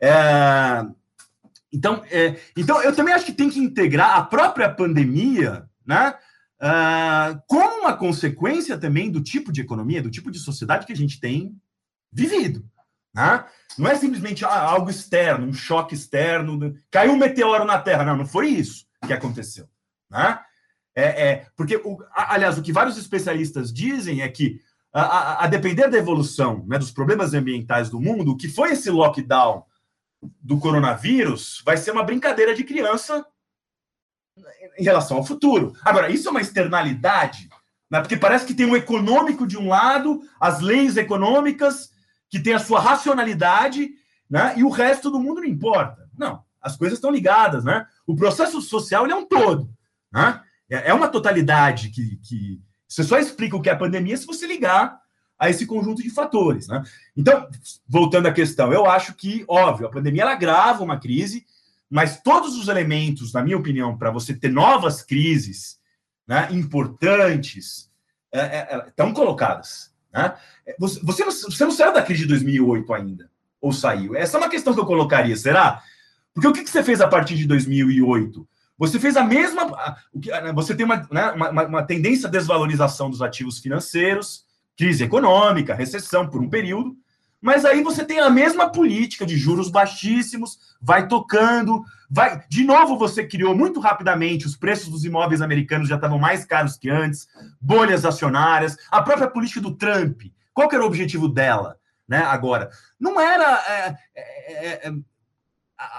É, 0.00 0.86
então, 1.72 2.02
é, 2.10 2.36
então, 2.56 2.82
eu 2.82 2.94
também 2.94 3.14
acho 3.14 3.26
que 3.26 3.32
tem 3.32 3.50
que 3.50 3.60
integrar 3.60 4.16
a 4.16 4.22
própria 4.22 4.68
pandemia 4.68 5.68
né, 5.86 6.14
uh, 6.60 7.40
como 7.46 7.80
uma 7.80 7.96
consequência 7.96 8.78
também 8.78 9.10
do 9.10 9.22
tipo 9.22 9.52
de 9.52 9.60
economia, 9.60 10.02
do 10.02 10.10
tipo 10.10 10.30
de 10.30 10.38
sociedade 10.38 10.86
que 10.86 10.92
a 10.92 10.96
gente 10.96 11.20
tem 11.20 11.54
vivido. 12.12 12.64
Né? 13.14 13.44
Não 13.76 13.90
é 13.90 13.96
simplesmente 13.96 14.44
ah, 14.44 14.62
algo 14.62 14.90
externo, 14.90 15.46
um 15.46 15.52
choque 15.52 15.94
externo, 15.94 16.74
caiu 16.90 17.12
um 17.12 17.16
meteoro 17.16 17.64
na 17.64 17.78
Terra. 17.78 18.04
Não, 18.04 18.16
não 18.16 18.26
foi 18.26 18.48
isso 18.48 18.86
que 19.06 19.12
aconteceu. 19.12 19.68
Né? 20.10 20.38
É, 20.94 21.28
é, 21.28 21.46
porque, 21.56 21.76
o, 21.76 21.98
aliás, 22.12 22.58
o 22.58 22.62
que 22.62 22.72
vários 22.72 22.96
especialistas 22.96 23.72
dizem 23.72 24.22
é 24.22 24.28
que, 24.28 24.60
a, 24.92 25.02
a, 25.02 25.44
a 25.44 25.46
depender 25.46 25.88
da 25.88 25.98
evolução 25.98 26.64
né, 26.66 26.78
dos 26.78 26.90
problemas 26.90 27.34
ambientais 27.34 27.90
do 27.90 28.00
mundo, 28.00 28.32
o 28.32 28.36
que 28.36 28.48
foi 28.48 28.72
esse 28.72 28.90
lockdown 28.90 29.64
do 30.42 30.58
coronavírus 30.58 31.62
vai 31.64 31.76
ser 31.76 31.90
uma 31.90 32.02
brincadeira 32.02 32.54
de 32.54 32.64
criança 32.64 33.24
em 34.78 34.84
relação 34.84 35.16
ao 35.16 35.24
futuro. 35.24 35.74
Agora, 35.84 36.10
isso 36.10 36.28
é 36.28 36.30
uma 36.30 36.40
externalidade, 36.40 37.48
né? 37.90 38.00
porque 38.00 38.16
parece 38.16 38.46
que 38.46 38.54
tem 38.54 38.66
o 38.66 38.70
um 38.70 38.76
econômico 38.76 39.46
de 39.46 39.56
um 39.56 39.68
lado, 39.68 40.22
as 40.40 40.60
leis 40.60 40.96
econômicas 40.96 41.92
que 42.30 42.38
tem 42.38 42.54
a 42.54 42.58
sua 42.58 42.80
racionalidade, 42.80 43.90
né? 44.28 44.54
E 44.56 44.62
o 44.62 44.68
resto 44.68 45.10
do 45.10 45.18
mundo 45.18 45.40
não 45.40 45.48
importa. 45.48 46.08
Não, 46.16 46.44
as 46.60 46.76
coisas 46.76 46.98
estão 46.98 47.10
ligadas, 47.10 47.64
né? 47.64 47.86
O 48.06 48.14
processo 48.14 48.60
social 48.60 49.06
é 49.06 49.14
um 49.14 49.24
todo, 49.24 49.70
né? 50.12 50.42
É, 50.70 50.90
é 50.90 50.94
uma 50.94 51.08
totalidade 51.08 51.88
que, 51.88 52.16
que 52.18 52.60
você 52.86 53.02
só 53.02 53.18
explica 53.18 53.56
o 53.56 53.62
que 53.62 53.70
é 53.70 53.72
a 53.72 53.78
pandemia 53.78 54.16
se 54.16 54.26
você 54.26 54.46
ligar 54.46 55.00
a 55.38 55.48
esse 55.48 55.66
conjunto 55.66 56.02
de 56.02 56.10
fatores, 56.10 56.66
né? 56.66 56.82
Então, 57.16 57.48
voltando 57.86 58.26
à 58.26 58.32
questão, 58.32 58.72
eu 58.72 58.86
acho 58.86 59.14
que, 59.14 59.44
óbvio, 59.46 59.86
a 59.86 59.90
pandemia 59.90 60.22
ela 60.22 60.32
agrava 60.32 60.82
uma 60.82 60.98
crise, 60.98 61.46
mas 61.88 62.20
todos 62.20 62.56
os 62.56 62.68
elementos, 62.68 63.32
na 63.32 63.42
minha 63.42 63.56
opinião, 63.56 63.96
para 63.96 64.10
você 64.10 64.34
ter 64.34 64.50
novas 64.50 65.02
crises 65.02 65.78
né, 66.26 66.48
importantes, 66.50 67.88
é, 68.32 68.40
é, 68.40 68.84
estão 68.88 69.14
colocadas. 69.14 69.92
Né? 70.12 70.34
É, 70.66 70.76
você, 70.78 71.00
você, 71.02 71.24
não, 71.24 71.30
você 71.30 71.64
não 71.64 71.70
saiu 71.70 71.92
da 71.92 72.02
crise 72.02 72.22
de 72.22 72.28
2008 72.28 72.92
ainda, 72.92 73.30
ou 73.60 73.72
saiu? 73.72 74.16
Essa 74.16 74.36
é 74.36 74.40
uma 74.40 74.50
questão 74.50 74.74
que 74.74 74.80
eu 74.80 74.86
colocaria, 74.86 75.36
será? 75.36 75.82
Porque 76.34 76.48
o 76.48 76.52
que, 76.52 76.64
que 76.64 76.70
você 76.70 76.82
fez 76.82 77.00
a 77.00 77.08
partir 77.08 77.36
de 77.36 77.46
2008? 77.46 78.46
Você 78.78 79.00
fez 79.00 79.16
a 79.16 79.24
mesma. 79.24 79.64
Né, 80.14 80.52
você 80.54 80.74
tem 80.74 80.86
uma, 80.86 81.08
né, 81.10 81.30
uma, 81.32 81.66
uma, 81.66 81.82
tendência 81.82 82.28
à 82.28 82.30
desvalorização 82.30 83.10
dos 83.10 83.20
ativos 83.20 83.58
financeiros, 83.58 84.44
crise 84.78 85.02
econômica, 85.02 85.74
recessão 85.74 86.30
por 86.30 86.40
um 86.40 86.48
período, 86.48 86.96
mas 87.40 87.64
aí 87.64 87.82
você 87.82 88.04
tem 88.04 88.20
a 88.20 88.30
mesma 88.30 88.70
política 88.70 89.26
de 89.26 89.36
juros 89.36 89.68
baixíssimos, 89.68 90.58
vai 90.80 91.06
tocando, 91.06 91.82
vai. 92.10 92.42
De 92.48 92.64
novo, 92.64 92.96
você 92.96 93.26
criou 93.26 93.56
muito 93.56 93.80
rapidamente 93.80 94.46
os 94.46 94.56
preços 94.56 94.88
dos 94.88 95.04
imóveis 95.04 95.42
americanos 95.42 95.88
já 95.88 95.96
estavam 95.96 96.18
mais 96.18 96.44
caros 96.44 96.76
que 96.76 96.88
antes, 96.88 97.28
bolhas 97.60 98.04
acionárias, 98.04 98.76
a 98.90 99.02
própria 99.02 99.28
política 99.28 99.60
do 99.60 99.74
Trump. 99.74 100.22
Qual 100.54 100.68
era 100.72 100.82
o 100.82 100.86
objetivo 100.86 101.28
dela, 101.28 101.76
né? 102.08 102.18
Agora, 102.18 102.70
não 102.98 103.20
era. 103.20 103.62
É, 103.68 103.96
é, 104.16 104.66
é, 104.66 104.88
é 104.88 104.92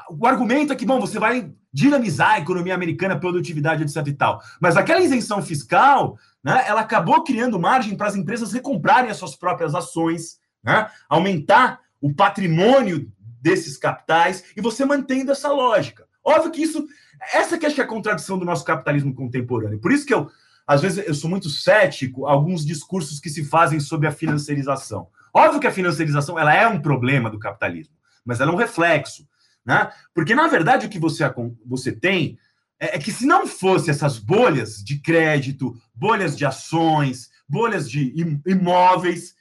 o 0.09 0.27
argumento 0.27 0.73
é 0.73 0.75
que, 0.75 0.85
bom, 0.85 0.99
você 0.99 1.17
vai 1.17 1.49
dinamizar 1.71 2.31
a 2.31 2.39
economia 2.39 2.75
americana, 2.75 3.17
produtividade, 3.17 3.84
etc 3.84 4.05
e 4.07 4.13
tal. 4.13 4.41
Mas 4.59 4.75
aquela 4.75 4.99
isenção 4.99 5.41
fiscal, 5.41 6.17
né, 6.43 6.63
ela 6.67 6.81
acabou 6.81 7.23
criando 7.23 7.59
margem 7.59 7.95
para 7.95 8.07
as 8.07 8.15
empresas 8.15 8.53
recomprarem 8.53 9.09
as 9.09 9.17
suas 9.17 9.35
próprias 9.35 9.75
ações 9.75 10.39
né? 10.63 10.89
aumentar 11.07 11.79
o 12.01 12.13
patrimônio 12.13 13.11
desses 13.41 13.77
capitais 13.77 14.43
e 14.55 14.61
você 14.61 14.85
mantendo 14.85 15.31
essa 15.31 15.51
lógica. 15.51 16.05
Óbvio 16.23 16.51
que 16.51 16.61
isso, 16.61 16.85
essa 17.33 17.57
que 17.57 17.65
acho 17.65 17.75
que 17.75 17.81
é 17.81 17.83
a 17.83 17.87
contradição 17.87 18.37
do 18.37 18.45
nosso 18.45 18.65
capitalismo 18.65 19.13
contemporâneo. 19.13 19.79
Por 19.79 19.91
isso 19.91 20.05
que 20.05 20.13
eu, 20.13 20.29
às 20.67 20.81
vezes, 20.81 21.05
eu 21.07 21.13
sou 21.13 21.29
muito 21.29 21.49
cético 21.49 22.27
a 22.27 22.31
alguns 22.31 22.65
discursos 22.65 23.19
que 23.19 23.29
se 23.29 23.43
fazem 23.43 23.79
sobre 23.79 24.07
a 24.07 24.11
financiarização. 24.11 25.07
Óbvio 25.33 25.59
que 25.59 25.67
a 25.67 25.71
financiarização 25.71 26.37
ela 26.37 26.53
é 26.53 26.67
um 26.67 26.81
problema 26.81 27.29
do 27.29 27.39
capitalismo, 27.39 27.95
mas 28.25 28.39
ela 28.39 28.51
é 28.51 28.53
um 28.53 28.57
reflexo, 28.57 29.27
né? 29.65 29.91
Porque 30.13 30.35
na 30.35 30.47
verdade 30.47 30.85
o 30.85 30.89
que 30.89 30.99
você, 30.99 31.23
você 31.65 31.91
tem 31.91 32.37
é, 32.80 32.95
é 32.95 32.99
que 32.99 33.11
se 33.11 33.25
não 33.25 33.45
fosse 33.45 33.89
essas 33.89 34.17
bolhas 34.17 34.84
de 34.84 34.99
crédito, 34.99 35.75
bolhas 35.93 36.38
de 36.38 36.45
ações, 36.45 37.30
bolhas 37.47 37.89
de 37.89 38.13
imóveis, 38.45 39.36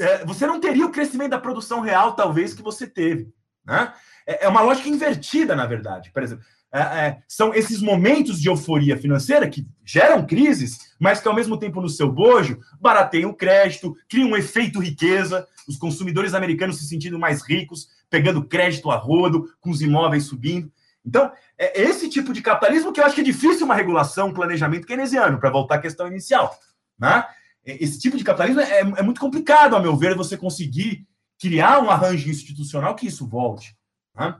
é, 0.00 0.24
você 0.24 0.46
não 0.46 0.60
teria 0.60 0.86
o 0.86 0.90
crescimento 0.90 1.30
da 1.30 1.38
produção 1.38 1.80
real, 1.80 2.14
talvez, 2.14 2.54
que 2.54 2.62
você 2.62 2.86
teve. 2.86 3.32
Né? 3.64 3.92
É, 4.26 4.46
é 4.46 4.48
uma 4.48 4.62
lógica 4.62 4.88
invertida, 4.88 5.54
na 5.54 5.66
verdade. 5.66 6.10
Por 6.10 6.22
exemplo, 6.22 6.44
é, 6.72 6.80
é, 6.80 7.18
são 7.28 7.54
esses 7.54 7.80
momentos 7.80 8.40
de 8.40 8.48
euforia 8.48 8.96
financeira 8.96 9.48
que 9.48 9.64
geram 9.84 10.26
crises, 10.26 10.92
mas 10.98 11.20
que, 11.20 11.28
ao 11.28 11.34
mesmo 11.34 11.56
tempo, 11.56 11.80
no 11.80 11.88
seu 11.88 12.10
bojo, 12.10 12.58
barateiam 12.80 13.30
o 13.30 13.34
crédito, 13.36 13.96
criam 14.08 14.30
um 14.30 14.36
efeito 14.36 14.80
riqueza, 14.80 15.46
os 15.68 15.76
consumidores 15.76 16.34
americanos 16.34 16.78
se 16.78 16.88
sentindo 16.88 17.18
mais 17.18 17.42
ricos, 17.42 17.88
pegando 18.10 18.44
crédito 18.44 18.90
a 18.90 18.96
rodo, 18.96 19.48
com 19.60 19.70
os 19.70 19.80
imóveis 19.80 20.24
subindo. 20.24 20.70
Então, 21.04 21.30
é 21.58 21.82
esse 21.82 22.08
tipo 22.08 22.32
de 22.32 22.40
capitalismo 22.40 22.92
que 22.92 23.00
eu 23.00 23.04
acho 23.04 23.14
que 23.14 23.20
é 23.20 23.24
difícil 23.24 23.66
uma 23.66 23.74
regulação, 23.74 24.28
um 24.28 24.34
planejamento 24.34 24.86
keynesiano, 24.86 25.38
para 25.38 25.50
voltar 25.50 25.76
à 25.76 25.80
questão 25.80 26.06
inicial. 26.06 26.58
Né? 26.98 27.26
Esse 27.64 27.98
tipo 27.98 28.16
de 28.16 28.24
capitalismo 28.24 28.60
é, 28.60 28.80
é 28.80 29.02
muito 29.02 29.20
complicado, 29.20 29.76
a 29.76 29.80
meu 29.80 29.96
ver, 29.96 30.16
você 30.16 30.36
conseguir 30.36 31.06
criar 31.38 31.80
um 31.80 31.90
arranjo 31.90 32.30
institucional 32.30 32.94
que 32.94 33.06
isso 33.06 33.26
volte. 33.26 33.76
Né? 34.14 34.34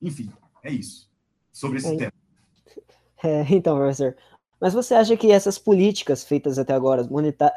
Enfim, 0.00 0.30
é 0.62 0.70
isso. 0.70 1.10
Sobre 1.52 1.78
esse 1.78 1.94
é. 1.94 1.96
tema. 1.96 2.12
É, 3.24 3.46
então, 3.50 3.76
professor, 3.76 4.16
mas 4.60 4.74
você 4.74 4.94
acha 4.94 5.16
que 5.16 5.30
essas 5.30 5.56
políticas 5.56 6.24
feitas 6.24 6.58
até 6.58 6.72
agora, 6.72 7.04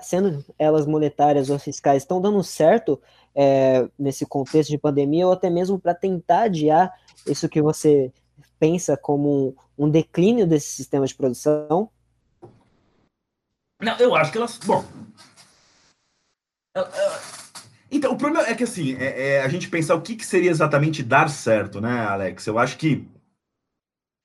sendo 0.01 0.45
elas 0.59 0.85
monetárias 0.85 1.49
ou 1.49 1.57
fiscais, 1.57 2.03
estão 2.03 2.21
dando 2.21 2.43
certo 2.43 3.01
é, 3.35 3.87
nesse 3.99 4.25
contexto 4.25 4.69
de 4.69 4.77
pandemia, 4.77 5.27
ou 5.27 5.33
até 5.33 5.49
mesmo 5.49 5.77
para 5.77 5.93
tentar 5.93 6.43
adiar 6.43 6.93
isso 7.27 7.49
que 7.49 7.61
você 7.61 8.11
pensa 8.57 8.95
como 8.95 9.55
um, 9.77 9.89
declínio 9.89 10.47
desse 10.47 10.69
sistema 10.69 11.05
de 11.05 11.13
produção? 11.13 11.89
Não, 13.81 13.97
eu 13.97 14.15
acho 14.15 14.31
que 14.31 14.37
elas. 14.37 14.57
Bom. 14.59 14.85
Então, 17.91 18.13
o 18.13 18.17
problema 18.17 18.47
é 18.47 18.55
que 18.55 18.63
assim, 18.63 18.95
é, 18.95 19.35
é 19.35 19.41
a 19.41 19.47
gente 19.47 19.69
pensar 19.69 19.95
o 19.95 20.01
que, 20.01 20.15
que 20.15 20.25
seria 20.25 20.49
exatamente 20.49 21.03
dar 21.03 21.29
certo, 21.29 21.81
né, 21.81 22.05
Alex? 22.05 22.47
Eu 22.47 22.57
acho 22.57 22.77
que. 22.77 23.07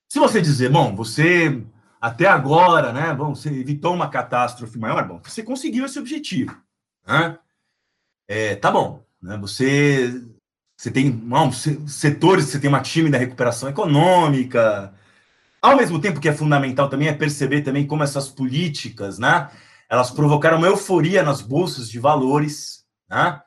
Se 0.09 0.19
você 0.19 0.41
dizer, 0.41 0.71
bom, 0.71 0.95
você 0.95 1.63
até 2.01 2.27
agora, 2.27 2.93
né? 2.93 3.13
Bom, 3.15 3.35
você 3.35 3.49
evitou 3.49 3.95
uma 3.95 4.09
catástrofe 4.09 4.79
maior, 4.79 5.07
bom, 5.07 5.21
você 5.23 5.43
conseguiu 5.43 5.85
esse 5.85 5.99
objetivo, 5.99 6.57
né? 7.07 7.39
É, 8.31 8.55
tá 8.55 8.71
bom, 8.71 9.05
né? 9.21 9.37
Você 9.39 10.23
você 10.77 10.89
tem 10.89 11.11
bom, 11.11 11.51
setores, 11.53 12.45
você 12.45 12.61
tem 12.61 12.69
uma 12.69 12.81
time 12.81 13.11
da 13.11 13.19
recuperação 13.19 13.69
econômica. 13.69 14.95
Ao 15.61 15.77
mesmo 15.77 16.01
tempo 16.01 16.21
que 16.21 16.29
é 16.29 16.33
fundamental 16.33 16.89
também 16.89 17.09
é 17.09 17.13
perceber 17.13 17.63
também 17.63 17.89
como 17.89 18.05
essas 18.05 18.29
políticas, 18.29 19.19
né? 19.19 19.51
Elas 19.89 20.13
provocaram 20.13 20.59
uma 20.59 20.69
euforia 20.69 21.25
nas 21.25 21.43
bolsas 21.43 21.91
de 21.91 21.99
valores, 21.99 22.87
né? 23.11 23.43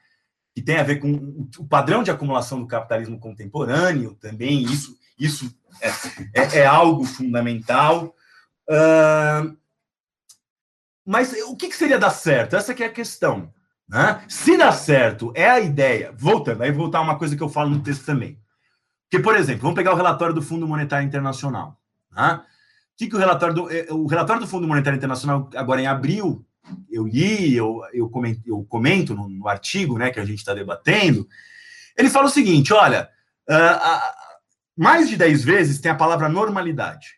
Que 0.54 0.62
tem 0.62 0.76
a 0.76 0.84
ver 0.84 0.98
com 0.98 1.48
o 1.58 1.66
padrão 1.66 2.04
de 2.04 2.12
acumulação 2.12 2.60
do 2.60 2.68
capitalismo 2.68 3.18
contemporâneo 3.18 4.16
também. 4.16 4.64
Isso, 4.64 5.00
isso 5.18 5.56
é, 5.82 5.90
é, 6.42 6.60
é 6.60 6.66
algo 6.66 7.06
fundamental. 7.06 8.14
Uh, 8.70 9.58
mas 11.06 11.32
o 11.48 11.56
que, 11.56 11.70
que, 11.70 11.76
seria 11.76 11.98
dar 11.98 12.12
certo? 12.12 12.58
Essa 12.58 12.74
é 12.74 12.86
a 12.86 12.92
questão. 12.92 13.52
Né? 13.88 14.24
Se 14.28 14.58
dá 14.58 14.72
certo, 14.72 15.32
é 15.36 15.50
a 15.50 15.60
ideia. 15.60 16.14
Voltando, 16.16 16.64
aí 16.64 16.72
voltar 16.72 17.02
uma 17.02 17.18
coisa 17.18 17.36
que 17.36 17.44
eu 17.44 17.50
falo 17.50 17.70
no 17.70 17.82
texto 17.82 18.06
também. 18.06 18.40
Porque, 19.10 19.24
por 19.24 19.36
exemplo, 19.36 19.62
vamos 19.62 19.76
pegar 19.76 19.94
o 19.94 19.98
relatório 19.98 20.34
do 20.34 20.42
Fundo 20.42 20.68
Monetário 20.68 21.06
Internacional. 21.06 21.80
Né? 22.12 22.42
O 22.42 22.98
que, 22.98 23.08
que 23.08 23.16
o 23.16 23.20
relatório 23.20 23.56
do 23.56 23.72
eh, 23.72 23.88
o 23.90 24.08
relatório 24.08 24.42
do 24.42 24.48
Fundo 24.48 24.68
Monetário 24.68 24.98
Internacional 24.98 25.50
agora 25.56 25.82
em 25.82 25.88
abril 25.88 26.46
eu 26.90 27.06
li, 27.06 27.56
eu, 27.56 27.82
eu 27.94 28.10
comento, 28.10 28.42
eu 28.46 28.64
comento 28.64 29.14
no, 29.14 29.28
no 29.28 29.48
artigo, 29.48 29.98
né, 29.98 30.12
que 30.12 30.20
a 30.20 30.26
gente 30.26 30.40
está 30.40 30.54
debatendo. 30.54 31.28
Ele 31.98 32.10
fala 32.10 32.28
o 32.28 32.32
seguinte: 32.32 32.74
olha, 32.74 33.10
uh, 33.50 33.54
uh, 33.54 34.02
mais 34.78 35.10
de 35.10 35.18
10 35.18 35.44
vezes 35.44 35.80
tem 35.80 35.92
a 35.92 35.96
palavra 35.96 36.30
normalidade. 36.30 37.16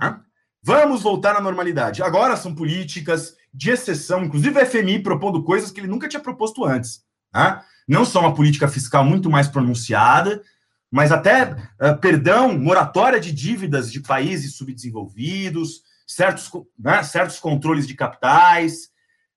Né? 0.00 0.18
Vamos 0.62 1.02
voltar 1.02 1.36
à 1.36 1.40
normalidade. 1.40 2.02
Agora 2.02 2.36
são 2.36 2.54
políticas 2.54 3.36
de 3.52 3.70
exceção, 3.70 4.24
inclusive 4.24 4.60
o 4.60 4.66
FMI 4.66 5.02
propondo 5.02 5.42
coisas 5.42 5.70
que 5.70 5.80
ele 5.80 5.88
nunca 5.88 6.08
tinha 6.08 6.20
proposto 6.20 6.64
antes. 6.64 7.02
Né? 7.34 7.62
Não 7.86 8.04
só 8.04 8.20
uma 8.20 8.34
política 8.34 8.68
fiscal 8.68 9.04
muito 9.04 9.30
mais 9.30 9.48
pronunciada, 9.48 10.42
mas 10.90 11.12
até 11.12 11.52
uh, 11.52 11.96
perdão, 12.00 12.56
moratória 12.56 13.20
de 13.20 13.32
dívidas 13.32 13.92
de 13.92 14.00
países 14.00 14.54
subdesenvolvidos, 14.54 15.82
certos, 16.06 16.50
né, 16.78 17.02
certos 17.02 17.38
controles 17.38 17.86
de 17.86 17.94
capitais. 17.94 18.90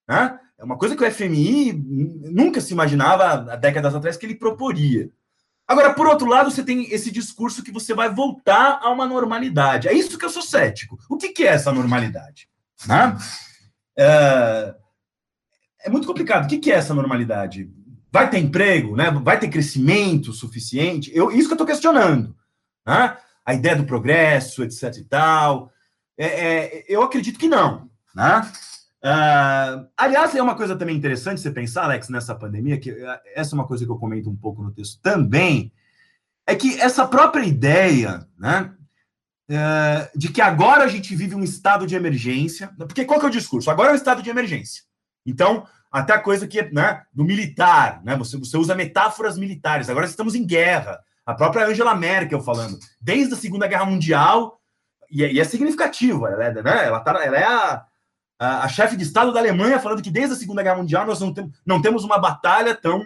Né? 0.07 0.39
É 0.57 0.63
uma 0.63 0.77
coisa 0.77 0.95
que 0.95 1.03
o 1.03 1.11
FMI 1.11 1.73
nunca 1.73 2.61
se 2.61 2.73
imaginava 2.73 3.53
há 3.53 3.55
décadas 3.55 3.93
atrás 3.95 4.15
que 4.15 4.25
ele 4.25 4.35
proporia. 4.35 5.09
Agora, 5.67 5.93
por 5.93 6.05
outro 6.05 6.27
lado, 6.27 6.51
você 6.51 6.63
tem 6.63 6.91
esse 6.91 7.09
discurso 7.09 7.63
que 7.63 7.71
você 7.71 7.93
vai 7.93 8.13
voltar 8.13 8.79
a 8.81 8.89
uma 8.89 9.05
normalidade. 9.05 9.87
É 9.87 9.93
isso 9.93 10.17
que 10.17 10.25
eu 10.25 10.29
sou 10.29 10.41
cético. 10.41 10.99
O 11.09 11.17
que, 11.17 11.29
que 11.29 11.43
é 11.43 11.53
essa 11.53 11.71
normalidade? 11.71 12.49
Né? 12.85 13.17
É, 13.97 14.75
é, 15.83 15.89
muito 15.89 16.07
complicado. 16.07 16.45
O 16.45 16.47
que, 16.47 16.57
que 16.57 16.71
é 16.71 16.75
essa 16.75 16.93
normalidade? 16.93 17.69
Vai 18.11 18.29
ter 18.29 18.39
emprego? 18.39 18.95
Né? 18.95 19.09
Vai 19.11 19.39
ter 19.39 19.49
crescimento 19.49 20.33
suficiente? 20.33 21.11
Eu, 21.13 21.31
isso 21.31 21.47
que 21.47 21.53
eu 21.53 21.55
estou 21.55 21.67
questionando. 21.67 22.35
Né? 22.85 23.17
A 23.45 23.53
ideia 23.53 23.75
do 23.75 23.85
progresso, 23.85 24.63
etc. 24.63 24.97
e 24.97 25.03
tal. 25.05 25.71
É, 26.17 26.25
é, 26.25 26.85
eu 26.87 27.01
acredito 27.01 27.39
que 27.39 27.47
não. 27.47 27.89
Né? 28.15 28.51
Uh, 29.03 29.87
aliás, 29.97 30.35
é 30.35 30.41
uma 30.41 30.55
coisa 30.55 30.75
também 30.75 30.95
interessante 30.95 31.41
você 31.41 31.49
pensar, 31.49 31.85
Alex, 31.85 32.07
nessa 32.09 32.35
pandemia, 32.35 32.79
que 32.79 32.91
uh, 32.91 33.19
essa 33.33 33.55
é 33.55 33.57
uma 33.57 33.65
coisa 33.65 33.83
que 33.83 33.91
eu 33.91 33.97
comento 33.97 34.29
um 34.29 34.35
pouco 34.35 34.61
no 34.61 34.71
texto 34.71 35.01
também, 35.01 35.71
é 36.45 36.55
que 36.55 36.79
essa 36.79 37.07
própria 37.07 37.43
ideia, 37.43 38.27
né, 38.37 38.71
uh, 39.51 40.17
de 40.17 40.29
que 40.29 40.41
agora 40.41 40.83
a 40.83 40.87
gente 40.87 41.15
vive 41.15 41.35
um 41.35 41.43
estado 41.43 41.85
de 41.85 41.95
emergência, 41.95 42.71
porque 42.77 43.05
qual 43.05 43.19
que 43.19 43.25
é 43.25 43.29
o 43.29 43.31
discurso? 43.31 43.69
Agora 43.69 43.89
é 43.89 43.93
um 43.93 43.97
estado 43.97 44.23
de 44.23 44.29
emergência. 44.29 44.83
Então, 45.25 45.67
até 45.91 46.13
a 46.13 46.19
coisa 46.19 46.47
que, 46.47 46.61
né, 46.71 47.03
do 47.13 47.23
militar, 47.23 48.01
né, 48.03 48.15
você, 48.15 48.37
você 48.37 48.57
usa 48.57 48.73
metáforas 48.73 49.37
militares, 49.37 49.89
agora 49.89 50.05
estamos 50.05 50.33
em 50.35 50.45
guerra. 50.45 50.99
A 51.25 51.33
própria 51.33 51.67
Angela 51.67 51.95
Merkel 51.95 52.41
falando, 52.41 52.79
desde 52.99 53.33
a 53.33 53.37
Segunda 53.37 53.67
Guerra 53.67 53.85
Mundial, 53.85 54.59
e 55.11 55.23
é, 55.23 55.31
e 55.31 55.39
é 55.39 55.43
significativo, 55.43 56.25
ela 56.25 56.45
é, 56.45 56.53
né, 56.53 56.85
ela, 56.85 56.99
tá, 57.01 57.11
ela 57.23 57.37
é 57.37 57.43
a 57.43 57.85
a, 58.41 58.67
chefe 58.67 58.97
de 58.97 59.03
Estado 59.03 59.31
da 59.31 59.39
Alemanha 59.39 59.79
falando 59.79 60.01
que 60.01 60.09
desde 60.09 60.33
a 60.33 60.37
Segunda 60.37 60.63
Guerra 60.63 60.77
Mundial 60.77 61.05
nós 61.05 61.19
não, 61.19 61.31
tem, 61.31 61.51
não 61.63 61.79
temos 61.79 62.03
uma 62.03 62.17
batalha 62.17 62.73
tão, 62.73 63.05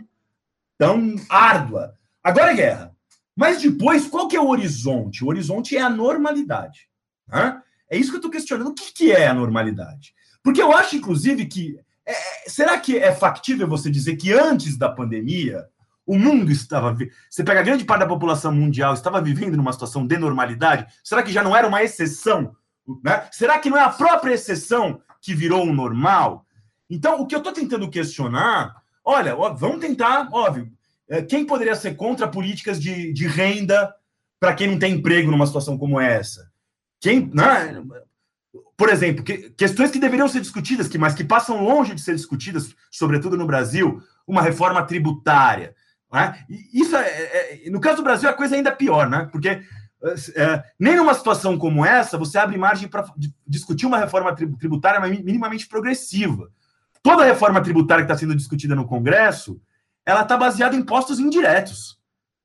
tão 0.78 1.16
árdua. 1.30 1.93
Agora 2.24 2.52
é 2.52 2.56
guerra. 2.56 2.95
Mas 3.36 3.62
depois, 3.62 4.08
qual 4.08 4.28
que 4.28 4.36
é 4.36 4.40
o 4.40 4.48
horizonte? 4.48 5.24
O 5.24 5.28
horizonte 5.28 5.76
é 5.76 5.82
a 5.82 5.90
normalidade. 5.90 6.88
Né? 7.28 7.62
É 7.90 7.98
isso 7.98 8.10
que 8.10 8.16
eu 8.16 8.20
estou 8.20 8.32
questionando. 8.32 8.70
O 8.70 8.74
que, 8.74 8.94
que 8.94 9.12
é 9.12 9.28
a 9.28 9.34
normalidade? 9.34 10.14
Porque 10.42 10.62
eu 10.62 10.72
acho, 10.72 10.96
inclusive, 10.96 11.46
que. 11.46 11.78
É, 12.06 12.12
é 12.12 12.50
será 12.50 12.78
que 12.80 12.98
é 12.98 13.14
factível 13.14 13.68
você 13.68 13.90
dizer 13.90 14.16
que 14.16 14.32
antes 14.32 14.78
da 14.78 14.90
pandemia 14.90 15.66
o 16.06 16.18
mundo 16.18 16.52
estava. 16.52 16.96
Você 17.30 17.44
pega 17.44 17.64
grande 17.64 17.84
parte 17.84 18.02
da 18.02 18.08
população 18.08 18.52
mundial 18.52 18.94
estava 18.94 19.22
vivendo 19.22 19.58
numa 19.58 19.74
situação 19.74 20.06
de 20.06 20.18
normalidade? 20.18 20.86
Será 21.04 21.24
que 21.24 21.32
já 21.32 21.44
não 21.44 21.56
era 21.56 21.68
uma 21.68 21.84
exceção? 21.84 22.56
Né? 23.04 23.28
Será 23.32 23.58
que 23.58 23.70
não 23.70 23.78
é 23.78 23.82
a 23.82 23.90
própria 23.90 24.34
exceção 24.34 25.02
que 25.26 25.34
virou 25.34 25.64
um 25.66 25.74
normal. 25.74 26.46
Então, 26.88 27.20
o 27.20 27.26
que 27.26 27.34
eu 27.34 27.40
estou 27.40 27.52
tentando 27.52 27.90
questionar, 27.90 28.76
olha, 29.04 29.36
ó, 29.36 29.52
vamos 29.52 29.80
tentar, 29.80 30.30
óbvio, 30.32 30.72
quem 31.28 31.45
poderia 31.45 31.76
ser 31.76 31.95
contra 31.95 32.28
políticas 32.28 32.82
de, 32.82 33.14
de 33.14 33.28
renda 33.28 33.93
para 34.39 34.53
quem 34.53 34.68
não 34.68 34.80
tem 34.80 34.93
emprego 34.93 35.32
numa 35.32 35.45
situação 35.45 35.78
como 35.78 35.99
essa? 35.99 36.49
Quem, 36.99 37.30
né? 37.34 37.84
Por 38.78 38.89
exemplo, 38.89 39.24
que, 39.24 39.51
questões 39.51 39.91
que 39.91 39.99
deveriam 39.99 40.28
ser 40.28 40.41
discutidas, 40.41 40.88
que, 40.88 40.97
mas 40.97 41.14
que 41.14 41.24
passam 41.24 41.64
longe 41.64 41.93
de 41.93 42.01
ser 42.01 42.16
discutidas, 42.16 42.76
sobretudo 42.91 43.38
no 43.38 43.45
Brasil, 43.45 44.01
uma 44.28 44.41
reforma 44.41 44.84
tributária. 44.84 45.76
Né? 46.12 46.45
Isso 46.74 46.95
é, 46.95 47.66
é, 47.66 47.70
no 47.70 47.80
caso 47.80 47.97
do 47.97 48.03
Brasil, 48.03 48.30
a 48.30 48.34
coisa 48.34 48.56
é 48.56 48.58
ainda 48.58 48.72
pior, 48.72 49.10
né? 49.10 49.30
Porque 49.32 49.62
é, 50.36 50.64
nem 50.80 50.95
numa 50.95 51.14
situação 51.14 51.58
como 51.58 51.86
essa 51.86 52.18
você 52.18 52.38
abre 52.38 52.58
margem 52.58 52.88
para 52.88 53.06
discutir 53.47 53.86
uma 53.86 53.97
reforma 53.97 54.36
tributária 54.36 54.99
minimamente 54.99 55.68
progressiva. 55.68 56.49
Toda 57.01 57.24
reforma 57.24 57.62
tributária 57.62 58.03
que 58.06 58.12
está 58.12 58.20
sendo 58.20 58.36
discutida 58.36 58.76
no 58.76 58.88
Congresso, 58.88 59.60
ela 60.06 60.22
está 60.22 60.38
baseada 60.38 60.76
em 60.76 60.80
impostos 60.80 61.20
indiretos. 61.20 61.97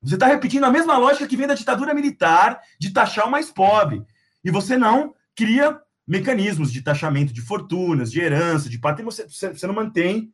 Você 0.03 0.15
está 0.15 0.27
repetindo 0.27 0.65
a 0.65 0.71
mesma 0.71 0.97
lógica 0.97 1.27
que 1.27 1.37
vem 1.37 1.47
da 1.47 1.55
ditadura 1.55 1.93
militar 1.93 2.61
de 2.79 2.91
taxar 2.91 3.27
o 3.27 3.31
mais 3.31 3.51
pobre. 3.51 4.03
E 4.43 4.51
você 4.51 4.79
não 4.79 5.15
cria 5.37 5.79
mecanismos 6.07 6.73
de 6.73 6.83
taxamento 6.83 7.33
de 7.33 7.43
fortunas, 7.43 8.11
de 8.11 8.21
herança, 8.21 8.69
de 8.69 8.79
patrimônio. 8.79 9.17
Você, 9.29 9.53
você 9.53 9.67
não 9.67 9.75
mantém. 9.75 10.33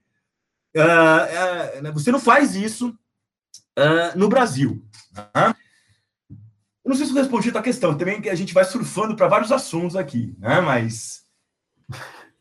Uh, 0.77 1.89
uh, 1.89 1.93
você 1.93 2.13
não 2.13 2.21
faz 2.21 2.55
isso 2.55 2.97
uh, 3.79 4.17
no 4.17 4.29
Brasil. 4.29 4.85
Tá? 5.13 5.57
Eu 6.31 6.91
não 6.91 6.97
sei 6.97 7.07
se 7.07 7.13
eu 7.13 7.17
respondi 7.17 7.49
a 7.49 7.53
tua 7.53 7.63
questão, 7.63 7.99
também 7.99 8.21
que 8.21 8.31
a 8.31 8.35
gente 8.35 8.55
vai 8.55 8.65
surfando 8.65 9.17
para 9.17 9.27
vários 9.27 9.51
assuntos 9.51 9.97
aqui, 9.97 10.37
né? 10.39 10.61
Mas. 10.61 11.25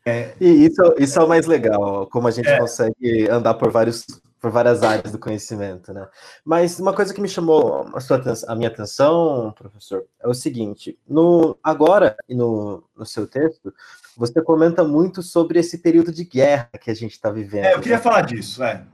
É... 0.04 0.36
E 0.40 0.66
isso, 0.66 0.94
isso 0.98 1.18
é 1.18 1.24
o 1.24 1.28
mais 1.28 1.46
legal, 1.46 2.06
como 2.06 2.28
a 2.28 2.30
gente 2.30 2.48
é. 2.48 2.56
consegue 2.56 3.28
andar 3.28 3.54
por, 3.54 3.72
vários, 3.72 4.06
por 4.46 4.52
várias 4.52 4.80
áreas 4.84 5.10
do 5.10 5.18
conhecimento, 5.18 5.92
né? 5.92 6.06
Mas 6.44 6.78
uma 6.78 6.94
coisa 6.94 7.12
que 7.12 7.20
me 7.20 7.28
chamou 7.28 7.84
a, 7.92 7.98
sua, 7.98 8.22
a 8.46 8.54
minha 8.54 8.68
atenção, 8.68 9.52
professor, 9.58 10.04
é 10.20 10.28
o 10.28 10.34
seguinte: 10.34 10.96
no, 11.08 11.58
agora 11.60 12.16
e 12.28 12.34
no, 12.34 12.84
no 12.96 13.04
seu 13.04 13.26
texto, 13.26 13.74
você 14.16 14.40
comenta 14.40 14.84
muito 14.84 15.20
sobre 15.20 15.58
esse 15.58 15.78
período 15.78 16.12
de 16.12 16.24
guerra 16.24 16.70
que 16.80 16.92
a 16.92 16.94
gente 16.94 17.12
está 17.12 17.28
vivendo. 17.28 17.64
É, 17.64 17.74
eu 17.74 17.80
queria 17.80 17.96
né? 17.96 18.02
falar 18.02 18.20
disso, 18.20 18.62
é. 18.62 18.84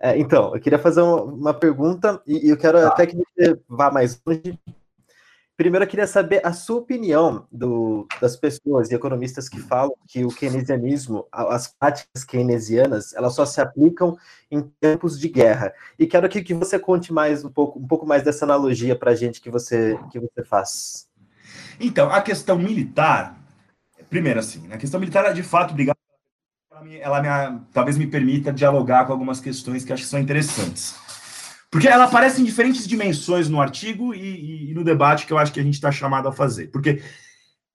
é. 0.00 0.18
então, 0.18 0.52
eu 0.52 0.60
queria 0.60 0.78
fazer 0.78 1.02
uma, 1.02 1.22
uma 1.22 1.54
pergunta, 1.54 2.20
e, 2.26 2.48
e 2.48 2.50
eu 2.50 2.56
quero 2.56 2.80
tá. 2.80 2.88
até 2.88 3.06
que 3.06 3.16
você 3.16 3.56
vá 3.68 3.92
mais 3.92 4.20
longe, 4.26 4.58
primeiro 5.56 5.84
eu 5.84 5.88
queria 5.88 6.06
saber 6.06 6.44
a 6.44 6.52
sua 6.52 6.78
opinião 6.78 7.46
do, 7.50 8.06
das 8.20 8.36
pessoas 8.36 8.90
e 8.90 8.94
economistas 8.94 9.48
que 9.48 9.58
falam 9.58 9.94
que 10.06 10.24
o 10.24 10.28
keynesianismo, 10.28 11.26
as 11.32 11.68
práticas 11.68 12.24
keynesianas, 12.24 13.14
elas 13.14 13.34
só 13.34 13.46
se 13.46 13.60
aplicam 13.60 14.16
em 14.50 14.62
tempos 14.80 15.18
de 15.18 15.28
guerra. 15.28 15.72
E 15.98 16.06
quero 16.06 16.28
que, 16.28 16.42
que 16.42 16.52
você 16.52 16.78
conte 16.78 17.12
mais 17.12 17.44
um 17.44 17.50
pouco, 17.50 17.78
um 17.78 17.86
pouco 17.86 18.06
mais 18.06 18.22
dessa 18.22 18.44
analogia 18.44 18.94
para 18.94 19.12
a 19.12 19.14
gente 19.14 19.40
que 19.40 19.50
você, 19.50 19.98
que 20.12 20.20
você 20.20 20.44
faz. 20.44 21.08
Então, 21.80 22.10
a 22.10 22.20
questão 22.20 22.58
militar, 22.58 23.38
primeiro 24.10 24.40
assim, 24.40 24.70
a 24.70 24.76
questão 24.76 25.00
militar, 25.00 25.32
de 25.32 25.42
fato, 25.42 25.70
obrigado, 25.70 25.96
ela, 26.70 26.82
me, 26.82 26.98
ela 26.98 27.22
me, 27.22 27.60
talvez 27.72 27.96
me 27.96 28.06
permita 28.06 28.52
dialogar 28.52 29.06
com 29.06 29.12
algumas 29.12 29.40
questões 29.40 29.84
que 29.84 29.92
acho 29.92 30.02
que 30.02 30.08
são 30.08 30.20
interessantes. 30.20 31.05
Porque 31.70 31.88
ela 31.88 32.04
aparece 32.04 32.40
em 32.40 32.44
diferentes 32.44 32.86
dimensões 32.86 33.48
no 33.48 33.60
artigo 33.60 34.14
e, 34.14 34.20
e, 34.20 34.70
e 34.70 34.74
no 34.74 34.84
debate 34.84 35.26
que 35.26 35.32
eu 35.32 35.38
acho 35.38 35.52
que 35.52 35.60
a 35.60 35.62
gente 35.62 35.74
está 35.74 35.90
chamado 35.90 36.28
a 36.28 36.32
fazer. 36.32 36.68
Porque, 36.68 37.02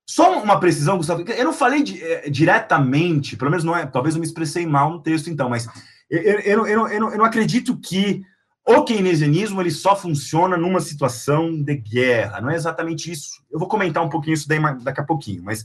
só 0.06 0.42
uma 0.42 0.60
precisão, 0.60 0.98
Gustavo, 0.98 1.22
eu 1.22 1.46
não 1.46 1.54
falei 1.54 1.84
de, 1.84 2.02
é, 2.04 2.30
diretamente, 2.30 3.36
pelo 3.36 3.52
menos 3.52 3.64
não 3.64 3.76
é, 3.76 3.86
talvez 3.86 4.16
eu 4.16 4.22
me 4.22 4.26
expressei 4.26 4.66
mal 4.66 4.90
no 4.90 5.02
texto 5.02 5.30
então, 5.30 5.50
mas 5.50 5.68
eu, 6.10 6.22
eu, 6.22 6.68
eu, 6.68 6.88
eu, 6.88 7.10
eu 7.12 7.18
não 7.18 7.26
acredito 7.26 7.78
que 7.78 8.24
o 8.66 8.84
keynesianismo 8.84 9.62
ele 9.62 9.72
só 9.72 9.96
funciona 9.96 10.56
numa 10.56 10.80
situação 10.80 11.62
de 11.62 11.76
guerra. 11.76 12.42
Não 12.42 12.50
é 12.50 12.56
exatamente 12.56 13.12
isso. 13.12 13.42
Eu 13.52 13.60
vou 13.60 13.68
comentar 13.68 14.04
um 14.04 14.10
pouquinho 14.10 14.34
isso 14.34 14.48
daí 14.48 14.60
daqui 14.82 15.02
a 15.02 15.06
pouquinho, 15.06 15.44
mas 15.44 15.64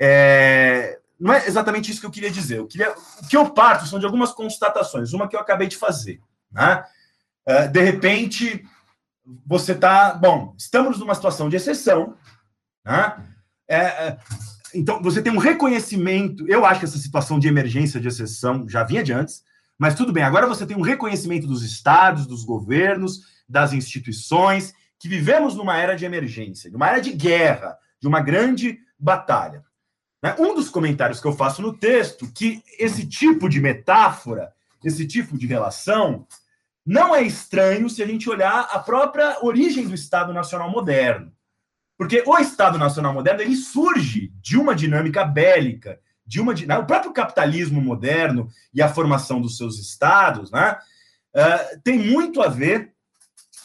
é, 0.00 0.98
não 1.18 1.32
é 1.32 1.46
exatamente 1.46 1.90
isso 1.90 2.00
que 2.00 2.06
eu 2.06 2.10
queria 2.10 2.30
dizer. 2.30 2.58
Eu 2.58 2.66
queria, 2.66 2.92
o 2.92 3.28
que 3.28 3.36
eu 3.36 3.50
parto 3.50 3.86
são 3.86 3.98
de 3.98 4.04
algumas 4.04 4.32
constatações. 4.32 5.12
Uma 5.12 5.28
que 5.28 5.36
eu 5.36 5.40
acabei 5.40 5.68
de 5.68 5.76
fazer. 5.76 6.20
Né? 6.50 6.82
É, 7.48 7.66
de 7.66 7.80
repente, 7.80 8.62
você 9.46 9.72
está. 9.72 10.12
Bom, 10.12 10.54
estamos 10.58 10.98
numa 10.98 11.14
situação 11.14 11.48
de 11.48 11.56
exceção. 11.56 12.14
Né? 12.84 13.24
É, 13.66 13.78
é, 13.78 14.18
então, 14.74 15.02
você 15.02 15.22
tem 15.22 15.32
um 15.32 15.38
reconhecimento. 15.38 16.46
Eu 16.46 16.66
acho 16.66 16.80
que 16.80 16.84
essa 16.84 16.98
situação 16.98 17.38
de 17.38 17.48
emergência, 17.48 17.98
de 17.98 18.06
exceção, 18.06 18.68
já 18.68 18.84
vinha 18.84 19.02
de 19.02 19.14
antes, 19.14 19.42
mas 19.78 19.94
tudo 19.94 20.12
bem. 20.12 20.24
Agora 20.24 20.46
você 20.46 20.66
tem 20.66 20.76
um 20.76 20.82
reconhecimento 20.82 21.46
dos 21.46 21.62
estados, 21.62 22.26
dos 22.26 22.44
governos, 22.44 23.22
das 23.48 23.72
instituições, 23.72 24.74
que 24.98 25.08
vivemos 25.08 25.54
numa 25.54 25.78
era 25.78 25.96
de 25.96 26.04
emergência, 26.04 26.70
numa 26.70 26.88
era 26.88 27.00
de 27.00 27.14
guerra, 27.14 27.78
de 27.98 28.06
uma 28.06 28.20
grande 28.20 28.78
batalha. 28.98 29.64
Né? 30.22 30.36
Um 30.38 30.54
dos 30.54 30.68
comentários 30.68 31.18
que 31.18 31.26
eu 31.26 31.32
faço 31.32 31.62
no 31.62 31.72
texto 31.72 32.30
que 32.30 32.62
esse 32.78 33.06
tipo 33.06 33.48
de 33.48 33.58
metáfora, 33.58 34.52
esse 34.84 35.06
tipo 35.06 35.38
de 35.38 35.46
relação, 35.46 36.26
não 36.88 37.14
é 37.14 37.22
estranho 37.22 37.90
se 37.90 38.02
a 38.02 38.06
gente 38.06 38.30
olhar 38.30 38.66
a 38.72 38.78
própria 38.78 39.36
origem 39.42 39.86
do 39.86 39.94
Estado 39.94 40.32
Nacional 40.32 40.70
moderno. 40.70 41.30
Porque 41.98 42.22
o 42.26 42.38
Estado 42.38 42.78
Nacional 42.78 43.12
moderno 43.12 43.42
ele 43.42 43.56
surge 43.56 44.32
de 44.40 44.56
uma 44.56 44.74
dinâmica 44.74 45.22
bélica, 45.22 46.00
de 46.26 46.40
uma 46.40 46.54
né, 46.54 46.78
o 46.78 46.86
próprio 46.86 47.12
capitalismo 47.12 47.78
moderno 47.78 48.48
e 48.72 48.80
a 48.80 48.88
formação 48.88 49.38
dos 49.38 49.58
seus 49.58 49.78
estados, 49.78 50.50
né, 50.50 50.78
uh, 51.34 51.80
tem 51.84 51.98
muito 51.98 52.40
a 52.40 52.48
ver 52.48 52.94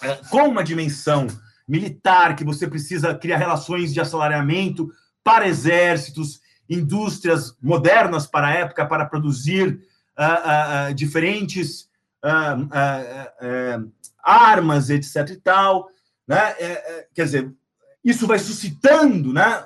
uh, 0.03 0.29
com 0.29 0.49
uma 0.49 0.63
dimensão 0.63 1.27
militar 1.65 2.35
que 2.35 2.43
você 2.43 2.67
precisa 2.67 3.15
criar 3.15 3.37
relações 3.37 3.93
de 3.93 4.01
assalariamento 4.01 4.91
para 5.23 5.47
exércitos, 5.47 6.41
indústrias 6.69 7.55
modernas 7.61 8.27
para 8.27 8.47
a 8.47 8.53
época 8.53 8.85
para 8.85 9.05
produzir 9.05 9.79
uh, 10.19 10.93
diferentes 10.93 11.87
uh, 12.23 13.85
uh, 13.85 13.91
armas, 14.23 14.89
etc. 14.89 15.29
e 15.29 15.35
tal. 15.37 15.89
Né? 16.27 16.55
É, 16.57 16.65
é, 16.65 17.07
quer 17.13 17.25
dizer, 17.25 17.53
isso 18.03 18.27
vai 18.27 18.39
suscitando 18.39 19.33
né, 19.33 19.65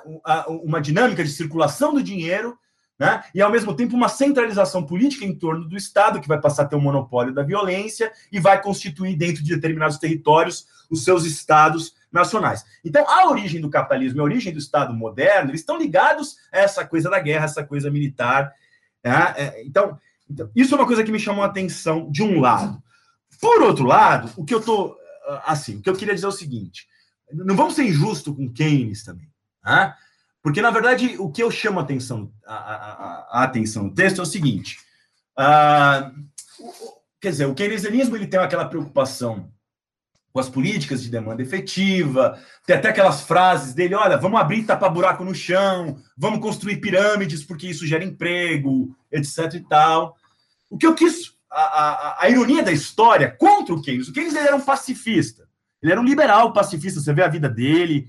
uma 0.62 0.80
dinâmica 0.80 1.24
de 1.24 1.30
circulação 1.30 1.94
do 1.94 2.02
dinheiro 2.02 2.58
né? 2.98 3.22
e, 3.32 3.40
ao 3.40 3.50
mesmo 3.50 3.74
tempo, 3.74 3.94
uma 3.94 4.08
centralização 4.08 4.84
política 4.84 5.24
em 5.24 5.34
torno 5.34 5.68
do 5.68 5.76
Estado, 5.76 6.20
que 6.20 6.26
vai 6.26 6.40
passar 6.40 6.64
a 6.64 6.66
ter 6.66 6.76
um 6.76 6.80
monopólio 6.80 7.32
da 7.32 7.44
violência 7.44 8.12
e 8.32 8.40
vai 8.40 8.60
constituir, 8.60 9.16
dentro 9.16 9.42
de 9.42 9.54
determinados 9.54 9.98
territórios, 9.98 10.66
os 10.90 11.04
seus 11.04 11.24
estados 11.24 11.94
nacionais. 12.10 12.64
Então, 12.84 13.08
a 13.08 13.28
origem 13.28 13.60
do 13.60 13.70
capitalismo 13.70 14.18
e 14.18 14.20
a 14.20 14.24
origem 14.24 14.52
do 14.52 14.58
Estado 14.58 14.92
moderno, 14.92 15.50
eles 15.50 15.60
estão 15.60 15.78
ligados 15.78 16.36
a 16.52 16.58
essa 16.58 16.84
coisa 16.84 17.08
da 17.08 17.20
guerra, 17.20 17.44
essa 17.44 17.64
coisa 17.64 17.90
militar. 17.90 18.52
Né? 19.04 19.34
É, 19.36 19.62
então, 19.64 19.96
então, 20.30 20.50
isso 20.54 20.74
é 20.74 20.78
uma 20.78 20.86
coisa 20.86 21.02
que 21.02 21.12
me 21.12 21.18
chamou 21.18 21.42
a 21.42 21.46
atenção 21.46 22.10
de 22.10 22.22
um 22.22 22.40
lado. 22.40 22.82
Por 23.40 23.62
outro 23.62 23.84
lado, 23.84 24.30
o 24.36 24.44
que 24.44 24.54
eu 24.54 24.60
tô 24.60 24.96
ah, 25.28 25.52
assim, 25.52 25.76
o 25.76 25.82
que 25.82 25.90
eu 25.90 25.96
queria 25.96 26.14
dizer 26.14 26.26
é 26.26 26.30
o 26.30 26.32
seguinte: 26.32 26.86
não 27.32 27.54
vamos 27.54 27.74
ser 27.74 27.84
injustos 27.84 28.34
com 28.34 28.52
Keynes 28.52 29.04
também, 29.04 29.28
né? 29.64 29.94
Porque 30.42 30.62
na 30.62 30.70
verdade 30.70 31.16
o 31.18 31.30
que 31.30 31.42
eu 31.42 31.50
chamo 31.50 31.78
a 31.78 31.82
atenção 31.82 32.32
a, 32.46 32.54
a, 32.54 33.40
a 33.40 33.42
atenção 33.44 33.84
no 33.84 33.94
texto 33.94 34.20
é 34.20 34.22
o 34.22 34.26
seguinte: 34.26 34.78
uh, 35.38 36.10
quer 37.20 37.30
dizer, 37.30 37.46
o 37.46 37.54
keynesianismo 37.54 38.16
ele 38.16 38.26
tem 38.26 38.40
aquela 38.40 38.68
preocupação 38.68 39.52
com 40.32 40.40
as 40.40 40.48
políticas 40.48 41.02
de 41.02 41.10
demanda 41.10 41.42
efetiva, 41.42 42.38
tem 42.66 42.76
até 42.76 42.90
aquelas 42.90 43.22
frases 43.22 43.74
dele, 43.74 43.94
olha, 43.94 44.16
vamos 44.16 44.38
abrir 44.38 44.64
tapa 44.64 44.88
buraco 44.88 45.24
no 45.24 45.34
chão, 45.34 45.98
vamos 46.16 46.40
construir 46.40 46.76
pirâmides 46.76 47.42
porque 47.42 47.66
isso 47.66 47.86
gera 47.86 48.04
emprego, 48.04 48.94
etc 49.10 49.54
e 49.54 49.60
tal. 49.60 50.16
O 50.70 50.76
que 50.76 50.86
eu 50.86 50.94
quis, 50.94 51.32
a, 51.50 51.62
a, 51.62 52.16
a 52.24 52.28
ironia 52.28 52.62
da 52.62 52.72
história 52.72 53.34
contra 53.38 53.74
o 53.74 53.80
Keynes, 53.80 54.08
o 54.08 54.12
Keynes 54.12 54.34
ele 54.34 54.46
era 54.46 54.56
um 54.56 54.60
pacifista, 54.60 55.48
ele 55.82 55.92
era 55.92 56.00
um 56.00 56.04
liberal 56.04 56.52
pacifista, 56.52 57.00
você 57.00 57.12
vê 57.12 57.22
a 57.22 57.28
vida 57.28 57.48
dele, 57.48 58.06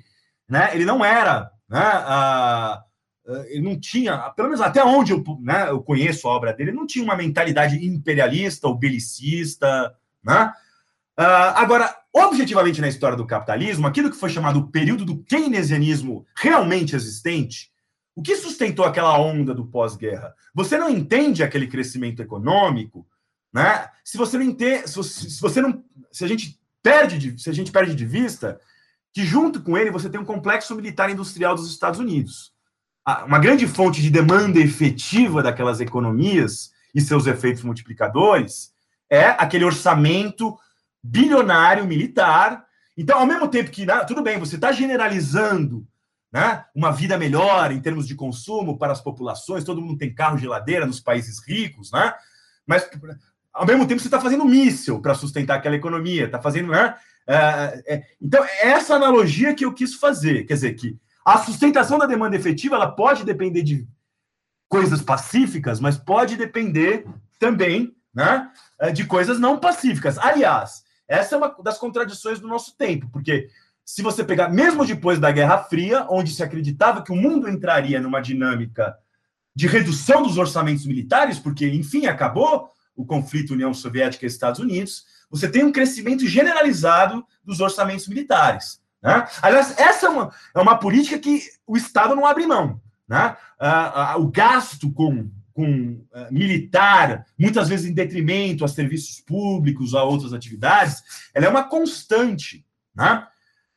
né? 0.47 0.71
Ele 0.73 0.85
não 0.85 1.05
era, 1.05 1.49
né? 1.69 1.79
A, 1.79 2.83
ele 3.47 3.61
não 3.61 3.79
tinha, 3.79 4.17
pelo 4.31 4.49
menos 4.49 4.61
até 4.61 4.83
onde 4.83 5.11
eu, 5.11 5.23
né, 5.39 5.69
eu 5.69 5.81
conheço 5.81 6.27
a 6.27 6.31
obra 6.31 6.51
dele, 6.51 6.71
ele 6.71 6.77
não 6.77 6.87
tinha 6.87 7.03
uma 7.03 7.15
mentalidade 7.15 7.85
imperialista 7.85 8.67
ou 8.67 8.75
belicista, 8.75 9.93
né? 10.23 10.51
Uh, 11.19 11.51
agora, 11.55 11.93
objetivamente 12.13 12.79
na 12.79 12.87
história 12.87 13.17
do 13.17 13.27
capitalismo, 13.27 13.85
aquilo 13.85 14.09
que 14.09 14.15
foi 14.15 14.29
chamado 14.29 14.59
o 14.59 14.71
período 14.71 15.03
do 15.03 15.21
keynesianismo 15.21 16.25
realmente 16.33 16.95
existente, 16.95 17.69
o 18.15 18.21
que 18.21 18.37
sustentou 18.37 18.85
aquela 18.85 19.19
onda 19.19 19.53
do 19.53 19.65
pós-guerra? 19.65 20.33
Você 20.55 20.77
não 20.77 20.89
entende 20.89 21.43
aquele 21.43 21.67
crescimento 21.67 22.21
econômico, 22.21 23.05
né? 23.51 23.89
Se 24.01 24.17
você 24.17 24.37
não 24.37 24.45
entende, 24.45 24.87
se 24.87 25.41
você 25.41 25.61
não, 25.61 25.83
se 26.09 26.23
a 26.23 26.27
gente 26.27 26.57
perde 26.81 27.17
de, 27.17 27.41
se 27.41 27.49
a 27.49 27.53
gente 27.53 27.69
perde 27.69 27.93
de 27.93 28.05
vista 28.05 28.57
que 29.13 29.25
junto 29.25 29.61
com 29.61 29.77
ele 29.77 29.91
você 29.91 30.09
tem 30.09 30.21
um 30.21 30.25
complexo 30.25 30.73
militar 30.73 31.09
industrial 31.09 31.53
dos 31.53 31.69
Estados 31.69 31.99
Unidos, 31.99 32.53
uma 33.25 33.39
grande 33.39 33.67
fonte 33.67 34.01
de 34.01 34.09
demanda 34.09 34.57
efetiva 34.59 35.43
daquelas 35.43 35.81
economias 35.81 36.71
e 36.95 37.01
seus 37.01 37.27
efeitos 37.27 37.63
multiplicadores 37.63 38.71
é 39.09 39.25
aquele 39.25 39.65
orçamento 39.65 40.57
bilionário 41.03 41.85
militar. 41.85 42.65
Então, 42.97 43.19
ao 43.19 43.25
mesmo 43.25 43.47
tempo 43.47 43.71
que, 43.71 43.85
né, 43.85 44.03
tudo 44.05 44.21
bem, 44.21 44.37
você 44.37 44.55
está 44.55 44.71
generalizando 44.71 45.87
né, 46.31 46.65
uma 46.75 46.91
vida 46.91 47.17
melhor 47.17 47.71
em 47.71 47.81
termos 47.81 48.07
de 48.07 48.15
consumo 48.15 48.77
para 48.77 48.91
as 48.91 49.01
populações, 49.01 49.63
todo 49.63 49.81
mundo 49.81 49.97
tem 49.97 50.13
carro, 50.13 50.37
geladeira 50.37 50.85
nos 50.85 50.99
países 50.99 51.39
ricos, 51.45 51.91
né? 51.91 52.13
Mas, 52.67 52.87
ao 53.51 53.65
mesmo 53.65 53.87
tempo, 53.87 53.99
você 53.99 54.07
está 54.07 54.21
fazendo 54.21 54.45
míssil 54.45 55.01
para 55.01 55.15
sustentar 55.15 55.57
aquela 55.57 55.75
economia, 55.75 56.25
está 56.25 56.39
fazendo. 56.39 56.71
Né, 56.71 56.95
é, 57.27 57.83
é, 57.87 58.03
então, 58.21 58.43
essa 58.61 58.95
analogia 58.95 59.55
que 59.55 59.65
eu 59.65 59.73
quis 59.73 59.95
fazer. 59.95 60.43
Quer 60.45 60.53
dizer, 60.53 60.73
que 60.73 60.99
a 61.25 61.37
sustentação 61.37 61.97
da 61.97 62.05
demanda 62.05 62.35
efetiva 62.35 62.75
ela 62.75 62.91
pode 62.91 63.23
depender 63.23 63.63
de 63.63 63.87
coisas 64.67 65.01
pacíficas, 65.01 65.79
mas 65.79 65.97
pode 65.97 66.37
depender 66.37 67.05
também 67.39 67.95
né, 68.13 68.51
de 68.93 69.05
coisas 69.05 69.39
não 69.39 69.59
pacíficas. 69.59 70.17
Aliás, 70.17 70.83
essa 71.09 71.35
é 71.35 71.37
uma 71.37 71.55
das 71.63 71.77
contradições 71.77 72.39
do 72.39 72.47
nosso 72.47 72.77
tempo, 72.77 73.09
porque 73.11 73.49
se 73.83 74.03
você 74.03 74.23
pegar, 74.23 74.49
mesmo 74.49 74.85
depois 74.85 75.19
da 75.19 75.31
Guerra 75.31 75.63
Fria, 75.63 76.05
onde 76.09 76.31
se 76.31 76.43
acreditava 76.43 77.01
que 77.01 77.11
o 77.11 77.15
mundo 77.15 77.49
entraria 77.49 77.99
numa 77.99 78.21
dinâmica 78.21 78.95
de 79.55 79.65
redução 79.65 80.21
dos 80.21 80.37
orçamentos 80.37 80.85
militares, 80.85 81.39
porque, 81.39 81.67
enfim, 81.67 82.05
acabou 82.05 82.69
o 82.95 83.03
conflito 83.03 83.53
União 83.53 83.73
Soviética 83.73 84.25
e 84.25 84.27
Estados 84.27 84.59
Unidos, 84.59 85.05
você 85.29 85.49
tem 85.49 85.63
um 85.63 85.71
crescimento 85.71 86.27
generalizado 86.27 87.25
dos 87.43 87.59
orçamentos 87.59 88.07
militares. 88.07 88.79
Né? 89.01 89.27
Aliás, 89.41 89.77
essa 89.79 90.05
é 90.05 90.09
uma, 90.09 90.31
é 90.55 90.59
uma 90.59 90.77
política 90.77 91.17
que 91.17 91.41
o 91.65 91.75
Estado 91.75 92.15
não 92.15 92.27
abre 92.27 92.45
mão. 92.45 92.79
Né? 93.07 93.35
Ah, 93.59 94.11
ah, 94.13 94.17
o 94.17 94.27
gasto 94.27 94.91
com 94.93 95.31
com 95.53 95.93
uh, 96.13 96.31
militar, 96.31 97.25
muitas 97.37 97.67
vezes 97.67 97.85
em 97.85 97.93
detrimento 97.93 98.63
a 98.63 98.67
serviços 98.67 99.19
públicos, 99.21 99.93
a 99.93 100.03
outras 100.03 100.33
atividades, 100.33 101.03
ela 101.33 101.45
é 101.45 101.49
uma 101.49 101.63
constante. 101.63 102.65
Né? 102.95 103.27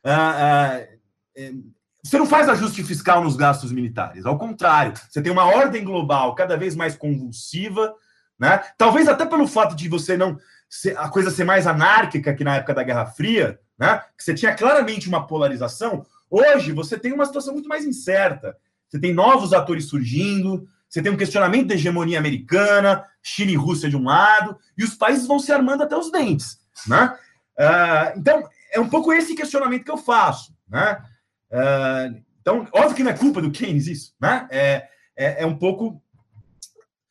Uh, 0.04 1.42
uh, 1.42 1.72
você 2.02 2.18
não 2.18 2.26
faz 2.26 2.48
ajuste 2.48 2.82
fiscal 2.82 3.22
nos 3.22 3.36
gastos 3.36 3.72
militares, 3.72 4.26
ao 4.26 4.38
contrário, 4.38 4.92
você 5.08 5.22
tem 5.22 5.32
uma 5.32 5.46
ordem 5.46 5.84
global 5.84 6.34
cada 6.34 6.56
vez 6.56 6.74
mais 6.74 6.96
convulsiva, 6.96 7.94
né? 8.38 8.58
talvez 8.76 9.08
até 9.08 9.24
pelo 9.24 9.46
fato 9.46 9.76
de 9.76 9.88
você 9.88 10.16
não 10.16 10.38
a 10.96 11.08
coisa 11.08 11.30
ser 11.30 11.44
mais 11.44 11.66
anárquica 11.66 12.34
que 12.34 12.42
na 12.42 12.56
época 12.56 12.74
da 12.74 12.82
Guerra 12.82 13.06
Fria, 13.06 13.60
né? 13.78 14.02
Que 14.16 14.24
você 14.24 14.32
tinha 14.32 14.54
claramente 14.54 15.08
uma 15.08 15.26
polarização. 15.26 16.06
Hoje 16.30 16.72
você 16.72 16.98
tem 16.98 17.12
uma 17.12 17.26
situação 17.26 17.52
muito 17.52 17.68
mais 17.68 17.84
incerta. 17.84 18.56
Você 18.88 18.98
tem 18.98 19.12
novos 19.12 19.52
atores 19.52 19.86
surgindo, 19.86 20.66
você 20.92 21.00
tem 21.00 21.10
um 21.10 21.16
questionamento 21.16 21.68
da 21.68 21.74
hegemonia 21.74 22.18
americana, 22.18 23.06
China 23.22 23.50
e 23.50 23.56
Rússia 23.56 23.88
de 23.88 23.96
um 23.96 24.04
lado, 24.04 24.58
e 24.76 24.84
os 24.84 24.94
países 24.94 25.26
vão 25.26 25.38
se 25.38 25.50
armando 25.50 25.82
até 25.82 25.96
os 25.96 26.12
dentes, 26.12 26.58
né? 26.86 27.16
Uh, 27.58 28.18
então 28.18 28.46
é 28.70 28.78
um 28.78 28.88
pouco 28.90 29.10
esse 29.10 29.34
questionamento 29.34 29.84
que 29.84 29.90
eu 29.90 29.96
faço, 29.96 30.54
né? 30.68 31.02
Uh, 31.50 32.22
então, 32.42 32.68
óbvio 32.74 32.94
que 32.94 33.02
não 33.02 33.10
é 33.10 33.16
culpa 33.16 33.40
do 33.40 33.50
Keynes 33.50 33.86
isso, 33.86 34.12
né? 34.20 34.46
É, 34.50 34.88
é, 35.16 35.42
é, 35.44 35.46
um 35.46 35.56
pouco. 35.56 36.02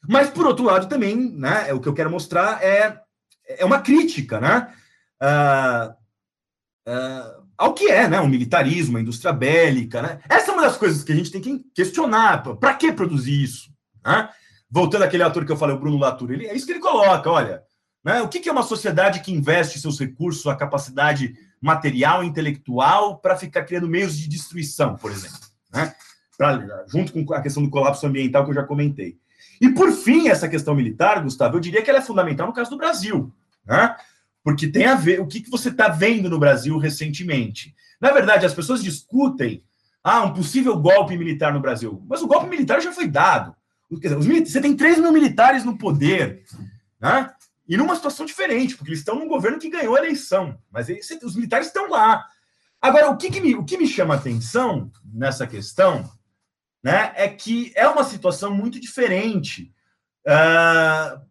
Mas, 0.08 0.30
por 0.30 0.46
outro 0.46 0.64
lado, 0.64 0.88
também, 0.88 1.16
né? 1.16 1.70
É, 1.70 1.74
o 1.74 1.80
que 1.80 1.88
eu 1.88 1.94
quero 1.94 2.12
mostrar 2.12 2.64
é, 2.64 3.02
é 3.48 3.66
uma 3.66 3.82
crítica, 3.82 4.40
né? 4.40 4.72
Uh, 5.24 5.96
ao 7.58 7.74
que 7.74 7.90
é, 7.90 8.08
né? 8.08 8.20
O 8.20 8.28
militarismo, 8.28 8.98
a 8.98 9.02
indústria 9.02 9.34
bélica, 9.34 10.04
né? 10.04 10.20
Essa 10.30 10.52
é 10.52 10.54
uma 10.54 10.64
das 10.64 10.78
coisas 10.78 11.04
que 11.04 11.12
a 11.12 11.16
gente 11.16 11.32
tem 11.32 11.42
que 11.42 11.66
questionar. 11.74 12.44
Para 12.44 12.74
que 12.76 12.92
produzir 12.92 13.42
isso? 13.42 13.71
Né? 14.06 14.30
Voltando 14.70 15.04
àquele 15.04 15.24
ator 15.24 15.46
que 15.46 15.52
eu 15.52 15.58
falei, 15.58 15.76
o 15.76 15.80
Bruno 15.80 15.98
Latour, 15.98 16.32
ele, 16.32 16.48
é 16.48 16.56
isso 16.56 16.66
que 16.66 16.72
ele 16.72 16.80
coloca, 16.80 17.30
olha. 17.30 17.64
Né? 18.04 18.22
O 18.22 18.28
que, 18.28 18.40
que 18.40 18.50
é 18.50 18.52
uma 18.52 18.64
sociedade 18.64 19.20
que 19.20 19.32
investe 19.32 19.80
seus 19.80 20.00
recursos, 20.00 20.48
a 20.48 20.56
capacidade 20.56 21.36
material, 21.62 22.24
intelectual, 22.24 23.18
para 23.18 23.36
ficar 23.36 23.64
criando 23.64 23.88
meios 23.88 24.18
de 24.18 24.28
destruição, 24.28 24.96
por 24.96 25.12
exemplo? 25.12 25.40
Né? 25.72 25.94
Pra, 26.38 26.86
junto 26.88 27.14
com 27.14 27.34
a 27.34 27.42
questão 27.42 27.62
do 27.62 27.70
colapso 27.70 28.06
ambiental 28.08 28.44
que 28.44 28.52
eu 28.52 28.56
já 28.56 28.64
comentei. 28.64 29.20
E, 29.60 29.70
por 29.70 29.92
fim, 29.92 30.28
essa 30.28 30.50
questão 30.50 30.74
militar, 30.74 31.22
Gustavo, 31.22 31.58
eu 31.58 31.62
diria 31.62 31.84
que 31.84 31.90
ela 31.90 32.00
é 32.00 32.04
fundamental 32.04 32.48
no 32.48 32.54
caso 32.54 32.72
do 32.72 32.78
Brasil. 32.78 33.32
Né? 33.66 33.96
Porque 34.44 34.68
tem 34.68 34.86
a 34.86 34.96
ver 34.96 35.20
o 35.20 35.28
que, 35.28 35.42
que 35.42 35.52
você 35.52 35.70
está 35.70 35.88
vendo 35.88 36.30
no 36.30 36.40
Brasil 36.40 36.78
recentemente. 36.80 37.76
Na 38.00 38.12
verdade, 38.12 38.46
as 38.46 38.54
pessoas 38.56 38.82
discutem 38.82 39.64
ah, 40.04 40.24
um 40.24 40.34
possível 40.34 40.76
golpe 40.80 41.16
militar 41.16 41.54
no 41.54 41.60
Brasil. 41.60 42.04
Mas 42.10 42.24
o 42.24 42.28
golpe 42.28 42.48
militar 42.48 42.82
já 42.82 42.92
foi 42.92 43.08
dado. 43.08 43.56
Você 43.92 44.62
tem 44.62 44.76
3 44.76 45.00
mil 45.00 45.12
militares 45.12 45.66
no 45.66 45.78
poder. 45.78 46.44
Né? 47.00 47.30
E 47.68 47.76
numa 47.76 47.96
situação 47.96 48.26
diferente, 48.26 48.76
porque 48.76 48.92
eles 48.92 49.00
estão 49.00 49.16
num 49.16 49.28
governo 49.28 49.60
que 49.60 49.70
ganhou 49.70 49.96
a 49.96 50.00
eleição, 50.00 50.58
mas 50.72 50.90
eles, 50.90 51.10
os 51.24 51.36
militares 51.36 51.68
estão 51.68 51.90
lá. 51.90 52.26
Agora, 52.82 53.10
o 53.10 53.18
que, 53.18 53.30
que, 53.30 53.42
me, 53.42 53.56
o 53.56 53.64
que 53.64 53.78
me 53.78 53.88
chama 53.88 54.16
atenção 54.16 54.92
nessa 55.14 55.46
questão 55.46 56.10
né, 56.84 57.12
é 57.16 57.28
que 57.28 57.72
é 57.76 57.88
uma 57.88 58.04
situação 58.04 58.54
muito 58.54 58.80
diferente 58.80 59.74
uh, 60.28 61.22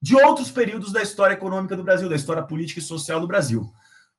de 0.00 0.14
outros 0.16 0.50
períodos 0.50 0.92
da 0.92 1.02
história 1.02 1.34
econômica 1.34 1.74
do 1.74 1.82
Brasil, 1.82 2.08
da 2.08 2.16
história 2.16 2.42
política 2.42 2.80
e 2.80 2.82
social 2.82 3.20
do 3.20 3.26
Brasil. 3.26 3.72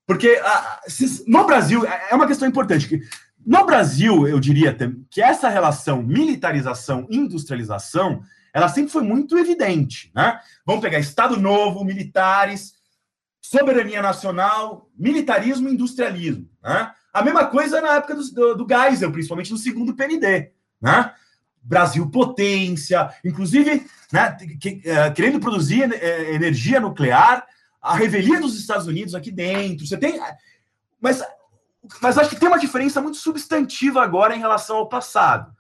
Porque 0.08 0.40
uh, 0.40 1.28
no 1.28 1.46
Brasil, 1.46 1.86
é, 1.86 2.08
é 2.12 2.16
uma 2.16 2.28
questão 2.28 2.48
importante, 2.48 2.88
que 2.88 3.02
no 3.46 3.66
Brasil, 3.66 4.28
eu 4.28 4.40
diria 4.40 4.76
que 5.10 5.22
essa 5.22 5.50
relação 5.50 6.04
militarização-industrialização 6.04 8.22
ela 8.54 8.68
sempre 8.68 8.92
foi 8.92 9.04
muito 9.04 9.38
evidente. 9.38 10.12
Né? 10.14 10.40
Vamos 10.66 10.82
pegar 10.82 11.00
Estado 11.00 11.40
Novo, 11.40 11.84
militares, 11.84 12.74
soberania 13.42 14.02
nacional, 14.02 14.90
militarismo 14.98 15.70
e 15.70 15.74
industrialismo. 15.74 16.50
Né? 16.64 16.92
A 17.14 17.24
mesma 17.24 17.46
coisa 17.46 17.82
na 17.82 17.96
época 17.96 18.16
do, 18.16 18.32
do, 18.32 18.56
do 18.56 18.68
Geisel, 18.68 19.12
principalmente 19.12 19.52
no 19.52 19.58
segundo 19.58 19.96
PND. 19.96 20.52
Né? 20.82 21.14
Brasil 21.62 22.10
potência, 22.10 23.10
inclusive 23.24 23.86
né, 24.12 24.32
que, 24.60 24.82
uh, 24.86 25.14
querendo 25.14 25.40
produzir 25.40 25.90
uh, 25.90 26.34
energia 26.34 26.80
nuclear, 26.80 27.46
a 27.82 27.96
revelia 27.96 28.40
dos 28.40 28.58
Estados 28.58 28.88
Unidos 28.88 29.14
aqui 29.14 29.32
dentro. 29.32 29.86
Você 29.86 29.98
tem. 29.98 30.20
Mas, 31.00 31.22
mas 32.02 32.18
acho 32.18 32.30
que 32.30 32.36
tem 32.40 32.48
uma 32.48 32.60
diferença 32.60 33.02
muito 33.02 33.18
substantiva 33.18 34.02
agora 34.02 34.36
em 34.36 34.40
relação 34.40 34.78
ao 34.78 34.90
passado. 34.90 35.54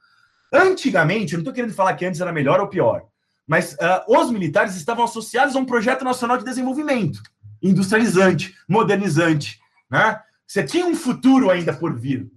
Antigamente, 0.52 1.34
eu 1.34 1.38
não 1.38 1.42
estou 1.42 1.54
querendo 1.54 1.74
falar 1.74 1.94
que 1.96 2.06
antes 2.06 2.22
era 2.22 2.32
melhor 2.32 2.60
ou 2.60 2.68
pior, 2.68 3.04
mas 3.48 3.74
uh, 3.74 4.20
os 4.20 4.32
militares 4.32 4.76
estavam 4.76 5.04
associados 5.04 5.56
a 5.56 5.60
um 5.60 5.66
projeto 5.66 6.04
nacional 6.04 6.38
de 6.38 6.46
desenvolvimento, 6.46 7.22
industrializante, 7.62 8.56
modernizante. 8.68 9.60
Né? 9.90 10.20
Você 10.46 10.64
tinha 10.64 10.86
um 10.86 10.96
futuro 10.96 11.50
ainda 11.50 11.74
por 11.74 11.98
vir, 11.98 12.32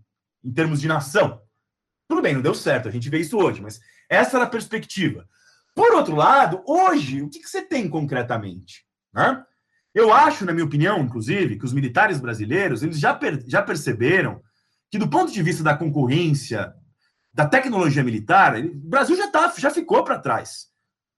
em 0.44 0.52
termos 0.52 0.80
de 0.80 0.88
nação. 0.88 1.40
Tudo 2.08 2.22
bem, 2.22 2.34
não 2.34 2.42
deu 2.42 2.54
certo, 2.54 2.88
a 2.88 2.90
gente 2.90 3.08
vê 3.08 3.18
isso 3.18 3.38
hoje, 3.38 3.60
mas 3.60 3.80
essa 4.08 4.36
era 4.36 4.44
a 4.44 4.50
perspectiva. 4.50 5.26
Por 5.74 5.94
outro 5.94 6.14
lado, 6.14 6.62
hoje, 6.66 7.22
o 7.22 7.30
que, 7.30 7.40
que 7.40 7.48
você 7.48 7.62
tem 7.62 7.88
concretamente? 7.88 8.84
Né? 9.12 9.42
Eu 9.94 10.12
acho, 10.12 10.44
na 10.46 10.52
minha 10.52 10.64
opinião, 10.64 11.00
inclusive, 11.00 11.58
que 11.58 11.64
os 11.64 11.72
militares 11.72 12.18
brasileiros 12.18 12.82
eles 12.82 12.98
já, 12.98 13.14
per 13.14 13.42
já 13.46 13.62
perceberam 13.62 14.40
que, 14.90 14.98
do 14.98 15.08
ponto 15.08 15.32
de 15.32 15.42
vista 15.42 15.62
da 15.62 15.76
concorrência 15.76 16.72
da 17.32 17.46
tecnologia 17.46 18.04
militar, 18.04 18.58
o 18.58 18.74
Brasil 18.74 19.16
já, 19.16 19.28
tá, 19.28 19.52
já 19.56 19.70
ficou 19.70 20.04
para 20.04 20.18
trás. 20.18 20.68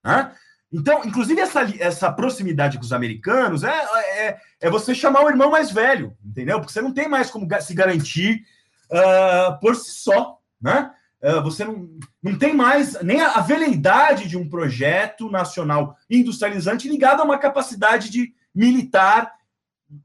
Né? 0.05 0.33
Então, 0.73 1.05
inclusive, 1.05 1.41
essa, 1.41 1.63
essa 1.79 2.13
proximidade 2.13 2.79
com 2.79 2.85
os 2.85 2.93
americanos 2.93 3.63
é, 3.63 3.71
é, 3.71 4.39
é, 4.61 4.71
você 4.71 4.95
chamar 4.95 5.23
o 5.23 5.29
irmão 5.29 5.51
mais 5.51 5.71
velho, 5.71 6.17
entendeu? 6.25 6.59
Porque 6.59 6.73
você 6.73 6.83
não 6.83 6.93
tem 6.93 7.09
mais 7.09 7.31
como 7.31 7.49
se 7.61 7.75
garantir 7.75 8.43
uh, 8.91 9.59
por 9.61 9.77
si 9.77 9.93
só. 9.93 10.39
Né? 10.61 10.91
Uh, 11.23 11.43
você 11.43 11.65
não, 11.65 11.89
não 12.21 12.37
tem 12.37 12.53
mais 12.55 13.01
nem 13.03 13.21
a, 13.21 13.35
a 13.35 13.41
veleidade 13.41 14.29
de 14.29 14.37
um 14.37 14.49
projeto 14.49 15.31
nacional 15.31 15.97
industrializante 16.11 16.89
ligado 16.89 17.21
a 17.21 17.25
uma 17.25 17.39
capacidade 17.39 18.11
de 18.11 18.35
militar, 18.55 19.33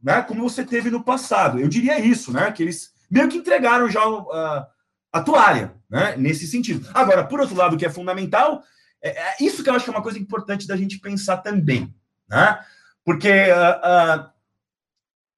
né, 0.01 0.21
como 0.21 0.47
você 0.47 0.63
teve 0.63 0.89
no 0.89 1.03
passado. 1.03 1.59
Eu 1.59 1.67
diria 1.67 1.99
isso, 1.99 2.31
né? 2.31 2.51
Que 2.51 2.63
eles 2.63 2.91
meio 3.09 3.29
que 3.29 3.37
entregaram 3.37 3.89
já 3.89 4.07
uh, 4.07 4.65
a 5.11 5.21
toalha, 5.21 5.73
né? 5.89 6.15
Nesse 6.17 6.47
sentido. 6.47 6.87
Agora, 6.93 7.23
por 7.23 7.39
outro 7.39 7.55
lado, 7.55 7.75
o 7.75 7.79
que 7.79 7.85
é 7.85 7.89
fundamental, 7.89 8.63
é, 9.01 9.09
é 9.09 9.35
isso 9.41 9.63
que 9.63 9.69
eu 9.69 9.73
acho 9.73 9.85
que 9.85 9.91
é 9.91 9.93
uma 9.93 10.03
coisa 10.03 10.19
importante 10.19 10.67
da 10.67 10.75
gente 10.75 10.99
pensar 10.99 11.37
também, 11.37 11.93
né? 12.29 12.59
Porque, 13.03 13.29
uh, 13.29 14.21
uh, 14.21 14.29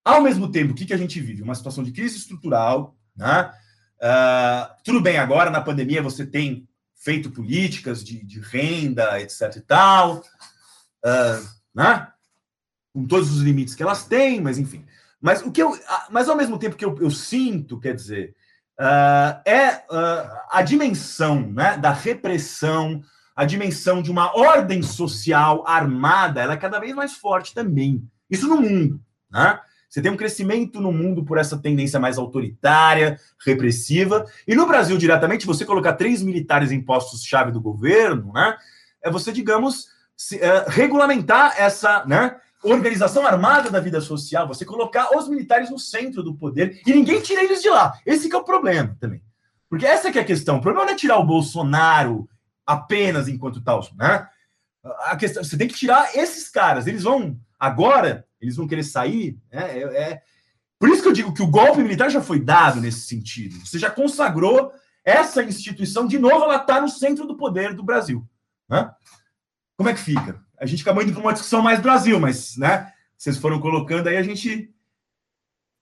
ao 0.03 0.21
mesmo 0.21 0.51
tempo, 0.51 0.73
o 0.73 0.75
que, 0.75 0.85
que 0.85 0.93
a 0.93 0.97
gente 0.97 1.19
vive? 1.21 1.41
Uma 1.41 1.55
situação 1.55 1.83
de 1.83 1.91
crise 1.91 2.17
estrutural, 2.17 2.97
né? 3.15 3.51
Uh, 3.97 4.83
tudo 4.83 4.99
bem, 4.99 5.17
agora 5.17 5.49
na 5.49 5.61
pandemia 5.61 6.01
você 6.01 6.25
tem 6.25 6.67
feito 6.95 7.31
políticas 7.31 8.03
de, 8.03 8.23
de 8.25 8.39
renda, 8.39 9.21
etc 9.21 9.55
e 9.55 9.61
tal, 9.61 10.23
né? 11.73 12.10
Com 12.93 13.05
todos 13.05 13.31
os 13.31 13.41
limites 13.41 13.75
que 13.75 13.83
elas 13.83 14.05
têm, 14.05 14.41
mas 14.41 14.57
enfim. 14.57 14.85
Mas 15.21 15.45
o 15.45 15.51
que 15.51 15.61
eu, 15.61 15.77
mas 16.09 16.27
ao 16.27 16.35
mesmo 16.35 16.57
tempo 16.57 16.75
que 16.75 16.83
eu, 16.83 16.97
eu 16.99 17.11
sinto, 17.11 17.79
quer 17.79 17.93
dizer, 17.93 18.35
uh, 18.79 19.41
é 19.45 19.83
uh, 19.89 20.29
a 20.49 20.61
dimensão 20.63 21.41
né, 21.51 21.77
da 21.77 21.91
repressão, 21.91 23.01
a 23.35 23.45
dimensão 23.45 24.01
de 24.01 24.09
uma 24.09 24.35
ordem 24.35 24.81
social 24.81 25.63
armada, 25.67 26.41
ela 26.41 26.53
é 26.53 26.57
cada 26.57 26.79
vez 26.79 26.93
mais 26.93 27.13
forte 27.13 27.53
também. 27.53 28.03
Isso 28.29 28.47
no 28.47 28.59
mundo. 28.59 28.99
Né? 29.31 29.59
Você 29.87 30.01
tem 30.01 30.11
um 30.11 30.17
crescimento 30.17 30.79
no 30.81 30.91
mundo 30.91 31.23
por 31.23 31.37
essa 31.37 31.57
tendência 31.57 31.99
mais 31.99 32.17
autoritária, 32.17 33.19
repressiva. 33.45 34.25
E 34.47 34.55
no 34.55 34.65
Brasil, 34.65 34.97
diretamente, 34.97 35.45
você 35.45 35.65
colocar 35.65 35.93
três 35.93 36.23
militares 36.23 36.71
em 36.71 36.81
postos-chave 36.81 37.51
do 37.51 37.61
governo, 37.61 38.31
né, 38.33 38.57
é 39.03 39.11
você, 39.11 39.31
digamos, 39.31 39.87
se, 40.15 40.37
uh, 40.37 40.69
regulamentar 40.69 41.55
essa, 41.57 42.05
né, 42.05 42.37
organização 42.63 43.25
armada 43.25 43.69
da 43.69 43.79
vida 43.79 43.99
social, 44.01 44.47
você 44.47 44.63
colocar 44.65 45.17
os 45.17 45.27
militares 45.27 45.69
no 45.69 45.79
centro 45.79 46.21
do 46.21 46.35
poder 46.35 46.81
e 46.85 46.93
ninguém 46.93 47.21
tira 47.21 47.43
eles 47.43 47.61
de 47.61 47.69
lá. 47.69 47.99
Esse 48.05 48.31
é 48.31 48.37
o 48.37 48.43
problema 48.43 48.95
também. 48.99 49.21
Porque 49.69 49.85
essa 49.85 50.09
é 50.09 50.19
a 50.19 50.25
questão. 50.25 50.57
O 50.57 50.61
problema 50.61 50.85
não 50.85 50.93
é 50.93 50.97
tirar 50.97 51.17
o 51.17 51.25
Bolsonaro 51.25 52.29
apenas 52.65 53.27
enquanto 53.27 53.61
tal, 53.61 53.87
né? 53.97 54.27
A 55.05 55.15
questão, 55.15 55.43
você 55.43 55.57
tem 55.57 55.67
que 55.67 55.75
tirar 55.75 56.15
esses 56.15 56.49
caras. 56.49 56.87
Eles 56.87 57.03
vão 57.03 57.39
agora, 57.59 58.25
eles 58.39 58.55
vão 58.55 58.67
querer 58.67 58.83
sair. 58.83 59.37
Né? 59.51 59.79
É, 59.79 59.81
é, 59.81 60.21
por 60.79 60.89
isso 60.89 61.01
que 61.01 61.07
eu 61.07 61.13
digo 61.13 61.33
que 61.33 61.43
o 61.43 61.47
golpe 61.47 61.81
militar 61.81 62.09
já 62.09 62.21
foi 62.21 62.39
dado 62.39 62.81
nesse 62.81 63.01
sentido. 63.01 63.65
Você 63.65 63.77
já 63.77 63.89
consagrou 63.89 64.73
essa 65.05 65.43
instituição 65.43 66.07
de 66.07 66.17
novo. 66.17 66.43
Ela 66.43 66.57
está 66.57 66.81
no 66.81 66.89
centro 66.89 67.25
do 67.25 67.37
poder 67.37 67.73
do 67.73 67.83
Brasil. 67.83 68.27
Né? 68.67 68.91
Como 69.77 69.89
é 69.89 69.93
que 69.93 69.99
fica? 69.99 70.43
A 70.61 70.65
gente 70.67 70.83
acabou 70.83 71.01
indo 71.01 71.11
para 71.11 71.21
uma 71.21 71.33
discussão 71.33 71.59
mais 71.59 71.81
Brasil, 71.81 72.19
mas, 72.19 72.55
né? 72.55 72.93
Vocês 73.17 73.35
foram 73.37 73.59
colocando 73.59 74.07
aí, 74.07 74.15
a 74.15 74.21
gente. 74.21 74.71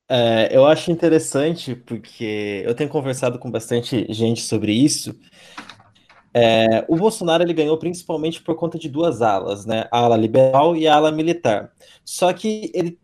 É, 0.09 0.55
eu 0.55 0.65
acho 0.65 0.89
interessante, 0.89 1.75
porque 1.75 2.63
eu 2.65 2.73
tenho 2.73 2.89
conversado 2.89 3.38
com 3.38 3.51
bastante 3.51 4.07
gente 4.11 4.41
sobre 4.41 4.71
isso. 4.71 5.13
É, 6.34 6.86
o 6.88 6.95
Bolsonaro 6.95 7.43
ele 7.43 7.53
ganhou 7.53 7.77
principalmente 7.77 8.41
por 8.41 8.55
conta 8.55 8.80
de 8.80 8.88
duas 8.88 9.21
alas, 9.21 9.65
né? 9.65 9.86
A 9.91 9.99
ala 9.99 10.15
liberal 10.15 10.77
e 10.77 10.88
a 10.88 10.95
ala 10.95 11.11
militar. 11.11 11.73
Só 12.05 12.32
que 12.32 12.71
ele, 12.73 12.97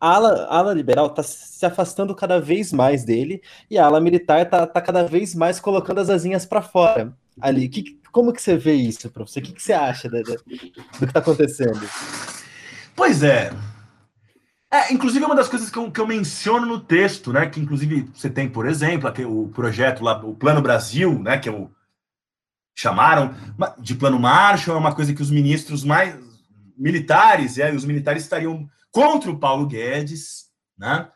a, 0.00 0.14
ala, 0.14 0.44
a 0.44 0.58
ala 0.58 0.72
liberal 0.72 1.08
está 1.08 1.22
se 1.22 1.66
afastando 1.66 2.14
cada 2.14 2.40
vez 2.40 2.72
mais 2.72 3.04
dele 3.04 3.42
e 3.70 3.76
a 3.76 3.84
ala 3.84 4.00
militar 4.00 4.40
está 4.40 4.66
tá 4.66 4.80
cada 4.80 5.02
vez 5.02 5.34
mais 5.34 5.60
colocando 5.60 6.00
as 6.00 6.08
asinhas 6.08 6.46
para 6.46 6.62
fora 6.62 7.14
ali. 7.40 7.68
Que, 7.68 8.00
como 8.10 8.32
que 8.32 8.42
você 8.42 8.56
vê 8.56 8.74
isso, 8.74 9.10
professor? 9.10 9.40
O 9.40 9.42
que, 9.42 9.52
que 9.52 9.62
você 9.62 9.72
acha 9.72 10.08
do, 10.08 10.22
do 10.22 10.44
que 10.44 11.04
está 11.04 11.20
acontecendo? 11.20 11.88
Pois 12.94 13.22
é. 13.22 13.52
É, 14.70 14.92
inclusive 14.92 15.22
é 15.22 15.26
uma 15.26 15.36
das 15.36 15.48
coisas 15.48 15.68
que 15.68 15.78
eu, 15.78 15.90
que 15.90 16.00
eu 16.00 16.06
menciono 16.06 16.66
no 16.66 16.80
texto, 16.80 17.32
né? 17.32 17.46
Que 17.46 17.60
inclusive 17.60 18.08
você 18.14 18.30
tem, 18.30 18.48
por 18.48 18.66
exemplo, 18.66 19.12
o 19.28 19.48
projeto 19.48 20.02
lá, 20.02 20.16
o 20.24 20.34
Plano 20.34 20.62
Brasil, 20.62 21.18
né? 21.18 21.38
Que 21.38 21.48
é 21.48 21.52
o 21.52 21.70
chamaram 22.74 23.34
de 23.78 23.94
Plano 23.94 24.18
Marshall, 24.18 24.76
é 24.76 24.80
uma 24.80 24.94
coisa 24.94 25.12
que 25.12 25.20
os 25.20 25.30
ministros 25.30 25.84
mais 25.84 26.16
militares, 26.76 27.58
é, 27.58 27.70
os 27.70 27.84
militares 27.84 28.22
estariam 28.22 28.66
contra 28.90 29.30
o 29.30 29.38
Paulo 29.38 29.66
Guedes, 29.66 30.46
né? 30.76 31.08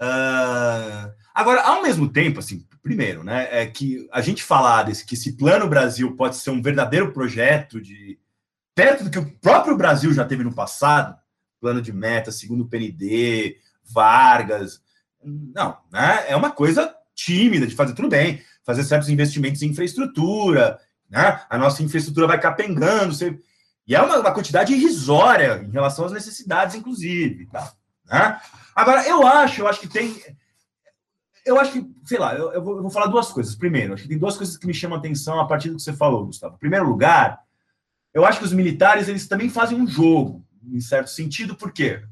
Uh, 0.00 1.12
agora, 1.34 1.62
ao 1.62 1.82
mesmo 1.82 2.08
tempo, 2.08 2.38
assim, 2.38 2.66
primeiro, 2.82 3.22
né, 3.24 3.48
é 3.50 3.66
que 3.66 4.08
a 4.12 4.20
gente 4.20 4.42
falar 4.42 4.84
desse 4.84 5.04
que 5.04 5.14
esse 5.14 5.32
Plano 5.36 5.68
Brasil 5.68 6.14
pode 6.16 6.36
ser 6.36 6.50
um 6.50 6.62
verdadeiro 6.62 7.12
projeto 7.12 7.80
de 7.80 8.18
perto 8.74 9.04
do 9.04 9.10
que 9.10 9.18
o 9.18 9.30
próprio 9.38 9.76
Brasil 9.76 10.12
já 10.12 10.24
teve 10.24 10.44
no 10.44 10.54
passado, 10.54 11.16
plano 11.60 11.82
de 11.82 11.92
meta, 11.92 12.30
segundo 12.30 12.62
o 12.62 12.68
PND, 12.68 13.56
Vargas, 13.82 14.80
não, 15.22 15.76
né? 15.90 16.26
É 16.28 16.36
uma 16.36 16.50
coisa 16.50 16.94
tímida 17.14 17.66
de 17.66 17.74
fazer 17.74 17.94
tudo 17.94 18.08
bem, 18.08 18.42
fazer 18.64 18.84
certos 18.84 19.08
investimentos 19.08 19.62
em 19.62 19.70
infraestrutura, 19.70 20.78
né? 21.10 21.40
A 21.48 21.58
nossa 21.58 21.82
infraestrutura 21.82 22.26
vai 22.26 22.40
capengando, 22.40 23.14
você... 23.14 23.38
e 23.86 23.94
é 23.94 24.00
uma, 24.00 24.18
uma, 24.18 24.32
quantidade 24.32 24.72
irrisória 24.72 25.64
em 25.66 25.70
relação 25.70 26.04
às 26.04 26.12
necessidades, 26.12 26.76
inclusive, 26.76 27.46
tá? 27.46 27.72
Né? 28.06 28.40
Agora, 28.74 29.06
eu 29.06 29.26
acho, 29.26 29.62
eu 29.62 29.68
acho 29.68 29.80
que 29.80 29.88
tem 29.88 30.22
eu 31.48 31.58
acho 31.58 31.72
que, 31.72 31.90
sei 32.04 32.18
lá, 32.18 32.34
eu, 32.34 32.52
eu, 32.52 32.62
vou, 32.62 32.76
eu, 32.76 32.82
vou, 32.82 32.90
falar 32.90 33.06
duas 33.06 33.30
coisas. 33.32 33.54
Primeiro, 33.54 33.94
acho 33.94 34.02
que 34.02 34.08
tem 34.08 34.18
duas 34.18 34.36
coisas 34.36 34.56
que 34.56 34.66
me 34.66 34.74
chamam 34.74 34.96
a 34.96 34.98
atenção 34.98 35.40
a 35.40 35.46
partir 35.46 35.70
do 35.70 35.76
que 35.76 35.82
você 35.82 35.92
falou, 35.92 36.26
Gustavo. 36.26 36.56
Em 36.56 36.58
primeiro 36.58 36.86
lugar, 36.86 37.40
eu 38.12 38.24
acho 38.24 38.38
que 38.38 38.44
os 38.44 38.52
militares 38.52 39.08
eles 39.08 39.26
também 39.26 39.48
fazem 39.48 39.80
um 39.80 39.86
jogo, 39.86 40.44
em 40.62 40.80
certo 40.80 41.08
sentido, 41.08 41.54
porque 41.54 42.02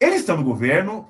eles 0.00 0.20
estão 0.20 0.36
no 0.36 0.44
governo, 0.44 1.08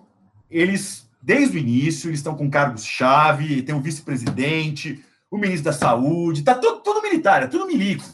eles, 0.51 1.09
desde 1.23 1.57
o 1.57 1.61
início, 1.61 2.09
eles 2.09 2.21
estão 2.21 2.37
com 2.37 2.51
cargos-chave, 2.51 3.63
tem 3.63 3.75
o 3.75 3.81
vice-presidente, 3.81 5.05
o 5.31 5.39
ministro 5.39 5.65
da 5.65 5.73
saúde, 5.73 6.43
tá 6.43 6.55
tudo, 6.55 6.81
tudo 6.81 7.03
militar, 7.03 7.43
é 7.43 7.47
tudo 7.47 7.67
milico, 7.67 8.05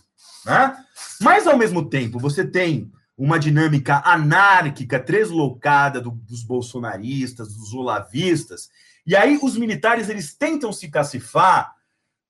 né? 0.45 0.77
Mas, 1.21 1.47
ao 1.47 1.57
mesmo 1.57 1.89
tempo, 1.89 2.18
você 2.18 2.47
tem 2.47 2.91
uma 3.23 3.39
dinâmica 3.39 4.01
anárquica, 4.03 4.99
deslocada 4.99 6.01
do, 6.01 6.11
dos 6.11 6.43
bolsonaristas, 6.43 7.55
dos 7.55 7.75
olavistas, 7.75 8.71
e 9.07 9.14
aí 9.14 9.39
os 9.43 9.59
militares 9.59 10.09
eles 10.09 10.35
tentam 10.35 10.73
se 10.73 10.89
cacifar 10.89 11.75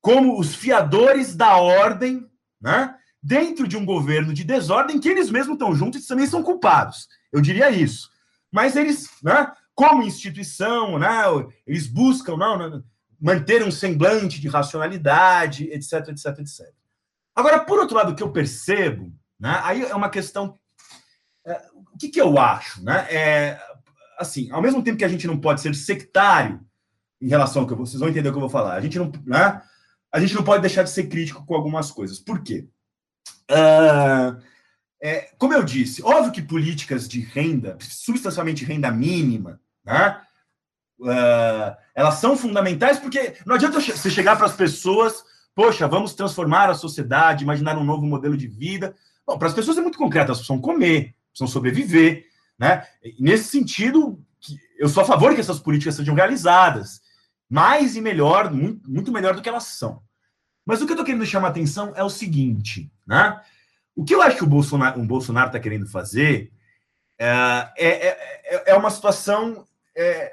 como 0.00 0.36
os 0.36 0.52
fiadores 0.52 1.36
da 1.36 1.56
ordem, 1.58 2.28
né? 2.60 2.96
Dentro 3.22 3.68
de 3.68 3.76
um 3.76 3.84
governo 3.84 4.34
de 4.34 4.42
desordem 4.42 4.98
que 4.98 5.08
eles 5.08 5.30
mesmos 5.30 5.54
estão 5.54 5.76
juntos 5.76 6.02
e 6.02 6.08
também 6.08 6.26
são 6.26 6.42
culpados. 6.42 7.06
Eu 7.30 7.40
diria 7.40 7.70
isso. 7.70 8.10
Mas 8.50 8.74
eles, 8.74 9.08
né, 9.22 9.52
como 9.74 10.02
instituição, 10.02 10.98
né, 10.98 11.22
eles 11.66 11.86
buscam 11.86 12.36
não, 12.36 12.82
manter 13.20 13.62
um 13.62 13.70
semblante 13.70 14.40
de 14.40 14.48
racionalidade, 14.48 15.70
etc, 15.70 16.08
etc, 16.08 16.38
etc. 16.40 16.66
Agora, 17.32 17.60
por 17.60 17.78
outro 17.78 17.94
lado, 17.94 18.10
o 18.10 18.16
que 18.16 18.22
eu 18.22 18.32
percebo, 18.32 19.12
né, 19.38 19.60
aí 19.62 19.82
é 19.82 19.94
uma 19.94 20.08
questão 20.08 20.58
é, 21.46 21.62
o 21.74 21.98
que, 21.98 22.08
que 22.08 22.20
eu 22.20 22.38
acho? 22.38 22.82
Né? 22.82 23.06
É, 23.10 23.60
assim, 24.18 24.50
ao 24.50 24.62
mesmo 24.62 24.82
tempo 24.82 24.98
que 24.98 25.04
a 25.04 25.08
gente 25.08 25.26
não 25.26 25.38
pode 25.38 25.60
ser 25.60 25.74
sectário 25.74 26.60
em 27.20 27.28
relação 27.28 27.62
ao 27.62 27.68
que 27.68 27.74
eu, 27.74 27.76
vocês 27.76 28.00
vão 28.00 28.08
entender 28.08 28.28
o 28.28 28.32
que 28.32 28.36
eu 28.36 28.42
vou 28.42 28.50
falar, 28.50 28.74
a 28.74 28.80
gente 28.80 28.98
não, 28.98 29.12
né? 29.24 29.62
a 30.12 30.20
gente 30.20 30.34
não 30.34 30.42
pode 30.42 30.62
deixar 30.62 30.82
de 30.82 30.90
ser 30.90 31.08
crítico 31.08 31.44
com 31.44 31.54
algumas 31.54 31.90
coisas. 31.90 32.18
Por 32.18 32.42
quê? 32.42 32.66
Uh, 33.50 34.40
é, 35.02 35.30
como 35.38 35.54
eu 35.54 35.62
disse, 35.62 36.02
óbvio 36.02 36.32
que 36.32 36.42
políticas 36.42 37.08
de 37.08 37.20
renda, 37.20 37.76
substancialmente 37.80 38.64
renda 38.64 38.90
mínima, 38.90 39.60
né? 39.84 40.20
Uh, 40.98 41.74
elas 41.94 42.16
são 42.16 42.36
fundamentais 42.36 42.98
porque 42.98 43.34
não 43.46 43.54
adianta 43.54 43.80
você 43.80 44.10
chegar 44.10 44.36
para 44.36 44.44
as 44.44 44.54
pessoas, 44.54 45.24
poxa, 45.54 45.88
vamos 45.88 46.14
transformar 46.14 46.68
a 46.68 46.74
sociedade, 46.74 47.44
imaginar 47.44 47.78
um 47.78 47.84
novo 47.84 48.04
modelo 48.04 48.36
de 48.36 48.46
vida. 48.46 48.94
Bom, 49.26 49.38
para 49.38 49.48
as 49.48 49.54
pessoas 49.54 49.78
é 49.78 49.80
muito 49.80 49.96
concreto, 49.96 50.26
elas 50.26 50.38
precisam 50.38 50.60
comer, 50.60 51.14
precisam 51.30 51.48
sobreviver, 51.48 52.26
né? 52.58 52.86
E 53.02 53.22
nesse 53.22 53.44
sentido, 53.44 54.22
eu 54.78 54.88
sou 54.88 55.02
a 55.02 55.06
favor 55.06 55.34
que 55.34 55.40
essas 55.40 55.58
políticas 55.58 55.94
sejam 55.94 56.14
realizadas, 56.14 57.00
mais 57.48 57.96
e 57.96 58.00
melhor, 58.00 58.52
muito, 58.52 59.12
melhor 59.12 59.34
do 59.34 59.42
que 59.42 59.48
elas 59.48 59.64
são. 59.64 60.02
Mas 60.64 60.80
o 60.80 60.86
que 60.86 60.92
eu 60.92 60.94
estou 60.94 61.04
querendo 61.04 61.26
chamar 61.26 61.48
a 61.48 61.50
atenção 61.50 61.92
é 61.96 62.04
o 62.04 62.10
seguinte, 62.10 62.92
né? 63.06 63.40
O 63.94 64.04
que 64.04 64.14
eu 64.14 64.22
acho 64.22 64.36
que 64.36 64.44
o 64.44 64.48
Bolsonaro, 64.48 65.02
Bolsonaro 65.04 65.48
está 65.48 65.58
querendo 65.58 65.86
fazer 65.86 66.52
é, 67.18 67.68
é, 67.76 67.88
é, 68.06 68.70
é, 68.70 68.74
uma 68.74 68.90
situação. 68.90 69.66
É, 69.94 70.32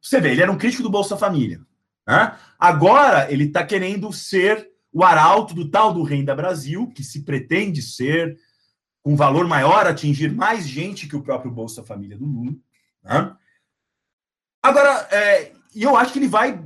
você 0.00 0.20
vê, 0.20 0.30
ele 0.30 0.42
era 0.42 0.52
um 0.52 0.58
crítico 0.58 0.84
do 0.84 0.90
Bolsa 0.90 1.16
Família. 1.16 1.60
Né? 2.06 2.36
Agora 2.58 3.30
ele 3.32 3.44
está 3.44 3.64
querendo 3.64 4.12
ser 4.12 4.70
o 4.92 5.02
arauto 5.02 5.52
do 5.52 5.68
tal 5.68 5.92
do 5.92 6.02
Renda 6.02 6.34
Brasil, 6.34 6.86
que 6.94 7.02
se 7.02 7.24
pretende 7.24 7.82
ser 7.82 8.38
com 9.02 9.16
valor 9.16 9.46
maior, 9.46 9.86
atingir 9.86 10.32
mais 10.32 10.66
gente 10.66 11.06
que 11.06 11.16
o 11.16 11.22
próprio 11.22 11.50
Bolsa 11.50 11.84
Família 11.84 12.16
do 12.16 12.26
Lula. 12.26 12.54
Né? 13.02 13.36
Agora, 14.62 15.08
é, 15.10 15.52
eu 15.74 15.96
acho 15.96 16.12
que 16.12 16.18
ele 16.18 16.28
vai. 16.28 16.62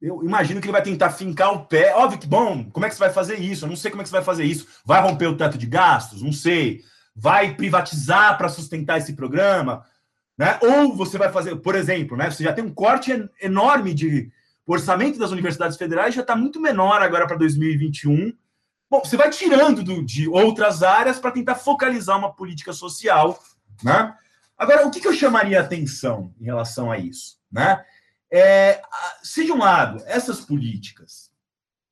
Eu 0.00 0.24
imagino 0.24 0.60
que 0.60 0.66
ele 0.66 0.72
vai 0.72 0.82
tentar 0.82 1.10
fincar 1.10 1.52
o 1.52 1.66
pé. 1.66 1.94
Óbvio 1.94 2.18
que, 2.18 2.26
bom, 2.26 2.70
como 2.70 2.86
é 2.86 2.88
que 2.88 2.94
você 2.94 3.00
vai 3.00 3.12
fazer 3.12 3.38
isso? 3.38 3.64
Eu 3.64 3.68
não 3.68 3.76
sei 3.76 3.90
como 3.90 4.02
é 4.02 4.04
que 4.04 4.08
você 4.08 4.16
vai 4.16 4.24
fazer 4.24 4.44
isso. 4.44 4.66
Vai 4.84 5.02
romper 5.02 5.26
o 5.26 5.36
teto 5.36 5.58
de 5.58 5.66
gastos? 5.66 6.22
Não 6.22 6.32
sei. 6.32 6.82
Vai 7.14 7.54
privatizar 7.54 8.38
para 8.38 8.48
sustentar 8.48 8.98
esse 8.98 9.14
programa? 9.14 9.84
Né? 10.38 10.58
Ou 10.62 10.96
você 10.96 11.18
vai 11.18 11.30
fazer, 11.30 11.56
por 11.56 11.74
exemplo, 11.74 12.16
né? 12.16 12.30
Você 12.30 12.44
já 12.44 12.52
tem 12.52 12.64
um 12.64 12.72
corte 12.72 13.10
enorme 13.42 13.92
de 13.92 14.32
orçamento 14.72 15.18
das 15.18 15.32
universidades 15.32 15.76
federais 15.76 16.14
já 16.14 16.20
está 16.20 16.36
muito 16.36 16.60
menor 16.60 17.02
agora 17.02 17.26
para 17.26 17.36
2021 17.36 18.32
Bom, 18.90 19.00
você 19.04 19.16
vai 19.16 19.30
tirando 19.30 19.84
do, 19.84 20.04
de 20.04 20.28
outras 20.28 20.82
áreas 20.82 21.18
para 21.20 21.30
tentar 21.30 21.54
focalizar 21.54 22.18
uma 22.18 22.34
política 22.34 22.72
social, 22.72 23.40
né? 23.84 24.12
Agora, 24.58 24.84
o 24.84 24.90
que, 24.90 25.00
que 25.00 25.06
eu 25.06 25.14
chamaria 25.14 25.60
atenção 25.60 26.34
em 26.40 26.44
relação 26.44 26.90
a 26.90 26.98
isso, 26.98 27.38
né? 27.50 27.84
É, 28.32 28.82
se 29.22 29.44
de 29.44 29.52
um 29.52 29.58
lado 29.58 30.02
essas 30.06 30.40
políticas, 30.40 31.30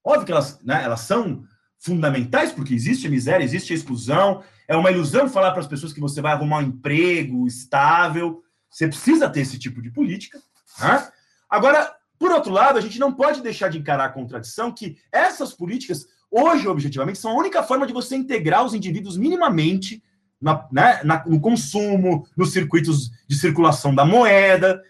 óbvio 0.05 0.27
que 0.27 0.33
elas, 0.33 0.61
né, 0.63 0.83
elas 0.85 1.01
são 1.01 1.45
fundamentais 1.79 2.53
porque 2.53 2.75
existe 2.75 3.09
miséria, 3.09 3.45
existe 3.45 3.73
exclusão, 3.73 4.43
é 4.67 4.77
uma 4.77 4.91
ilusão 4.91 5.29
falar 5.29 5.53
para 5.53 5.61
as 5.61 5.67
pessoas 5.67 5.93
que 5.93 6.01
você 6.01 6.21
vai 6.21 6.33
arrumar 6.33 6.59
um 6.59 6.63
emprego 6.63 7.47
estável, 7.47 8.43
você 8.69 8.89
precisa 8.89 9.31
ter 9.31 9.41
esse 9.41 9.59
tipo 9.59 9.81
de 9.81 9.91
política. 9.91 10.41
Né? 10.81 11.09
Agora, 11.49 11.95
por 12.19 12.33
outro 12.33 12.53
lado, 12.53 12.77
a 12.77 12.81
gente 12.81 12.99
não 12.99 13.13
pode 13.13 13.41
deixar 13.41 13.69
de 13.69 13.79
encarar 13.79 14.07
a 14.07 14.13
contradição 14.13 14.73
que 14.73 14.99
essas 15.13 15.55
políticas 15.55 16.07
Hoje, 16.31 16.69
objetivamente, 16.69 17.19
são 17.19 17.31
a 17.31 17.37
única 17.37 17.63
forma 17.63 17.87
de 17.87 17.93
você 17.93 18.15
integrar 18.15 18.65
os 18.65 18.75
indivíduos 18.75 19.17
minimamente 19.17 20.03
na, 20.41 20.67
né, 20.71 21.01
na, 21.03 21.25
no 21.27 21.41
consumo, 21.41 22.27
nos 22.37 22.53
circuitos 22.53 23.11
de 23.27 23.37
circulação 23.37 23.95
da 23.95 24.05
moeda. 24.05 24.83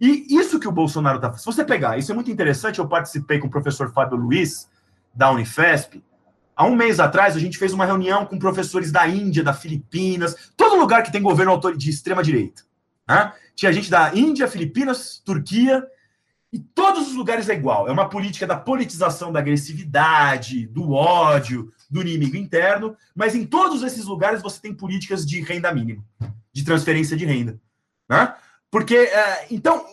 E 0.00 0.26
isso 0.36 0.58
que 0.58 0.68
o 0.68 0.72
Bolsonaro 0.72 1.16
está 1.16 1.28
fazendo. 1.28 1.42
Se 1.42 1.56
você 1.56 1.64
pegar, 1.64 1.98
isso 1.98 2.10
é 2.10 2.14
muito 2.14 2.30
interessante. 2.30 2.78
Eu 2.78 2.88
participei 2.88 3.38
com 3.38 3.46
o 3.46 3.50
professor 3.50 3.92
Fábio 3.92 4.16
Luiz, 4.16 4.68
da 5.14 5.30
Unifesp. 5.30 6.02
Há 6.54 6.64
um 6.64 6.74
mês 6.74 6.98
atrás, 6.98 7.36
a 7.36 7.38
gente 7.38 7.58
fez 7.58 7.72
uma 7.72 7.84
reunião 7.84 8.24
com 8.24 8.38
professores 8.38 8.90
da 8.90 9.06
Índia, 9.06 9.44
da 9.44 9.52
Filipinas, 9.52 10.52
todo 10.56 10.80
lugar 10.80 11.02
que 11.02 11.12
tem 11.12 11.20
governo 11.20 11.58
de 11.76 11.90
extrema-direita. 11.90 12.62
Né? 13.06 13.32
Tinha 13.54 13.72
gente 13.72 13.90
da 13.90 14.14
Índia, 14.14 14.48
Filipinas, 14.48 15.20
Turquia 15.24 15.86
e 16.56 16.58
todos 16.74 17.08
os 17.08 17.14
lugares 17.14 17.50
é 17.50 17.54
igual. 17.54 17.86
É 17.86 17.92
uma 17.92 18.08
política 18.08 18.46
da 18.46 18.56
politização 18.56 19.30
da 19.30 19.40
agressividade, 19.40 20.66
do 20.66 20.92
ódio, 20.92 21.70
do 21.90 22.00
inimigo 22.00 22.34
interno, 22.34 22.96
mas 23.14 23.34
em 23.34 23.44
todos 23.44 23.82
esses 23.82 24.06
lugares 24.06 24.40
você 24.40 24.58
tem 24.58 24.72
políticas 24.72 25.26
de 25.26 25.42
renda 25.42 25.70
mínima, 25.70 26.02
de 26.50 26.64
transferência 26.64 27.14
de 27.14 27.26
renda. 27.26 27.60
Né? 28.08 28.34
Porque, 28.70 28.96
é, 28.96 29.46
então, 29.50 29.84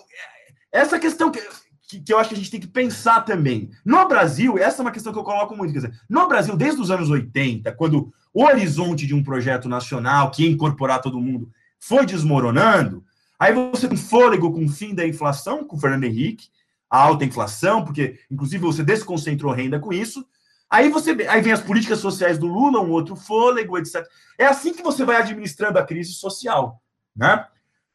essa 0.72 0.98
questão 0.98 1.30
que, 1.30 1.42
que, 1.82 2.00
que, 2.00 2.14
eu 2.14 2.18
acho 2.18 2.30
que 2.30 2.36
a 2.36 2.38
gente 2.38 2.52
tem 2.52 2.62
que 2.62 2.68
pensar 2.68 3.26
também. 3.26 3.70
No 3.84 4.08
Brasil, 4.08 4.58
essa 4.58 4.82
é 4.82 4.84
uma 4.84 4.92
questão 4.92 5.12
que 5.12 5.20
eu 5.20 5.24
coloco 5.26 5.58
muito. 5.58 5.74
Quer 5.74 5.80
dizer, 5.80 6.00
no 6.10 6.30
Brasil, 6.30 6.56
desde 6.56 6.80
os 6.80 6.90
anos 6.90 7.10
80, 7.10 7.74
quando 7.74 8.14
o 8.34 8.46
horizonte 8.46 9.06
de 9.06 9.14
um 9.14 9.22
projeto 9.22 9.68
nacional 9.68 10.32
que 10.32 10.44
ia 10.44 10.50
incorporar 10.50 11.02
todo 11.02 11.20
mundo 11.20 11.52
foi 11.78 12.06
desmoronando, 12.06 13.04
Aí 13.44 13.54
você 13.54 13.90
tem 13.90 13.98
fôlego 13.98 14.54
com 14.54 14.64
o 14.64 14.70
fim 14.70 14.96
da 14.96 15.06
inflação, 15.06 15.66
com 15.66 15.76
o 15.76 15.80
Fernando 15.80 16.06
Henrique, 16.06 16.48
a 16.94 17.02
alta 17.02 17.26
inflação, 17.26 17.84
porque 17.84 18.20
inclusive 18.30 18.64
você 18.64 18.84
desconcentrou 18.84 19.52
renda 19.52 19.80
com 19.80 19.92
isso. 19.92 20.24
Aí 20.70 20.90
você 20.90 21.10
aí 21.28 21.42
vem 21.42 21.52
as 21.52 21.60
políticas 21.60 21.98
sociais 21.98 22.38
do 22.38 22.46
Lula, 22.46 22.82
um 22.82 22.92
outro 22.92 23.16
fôlego, 23.16 23.80
etc. 23.80 24.06
É 24.38 24.46
assim 24.46 24.72
que 24.72 24.84
você 24.84 25.04
vai 25.04 25.16
administrando 25.16 25.80
a 25.80 25.84
crise 25.84 26.14
social, 26.14 26.80
né? 27.16 27.48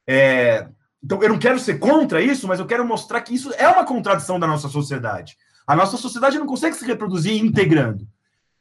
É, 0.05 0.67
então 1.01 1.23
eu 1.23 1.29
não 1.29 1.39
quero 1.39 1.61
ser 1.61 1.79
contra 1.79 2.21
isso, 2.21 2.49
mas 2.49 2.59
eu 2.59 2.67
quero 2.67 2.85
mostrar 2.85 3.21
que 3.21 3.33
isso 3.33 3.55
é 3.57 3.69
uma 3.69 3.85
contradição 3.85 4.41
da 4.41 4.49
nossa 4.49 4.69
sociedade. 4.69 5.39
A 5.65 5.77
nossa 5.77 5.97
sociedade 5.97 6.37
não 6.37 6.47
consegue 6.47 6.75
se 6.75 6.85
reproduzir 6.85 7.41
integrando, 7.41 8.05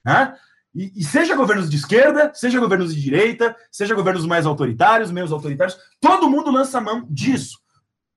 né? 0.05 0.35
E, 0.75 0.91
e, 0.97 1.03
seja 1.03 1.35
governos 1.35 1.67
de 1.67 1.77
esquerda, 1.77 2.31
seja 2.35 2.59
governos 2.59 2.93
de 2.93 3.01
direita, 3.01 3.55
seja 3.71 3.95
governos 3.95 4.27
mais 4.27 4.45
autoritários, 4.45 5.09
menos 5.09 5.31
autoritários, 5.31 5.75
todo 5.99 6.29
mundo 6.29 6.51
lança 6.51 6.79
mão 6.79 7.07
disso. 7.09 7.57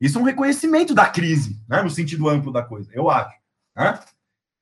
Isso 0.01 0.19
é 0.19 0.21
um 0.21 0.25
reconhecimento 0.25 0.95
da 0.95 1.07
crise, 1.07 1.61
né, 1.69 1.83
no 1.83 1.91
sentido 1.91 2.29
amplo 2.29 2.53
da 2.53 2.63
coisa, 2.63 2.91
eu 2.93 3.11
acho. 3.11 3.37
Né? 3.77 3.99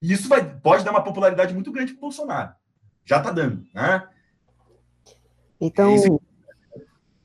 E 0.02 0.12
isso 0.12 0.28
vai, 0.28 0.44
pode 0.44 0.84
dar 0.84 0.90
uma 0.90 1.04
popularidade 1.04 1.54
muito 1.54 1.70
grande 1.70 1.92
para 1.92 1.98
o 1.98 2.02
Bolsonaro. 2.02 2.52
Já 3.04 3.18
está 3.18 3.30
dando. 3.30 3.64
Né? 3.72 4.08
Então, 5.60 6.20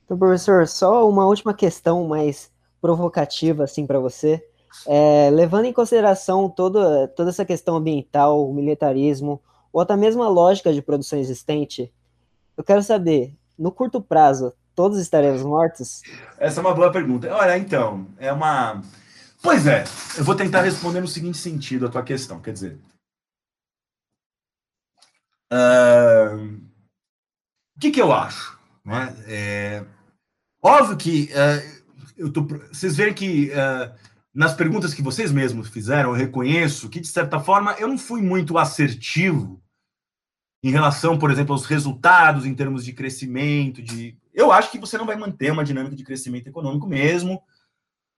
então, 0.05 0.18
professor, 0.18 0.68
só 0.68 1.09
uma 1.09 1.26
última 1.26 1.53
questão 1.53 2.07
mais 2.07 2.51
provocativa 2.82 3.64
assim 3.64 3.88
para 3.88 3.99
você. 3.99 4.45
É, 4.88 5.30
levando 5.32 5.66
em 5.66 5.74
consideração 5.74 6.49
toda, 6.49 7.07
toda 7.09 7.30
essa 7.30 7.45
questão 7.45 7.78
ambiental, 7.78 8.47
o 8.47 8.53
militarismo, 8.53 9.41
ou 9.72 9.82
até 9.82 9.95
mesmo 9.95 10.22
a 10.22 10.30
lógica 10.30 10.74
de 10.74 10.82
produção 10.82 11.18
existente, 11.18 11.91
eu 12.55 12.64
quero 12.64 12.84
saber, 12.84 13.36
no 13.57 13.72
curto 13.72 14.01
prazo, 14.01 14.53
todos 14.76 15.00
estaremos 15.00 15.42
mortos? 15.44 16.02
Essa 16.38 16.60
é 16.60 16.62
uma 16.62 16.74
boa 16.74 16.92
pergunta. 16.92 17.34
Olha, 17.34 17.58
então, 17.58 18.08
é 18.18 18.32
uma. 18.32 18.82
Pois 19.42 19.68
é, 19.68 19.84
eu 20.18 20.24
vou 20.24 20.36
tentar 20.36 20.62
responder 20.62 21.02
no 21.02 21.08
seguinte 21.08 21.38
sentido 21.38 21.86
a 21.86 21.90
tua 21.90 22.04
questão. 22.04 22.40
Quer 22.40 22.54
dizer. 22.54 22.80
Uh... 25.52 26.62
O 27.76 27.80
que, 27.80 27.92
que 27.92 28.02
eu 28.02 28.12
acho? 28.14 28.58
Né? 28.86 29.16
É... 29.28 29.86
Óbvio 30.62 30.98
que 30.98 31.30
uh, 31.32 31.84
eu 32.18 32.32
tô... 32.32 32.44
vocês 32.44 32.96
verem 32.96 33.14
que 33.14 33.52
uh, 33.52 33.94
nas 34.34 34.54
perguntas 34.54 34.94
que 34.94 35.02
vocês 35.02 35.32
mesmos 35.32 35.70
fizeram, 35.70 36.10
eu 36.12 36.16
reconheço 36.16 36.90
que, 36.90 37.00
de 37.00 37.08
certa 37.08 37.40
forma, 37.40 37.74
eu 37.74 37.88
não 37.88 37.98
fui 37.98 38.22
muito 38.22 38.58
assertivo 38.58 39.62
em 40.64 40.72
relação, 40.72 41.20
por 41.20 41.30
exemplo, 41.30 41.54
aos 41.54 41.66
resultados 41.66 42.46
em 42.46 42.56
termos 42.56 42.86
de 42.86 42.94
crescimento, 42.94 43.82
de. 43.82 44.18
Eu 44.44 44.52
acho 44.52 44.72
que 44.72 44.80
você 44.80 44.98
não 44.98 45.06
vai 45.06 45.16
manter 45.16 45.52
uma 45.52 45.64
dinâmica 45.64 45.96
de 45.96 46.04
crescimento 46.04 46.48
econômico 46.48 46.88
mesmo. 46.88 47.41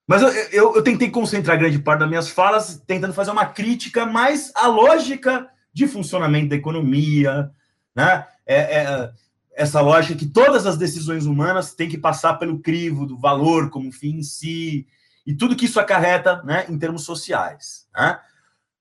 Mas 0.06 0.22
eu, 0.22 0.28
eu, 0.28 0.76
eu 0.76 0.82
tentei 0.82 1.10
concentrar 1.10 1.58
grande 1.58 1.78
parte 1.78 2.00
das 2.00 2.08
minhas 2.08 2.28
falas 2.28 2.82
tentando 2.86 3.14
fazer 3.14 3.30
uma 3.30 3.46
crítica 3.46 4.06
mais 4.06 4.52
à 4.54 4.66
lógica 4.66 5.48
de 5.72 5.86
funcionamento 5.86 6.50
da 6.50 6.56
economia, 6.56 7.50
né? 7.94 8.26
É, 8.46 8.56
é, 8.56 9.10
essa 9.52 9.80
lógica 9.80 10.18
que 10.18 10.26
todas 10.26 10.66
as 10.66 10.76
decisões 10.76 11.26
humanas 11.26 11.74
têm 11.74 11.88
que 11.88 11.98
passar 11.98 12.34
pelo 12.34 12.60
crivo 12.60 13.06
do 13.06 13.18
valor 13.18 13.70
como 13.70 13.90
fim 13.90 14.18
em 14.18 14.22
si, 14.22 14.86
e 15.26 15.34
tudo 15.34 15.56
que 15.56 15.64
isso 15.64 15.80
acarreta 15.80 16.42
né, 16.44 16.66
em 16.68 16.78
termos 16.78 17.04
sociais. 17.04 17.88
Né? 17.94 18.20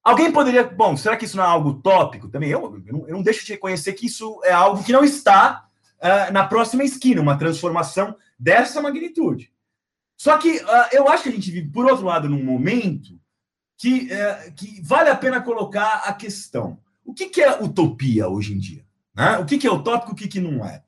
Alguém 0.04 0.32
poderia. 0.32 0.64
Bom, 0.64 0.96
será 0.96 1.18
que 1.18 1.26
isso 1.26 1.38
não 1.38 1.43
é 1.43 1.48
algo 1.48 1.76
tópico? 1.76 2.30
Também 2.30 2.50
eu, 2.50 2.62
eu, 2.86 2.93
não, 2.93 3.08
eu 3.08 3.16
não 3.16 3.24
deixo 3.24 3.43
de 3.43 3.54
reconhecer 3.54 3.93
que 3.93 4.06
isso 4.06 4.39
é 4.43 4.52
algo 4.52 4.84
que 4.84 4.93
não 4.93 5.04
está 5.04 5.64
uh, 6.00 6.32
na 6.32 6.46
próxima 6.46 6.84
esquina, 6.84 7.22
uma 7.22 7.38
transformação 7.38 8.16
dessa 8.38 8.82
magnitude. 8.82 9.52
Só 10.18 10.38
que 10.38 10.58
uh, 10.58 10.88
eu 10.91 11.08
acho 11.10 11.24
que 11.24 11.30
a 11.30 11.32
gente 11.32 11.52
vive, 11.52 11.70
por 11.70 11.86
outro 11.86 12.06
lado, 12.06 12.30
num 12.30 12.43
momento 12.43 13.20
que, 13.78 14.10
uh, 14.12 14.54
que 14.54 14.82
vale 14.82 15.10
a 15.10 15.16
pena 15.16 15.41
colocar 15.41 16.04
a 16.06 16.14
questão: 16.14 16.80
o 17.04 17.14
que, 17.14 17.28
que 17.28 17.41
é 17.41 17.62
utopia 17.62 18.28
hoje 18.28 18.54
em 18.54 18.58
dia? 18.58 18.86
Né? 19.16 19.38
O 19.38 19.46
que, 19.46 19.58
que 19.58 19.68
é 19.68 19.72
utópico, 19.72 20.12
o 20.12 20.16
que, 20.16 20.28
que 20.28 20.39
não 20.39 20.66
é? 20.66 20.84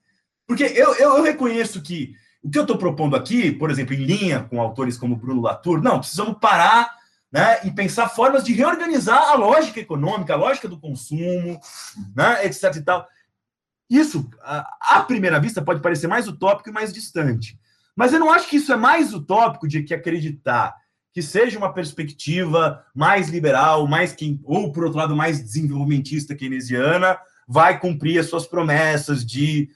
Porque 0.46 0.64
eu, 0.64 0.96
eu, 0.96 1.18
eu 1.18 1.24
reconheço 1.24 1.82
que 1.82 2.16
o 2.44 2.50
que 2.50 2.58
eu 2.58 2.62
estou 2.62 2.78
propondo 2.78 3.16
aqui, 3.16 3.52
por 3.52 3.70
exemplo, 3.70 3.94
em 3.94 4.06
linha 4.06 4.44
com 4.44 4.62
autores 4.62 4.98
como 4.98 5.16
Bruno 5.16 5.42
Latour, 5.42 5.82
não, 5.82 6.00
precisamos 6.00 6.38
parar 6.40 6.96
né, 7.32 7.60
e 7.66 7.72
pensar 7.72 8.08
formas 8.08 8.44
de 8.44 8.54
reorganizar 8.54 9.22
a 9.30 9.36
lógica 9.36 9.80
econômica, 9.80 10.34
a 10.34 10.38
lógica 10.38 10.68
do 10.68 10.80
consumo, 10.80 11.60
né, 12.16 12.46
etc. 12.46 12.76
E 12.76 12.82
tal. 12.82 13.08
Isso, 13.90 14.30
à 14.42 15.02
primeira 15.02 15.40
vista, 15.40 15.62
pode 15.62 15.82
parecer 15.82 16.08
mais 16.08 16.28
utópico 16.28 16.70
e 16.70 16.74
mais 16.74 16.92
distante. 16.92 17.60
Mas 17.96 18.14
eu 18.14 18.20
não 18.20 18.32
acho 18.32 18.50
que 18.50 18.58
isso 18.58 18.72
é 18.72 18.76
mais 18.76 19.14
utópico 19.14 19.68
de 19.68 19.84
que 19.84 19.94
acreditar 19.94 20.76
que 21.14 21.22
seja 21.24 21.58
uma 21.58 21.74
perspectiva 21.74 22.86
mais 22.94 23.30
liberal, 23.30 23.88
mais 23.88 24.14
que, 24.14 24.40
ou, 24.44 24.72
por 24.72 24.84
outro 24.84 25.00
lado, 25.00 25.16
mais 25.16 25.42
desenvolvimentista 25.42 26.36
keynesiana, 26.36 27.18
vai 27.48 27.80
cumprir 27.80 28.20
as 28.20 28.28
suas 28.28 28.46
promessas 28.46 29.26
de 29.26 29.68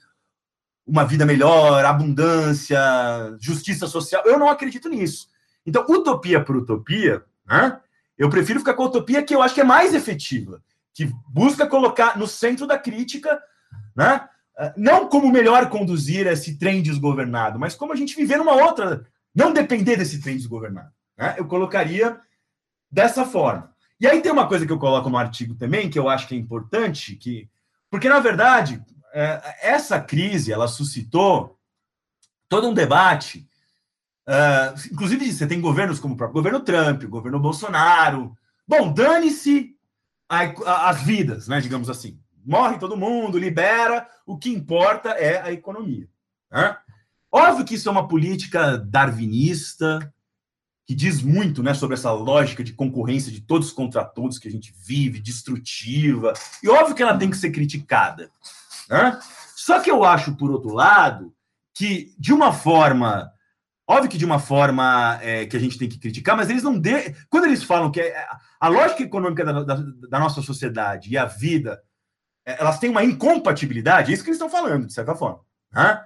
uma 0.86 1.04
vida 1.04 1.26
melhor, 1.26 1.84
abundância, 1.84 2.78
justiça 3.40 3.88
social. 3.88 4.22
Eu 4.24 4.38
não 4.38 4.48
acredito 4.48 4.88
nisso. 4.88 5.26
Então, 5.66 5.84
utopia 5.88 6.40
por 6.40 6.54
utopia, 6.54 7.24
né? 7.44 7.80
Eu 8.16 8.30
prefiro 8.30 8.60
ficar 8.60 8.74
com 8.74 8.84
a 8.84 8.86
utopia 8.86 9.22
que 9.22 9.34
eu 9.34 9.42
acho 9.42 9.54
que 9.54 9.62
é 9.62 9.64
mais 9.64 9.94
efetiva, 9.94 10.62
que 10.94 11.10
busca 11.28 11.66
colocar 11.66 12.16
no 12.16 12.28
centro 12.28 12.68
da 12.68 12.78
crítica, 12.78 13.42
né? 13.94 14.28
Não 14.76 15.08
como 15.08 15.32
melhor 15.32 15.68
conduzir 15.70 16.26
esse 16.26 16.58
trem 16.58 16.82
desgovernado, 16.82 17.58
mas 17.58 17.74
como 17.74 17.92
a 17.92 17.96
gente 17.96 18.14
viver 18.14 18.36
numa 18.36 18.52
outra, 18.52 19.06
não 19.34 19.52
depender 19.52 19.96
desse 19.96 20.20
trem 20.20 20.36
desgovernado. 20.36 20.90
Né? 21.16 21.34
Eu 21.38 21.46
colocaria 21.46 22.20
dessa 22.90 23.24
forma. 23.24 23.72
E 23.98 24.06
aí 24.06 24.20
tem 24.20 24.30
uma 24.30 24.46
coisa 24.46 24.66
que 24.66 24.72
eu 24.72 24.78
coloco 24.78 25.08
no 25.08 25.16
artigo 25.16 25.54
também, 25.54 25.88
que 25.88 25.98
eu 25.98 26.08
acho 26.08 26.28
que 26.28 26.34
é 26.34 26.38
importante, 26.38 27.16
que 27.16 27.48
porque 27.90 28.08
na 28.08 28.20
verdade 28.20 28.82
é, 29.14 29.56
essa 29.62 30.00
crise 30.00 30.52
ela 30.52 30.68
suscitou 30.68 31.58
todo 32.48 32.68
um 32.68 32.74
debate 32.74 33.48
Uh, 34.22 34.78
inclusive, 34.92 35.32
você 35.32 35.46
tem 35.46 35.60
governos 35.60 35.98
como 35.98 36.14
o 36.14 36.16
próprio 36.16 36.34
governo 36.34 36.60
Trump, 36.60 37.02
o 37.02 37.08
governo 37.08 37.40
Bolsonaro. 37.40 38.36
Bom, 38.66 38.92
dane-se 38.92 39.76
as 40.28 41.02
vidas, 41.02 41.48
né? 41.48 41.60
Digamos 41.60 41.90
assim. 41.90 42.18
Morre 42.44 42.78
todo 42.78 42.96
mundo, 42.96 43.38
libera. 43.38 44.06
O 44.26 44.36
que 44.36 44.50
importa 44.50 45.10
é 45.10 45.40
a 45.40 45.52
economia. 45.52 46.08
Né? 46.50 46.76
Óbvio 47.30 47.64
que 47.64 47.74
isso 47.74 47.88
é 47.88 47.92
uma 47.92 48.08
política 48.08 48.76
darwinista, 48.76 50.12
que 50.84 50.94
diz 50.94 51.22
muito 51.22 51.62
né, 51.62 51.72
sobre 51.74 51.94
essa 51.94 52.12
lógica 52.12 52.62
de 52.62 52.72
concorrência 52.72 53.32
de 53.32 53.40
todos 53.40 53.72
contra 53.72 54.04
todos 54.04 54.38
que 54.38 54.48
a 54.48 54.50
gente 54.50 54.74
vive, 54.76 55.20
destrutiva. 55.20 56.32
E 56.62 56.68
óbvio 56.68 56.94
que 56.94 57.02
ela 57.02 57.16
tem 57.16 57.30
que 57.30 57.36
ser 57.36 57.50
criticada. 57.50 58.30
Né? 58.88 59.18
Só 59.54 59.80
que 59.80 59.90
eu 59.90 60.04
acho, 60.04 60.36
por 60.36 60.50
outro 60.50 60.74
lado, 60.74 61.34
que 61.74 62.14
de 62.18 62.32
uma 62.32 62.52
forma 62.52 63.32
Óbvio 63.86 64.10
que 64.10 64.18
de 64.18 64.24
uma 64.24 64.38
forma 64.38 65.18
é, 65.20 65.44
que 65.44 65.56
a 65.56 65.60
gente 65.60 65.76
tem 65.76 65.88
que 65.88 65.98
criticar, 65.98 66.36
mas 66.36 66.48
eles 66.48 66.62
não 66.62 66.78
de... 66.78 67.14
quando 67.28 67.44
eles 67.44 67.64
falam 67.64 67.90
que 67.90 68.00
é, 68.00 68.26
a 68.60 68.68
lógica 68.68 69.02
econômica 69.02 69.44
da, 69.44 69.62
da, 69.64 69.74
da, 69.74 70.20
nossa 70.20 70.40
sociedade 70.40 71.10
e 71.10 71.18
a 71.18 71.26
vida 71.26 71.82
elas 72.44 72.78
têm 72.78 72.90
uma 72.90 73.04
incompatibilidade, 73.04 74.10
é 74.10 74.14
isso 74.14 74.22
que 74.22 74.30
eles 74.30 74.40
estão 74.40 74.50
falando, 74.50 74.86
de 74.86 74.92
certa 74.92 75.14
forma. 75.14 75.40
Né? 75.72 76.04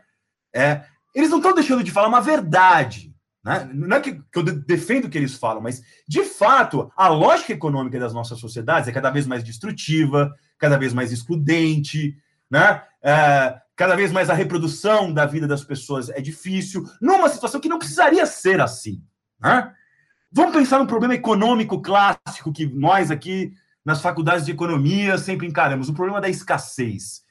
É, 0.55 0.85
eles 1.15 1.31
não 1.31 1.39
estão 1.39 1.55
deixando 1.55 1.83
de 1.83 1.91
falar 1.91 2.09
uma 2.09 2.21
verdade. 2.21 3.15
Né? 3.45 3.69
Não 3.73 3.97
é 3.97 4.01
que, 4.01 4.15
que 4.15 4.39
eu 4.39 4.43
defendo 4.43 5.07
o 5.07 5.09
que 5.09 5.17
eles 5.17 5.35
falam, 5.35 5.63
mas, 5.63 5.83
de 6.07 6.23
fato, 6.25 6.91
a 6.97 7.09
lógica 7.09 7.53
econômica 7.53 7.99
das 7.99 8.13
nossas 8.13 8.39
sociedades 8.39 8.89
é 8.89 8.93
cada 8.93 9.11
vez 9.11 9.27
mais 9.27 9.45
destrutiva, 9.45 10.35
cada 10.59 10.77
vez 10.77 10.93
mais 10.93 11.13
excludente, 11.13 12.17
né? 12.51 12.83
É, 13.03 13.61
cada 13.77 13.95
vez 13.95 14.11
mais 14.11 14.31
a 14.31 14.35
reprodução 14.35 15.13
da 15.13 15.27
vida 15.27 15.47
das 15.47 15.63
pessoas 15.63 16.09
é 16.09 16.21
difícil, 16.21 16.85
numa 17.01 17.29
situação 17.29 17.61
que 17.61 17.69
não 17.69 17.79
precisaria 17.79 18.25
ser 18.27 18.61
assim. 18.61 19.03
Né? 19.39 19.73
Vamos 20.33 20.55
pensar 20.55 20.79
no 20.79 20.87
problema 20.87 21.15
econômico 21.15 21.81
clássico 21.81 22.53
que 22.53 22.67
nós 22.67 23.11
aqui 23.11 23.53
nas 23.87 24.03
faculdades 24.03 24.45
de 24.45 24.51
economia 24.51 25.17
sempre 25.17 25.47
encaramos, 25.47 25.89
o 25.89 25.95
problema 25.95 26.21
da 26.21 26.29
escassez. 26.29 27.25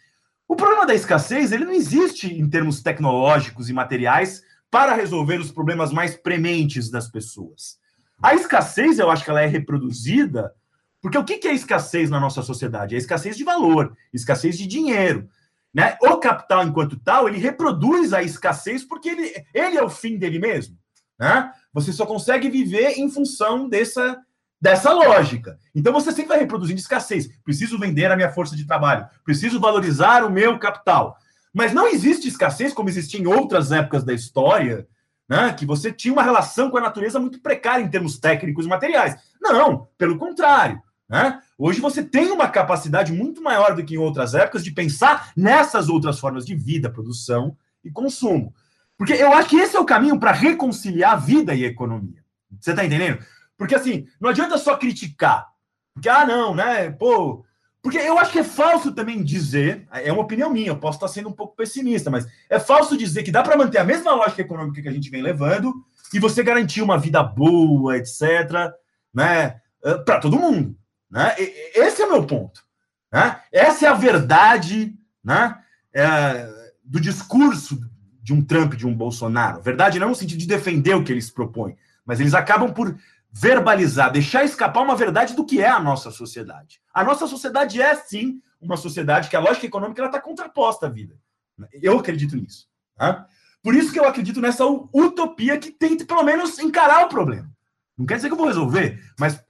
O 0.48 0.56
problema 0.56 0.86
da 0.86 0.96
escassez 0.96 1.52
ele 1.52 1.66
não 1.66 1.74
existe 1.74 2.34
em 2.34 2.50
termos 2.50 2.82
tecnológicos 2.82 3.70
e 3.70 3.74
materiais 3.74 4.42
para 4.72 4.96
resolver 4.96 5.38
os 5.40 5.52
problemas 5.52 5.92
mais 5.92 6.16
prementes 6.16 6.90
das 6.90 7.10
pessoas. 7.10 7.78
A 8.24 8.34
escassez, 8.34 9.00
eu 9.00 9.12
acho 9.12 9.26
que 9.26 9.30
ela 9.30 9.42
é 9.42 9.46
reproduzida 9.46 10.54
porque 11.02 11.18
o 11.18 11.24
que 11.24 11.48
é 11.48 11.54
escassez 11.54 12.10
na 12.10 12.20
nossa 12.20 12.42
sociedade? 12.42 12.96
É 12.96 12.98
escassez 12.98 13.38
de 13.38 13.44
valor, 13.44 13.96
escassez 14.12 14.58
de 14.58 14.66
dinheiro. 14.66 15.30
Né? 15.72 15.98
O 16.02 16.18
capital, 16.18 16.64
enquanto 16.66 16.98
tal, 16.98 17.28
ele 17.28 17.38
reproduz 17.38 18.14
a 18.14 18.24
escassez 18.24 18.84
porque 18.84 19.10
ele, 19.10 19.46
ele 19.54 19.78
é 19.78 19.84
o 19.84 19.90
fim 19.90 20.18
dele 20.18 20.40
mesmo. 20.40 20.76
Né? 21.20 21.52
Você 21.74 21.92
só 21.92 22.06
consegue 22.06 22.50
viver 22.50 22.98
em 22.98 23.08
função 23.08 23.70
dessa, 23.70 24.18
dessa 24.62 24.92
lógica. 24.92 25.60
Então 25.74 25.94
você 25.94 26.12
sempre 26.12 26.30
vai 26.30 26.40
reproduzindo 26.40 26.80
escassez. 26.80 27.28
Preciso 27.44 27.78
vender 27.78 28.12
a 28.12 28.16
minha 28.16 28.32
força 28.32 28.56
de 28.56 28.66
trabalho, 28.66 29.08
preciso 29.24 29.60
valorizar 29.60 30.24
o 30.24 30.32
meu 30.32 30.58
capital. 30.58 31.18
Mas 31.54 31.74
não 31.74 31.88
existe 31.88 32.28
escassez 32.28 32.74
como 32.74 32.90
existia 32.90 33.20
em 33.20 33.28
outras 33.28 33.72
épocas 33.72 34.04
da 34.04 34.14
história, 34.14 34.88
né? 35.28 35.54
que 35.54 35.66
você 35.66 35.92
tinha 35.92 36.14
uma 36.14 36.24
relação 36.24 36.70
com 36.70 36.78
a 36.78 36.82
natureza 36.82 37.20
muito 37.20 37.40
precária 37.40 37.84
em 37.84 37.90
termos 37.90 38.18
técnicos 38.18 38.66
e 38.66 38.70
materiais. 38.70 39.16
Não, 39.42 39.88
pelo 39.98 40.18
contrário. 40.18 40.82
Né? 41.08 41.40
Hoje 41.58 41.80
você 41.80 42.04
tem 42.04 42.32
uma 42.32 42.50
capacidade 42.50 43.14
muito 43.14 43.42
maior 43.42 43.76
do 43.76 43.84
que 43.84 43.96
em 43.96 44.00
outras 44.00 44.34
épocas 44.34 44.64
de 44.64 44.72
pensar 44.72 45.32
nessas 45.38 45.88
outras 45.88 46.20
formas 46.20 46.46
de 46.46 46.56
vida, 46.56 46.90
produção 46.90 47.56
e 47.84 47.92
consumo. 47.92 48.54
Porque 48.98 49.14
eu 49.14 49.34
acho 49.34 49.50
que 49.50 49.58
esse 49.58 49.76
é 49.76 49.80
o 49.80 49.86
caminho 49.86 50.20
para 50.20 50.32
reconciliar 50.32 51.24
vida 51.24 51.54
e 51.54 51.64
economia. 51.64 52.24
Você 52.60 52.72
está 52.72 52.84
entendendo? 52.84 53.20
Porque 53.58 53.76
assim, 53.76 54.08
não 54.20 54.30
adianta 54.30 54.58
só 54.58 54.78
criticar. 54.78 55.48
Porque, 55.94 56.10
ah, 56.10 56.26
não, 56.26 56.54
né? 56.54 56.90
Pô, 56.92 57.46
Porque 57.82 57.98
eu 57.98 58.18
acho 58.20 58.32
que 58.32 58.40
é 58.40 58.44
falso 58.44 58.92
também 58.92 59.24
dizer, 59.24 59.88
é 59.92 60.12
uma 60.12 60.24
opinião 60.24 60.50
minha, 60.50 60.68
eu 60.68 60.78
posso 60.78 60.98
estar 60.98 61.08
sendo 61.08 61.30
um 61.30 61.34
pouco 61.34 61.56
pessimista, 61.56 62.10
mas 62.10 62.28
é 62.50 62.60
falso 62.60 62.98
dizer 62.98 63.24
que 63.24 63.32
dá 63.32 63.44
para 63.44 63.58
manter 63.58 63.78
a 63.78 63.84
mesma 63.84 64.14
lógica 64.14 64.42
econômica 64.42 64.82
que 64.82 64.90
a 64.90 64.92
gente 64.92 65.10
vem 65.10 65.22
levando 65.22 65.74
e 66.14 66.20
você 66.20 66.44
garantir 66.44 66.82
uma 66.82 66.98
vida 66.98 67.22
boa, 67.22 67.98
etc., 67.98 68.74
né, 69.14 69.62
eh, 69.84 69.98
para 70.00 70.20
todo 70.20 70.40
mundo. 70.40 70.76
Né? 71.10 71.36
Esse 71.74 72.02
é 72.02 72.06
o 72.06 72.12
meu 72.12 72.26
ponto. 72.26 72.62
Né? 73.12 73.40
Essa 73.52 73.86
é 73.86 73.90
a 73.90 73.94
verdade 73.94 74.94
né, 75.24 75.58
é, 75.94 76.50
do 76.84 77.00
discurso 77.00 77.80
de 78.22 78.34
um 78.34 78.44
Trump, 78.44 78.74
de 78.74 78.86
um 78.86 78.94
Bolsonaro. 78.94 79.62
Verdade 79.62 80.00
não 80.00 80.10
no 80.10 80.16
sentido 80.16 80.40
de 80.40 80.48
defender 80.48 80.96
o 80.96 81.04
que 81.04 81.12
eles 81.12 81.30
propõem, 81.30 81.78
mas 82.06 82.20
eles 82.20 82.34
acabam 82.34 82.74
por 82.74 82.98
verbalizar, 83.38 84.14
deixar 84.14 84.46
escapar 84.46 84.82
uma 84.82 84.96
verdade 84.96 85.36
do 85.36 85.46
que 85.46 85.62
é 85.62 85.68
a 85.68 85.80
nossa 85.80 86.10
sociedade. 86.10 86.80
A 86.94 87.04
nossa 87.04 87.28
sociedade 87.28 87.82
é, 87.82 87.94
sim, 87.94 88.42
uma 88.62 88.78
sociedade 88.78 89.30
que 89.30 89.36
a 89.36 89.42
lógica 89.42 89.66
econômica 89.66 90.06
está 90.06 90.22
contraposta 90.22 90.86
à 90.86 90.90
vida. 90.90 91.20
Eu 91.82 92.00
acredito 92.00 92.38
nisso. 92.38 92.70
Tá? 92.96 93.28
Por 93.62 93.76
isso 93.76 93.92
que 93.92 94.00
eu 94.00 94.08
acredito 94.08 94.40
nessa 94.40 94.66
utopia 94.66 95.58
que 95.58 95.70
tente, 95.70 96.06
pelo 96.06 96.24
menos, 96.24 96.58
encarar 96.60 97.06
o 97.06 97.10
problema. 97.10 97.52
Não 97.98 98.06
quer 98.06 98.16
dizer 98.16 98.30
que 98.30 98.34
eu 98.34 98.38
vou 98.38 98.48
resolver, 98.48 99.04
mas 99.20 99.44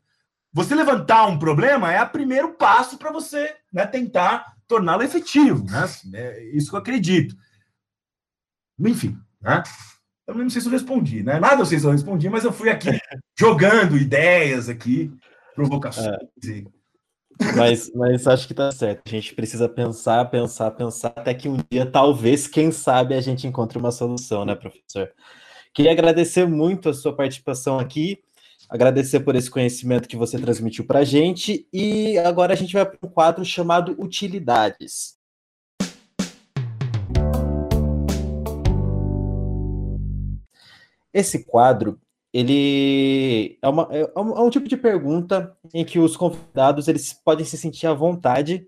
você 0.51 0.73
levantar 0.73 1.27
um 1.27 1.37
problema 1.37 1.93
é 1.93 2.01
o 2.01 2.09
primeiro 2.09 2.53
passo 2.53 2.97
para 2.97 3.11
você 3.11 3.55
né, 3.71 3.85
tentar 3.85 4.55
torná-lo 4.67 5.03
efetivo. 5.03 5.63
Né? 5.65 5.85
É 6.15 6.43
isso 6.55 6.69
que 6.71 6.75
eu 6.75 6.79
acredito. 6.79 7.35
Enfim, 8.79 9.15
né? 9.39 9.61
Eu 10.27 10.35
não 10.35 10.49
sei 10.49 10.61
se 10.61 10.67
eu 10.67 10.71
respondi, 10.71 11.21
né? 11.21 11.39
Nada 11.39 11.61
eu 11.61 11.65
sei 11.65 11.79
se 11.79 11.85
eu 11.85 11.91
respondi, 11.91 12.29
mas 12.29 12.43
eu 12.43 12.51
fui 12.51 12.69
aqui 12.69 12.89
jogando 13.37 13.97
ideias 13.97 14.67
aqui, 14.67 15.11
provocações. 15.53 16.17
É. 16.47 16.63
Mas, 17.53 17.91
mas 17.93 18.25
acho 18.27 18.47
que 18.47 18.53
tá 18.53 18.71
certo. 18.71 19.01
A 19.05 19.09
gente 19.09 19.35
precisa 19.35 19.67
pensar, 19.67 20.23
pensar, 20.31 20.71
pensar, 20.71 21.09
até 21.09 21.33
que 21.33 21.49
um 21.49 21.57
dia, 21.69 21.85
talvez, 21.85 22.47
quem 22.47 22.71
sabe, 22.71 23.13
a 23.13 23.19
gente 23.19 23.45
encontre 23.45 23.77
uma 23.77 23.91
solução, 23.91 24.45
né, 24.45 24.55
professor? 24.55 25.11
Queria 25.73 25.91
agradecer 25.91 26.47
muito 26.47 26.87
a 26.87 26.93
sua 26.93 27.13
participação 27.13 27.77
aqui, 27.77 28.19
agradecer 28.69 29.19
por 29.19 29.35
esse 29.35 29.49
conhecimento 29.51 30.07
que 30.07 30.15
você 30.15 30.39
transmitiu 30.39 30.85
para 30.85 30.99
a 30.99 31.03
gente, 31.03 31.67
e 31.73 32.17
agora 32.19 32.53
a 32.53 32.55
gente 32.55 32.71
vai 32.71 32.85
para 32.85 32.97
um 33.03 33.09
quadro 33.09 33.43
chamado 33.43 33.93
Utilidades. 34.01 35.17
Esse 41.15 41.45
quadro, 41.45 41.97
ele 42.33 43.57
é, 43.61 43.69
uma, 43.69 43.87
é, 43.89 44.01
é 44.01 44.19
um, 44.19 44.37
é 44.37 44.41
um 44.41 44.49
tipo 44.49 44.67
de 44.67 44.75
pergunta 44.75 45.55
em 45.73 45.85
que 45.85 45.97
os 45.97 46.17
convidados 46.17 46.89
eles 46.89 47.13
podem 47.13 47.45
se 47.45 47.57
sentir 47.57 47.87
à 47.87 47.93
vontade 47.93 48.67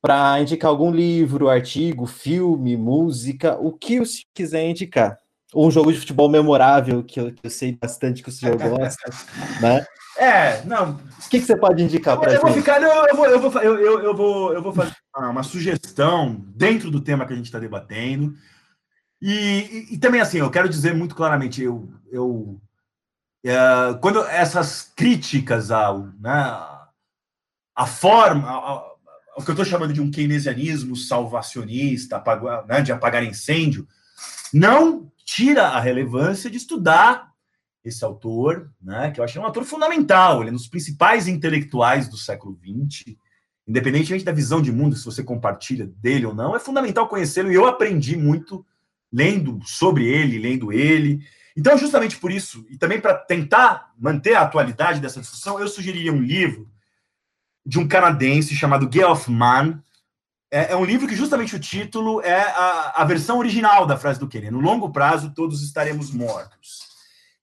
para 0.00 0.40
indicar 0.40 0.70
algum 0.70 0.92
livro, 0.92 1.48
artigo, 1.48 2.06
filme, 2.06 2.76
música, 2.76 3.58
o 3.58 3.72
que 3.72 3.98
você 3.98 4.20
quiser 4.32 4.68
indicar. 4.68 5.18
Ou 5.52 5.66
um 5.66 5.70
jogo 5.72 5.92
de 5.92 5.98
futebol 5.98 6.28
memorável, 6.28 7.02
que 7.02 7.18
eu, 7.18 7.32
que 7.32 7.44
eu 7.44 7.50
sei 7.50 7.76
bastante 7.76 8.22
que 8.22 8.28
o 8.28 8.32
senhor 8.32 8.56
gosta, 8.56 9.10
né? 9.60 9.84
É, 10.16 10.62
não. 10.64 10.92
O 10.92 11.28
que, 11.28 11.40
que 11.40 11.46
você 11.46 11.56
pode 11.56 11.82
indicar 11.82 12.16
para 12.20 12.30
gente? 12.30 12.40
Eu 12.40 12.46
vou 12.46 12.56
ficar, 12.56 12.80
eu, 12.80 12.88
eu, 12.88 13.16
vou, 13.16 13.26
eu, 13.26 13.40
vou, 13.40 13.60
eu, 13.60 14.00
eu, 14.00 14.14
vou, 14.14 14.52
eu 14.52 14.62
vou 14.62 14.72
fazer 14.72 14.92
uma, 15.16 15.30
uma 15.30 15.42
sugestão 15.42 16.44
dentro 16.54 16.90
do 16.92 17.00
tema 17.00 17.26
que 17.26 17.32
a 17.32 17.36
gente 17.36 17.46
está 17.46 17.58
debatendo. 17.58 18.34
E, 19.26 19.32
e, 19.32 19.94
e, 19.94 19.98
também, 19.98 20.20
assim, 20.20 20.36
eu 20.36 20.50
quero 20.50 20.68
dizer 20.68 20.94
muito 20.94 21.14
claramente, 21.14 21.62
eu, 21.62 21.90
eu 22.12 22.60
é, 23.42 23.56
quando 23.98 24.22
essas 24.24 24.92
críticas 24.94 25.70
ao, 25.70 26.08
né, 26.20 26.30
a 27.74 27.86
forma, 27.86 28.84
o 29.34 29.42
que 29.42 29.48
eu 29.48 29.54
estou 29.54 29.64
chamando 29.64 29.94
de 29.94 30.00
um 30.02 30.10
keynesianismo 30.10 30.94
salvacionista, 30.94 32.22
né, 32.68 32.82
de 32.82 32.92
apagar 32.92 33.24
incêndio, 33.24 33.88
não 34.52 35.10
tira 35.24 35.68
a 35.68 35.80
relevância 35.80 36.50
de 36.50 36.58
estudar 36.58 37.32
esse 37.82 38.04
autor, 38.04 38.70
né, 38.78 39.10
que 39.10 39.20
eu 39.20 39.24
achei 39.24 39.40
um 39.40 39.46
autor 39.46 39.64
fundamental, 39.64 40.42
ele 40.42 40.50
é 40.50 40.52
um 40.52 40.56
dos 40.56 40.68
principais 40.68 41.26
intelectuais 41.26 42.10
do 42.10 42.18
século 42.18 42.60
XX, 42.62 43.16
independentemente 43.66 44.22
da 44.22 44.32
visão 44.32 44.60
de 44.60 44.70
mundo, 44.70 44.94
se 44.94 45.04
você 45.06 45.24
compartilha 45.24 45.86
dele 45.96 46.26
ou 46.26 46.34
não, 46.34 46.54
é 46.54 46.58
fundamental 46.58 47.08
conhecê-lo 47.08 47.50
e 47.50 47.54
eu 47.54 47.66
aprendi 47.66 48.18
muito 48.18 48.66
lendo 49.14 49.60
sobre 49.64 50.08
ele, 50.08 50.40
lendo 50.40 50.72
ele. 50.72 51.24
Então, 51.56 51.78
justamente 51.78 52.16
por 52.16 52.32
isso, 52.32 52.66
e 52.68 52.76
também 52.76 53.00
para 53.00 53.14
tentar 53.14 53.92
manter 53.96 54.34
a 54.34 54.40
atualidade 54.40 55.00
dessa 55.00 55.20
discussão, 55.20 55.60
eu 55.60 55.68
sugeriria 55.68 56.12
um 56.12 56.20
livro 56.20 56.68
de 57.64 57.78
um 57.78 57.86
canadense 57.86 58.56
chamado 58.56 58.90
Geoff 58.92 59.30
Mann. 59.30 59.80
É, 60.50 60.72
é, 60.72 60.76
um 60.76 60.84
livro 60.84 61.06
que 61.06 61.14
justamente 61.14 61.54
o 61.54 61.60
título 61.60 62.20
é 62.22 62.40
a, 62.40 62.94
a 62.96 63.04
versão 63.04 63.38
original 63.38 63.86
da 63.86 63.96
frase 63.96 64.18
do 64.18 64.28
Kenny. 64.28 64.50
No 64.50 64.60
longo 64.60 64.90
prazo, 64.90 65.32
todos 65.32 65.62
estaremos 65.62 66.10
mortos. 66.10 66.84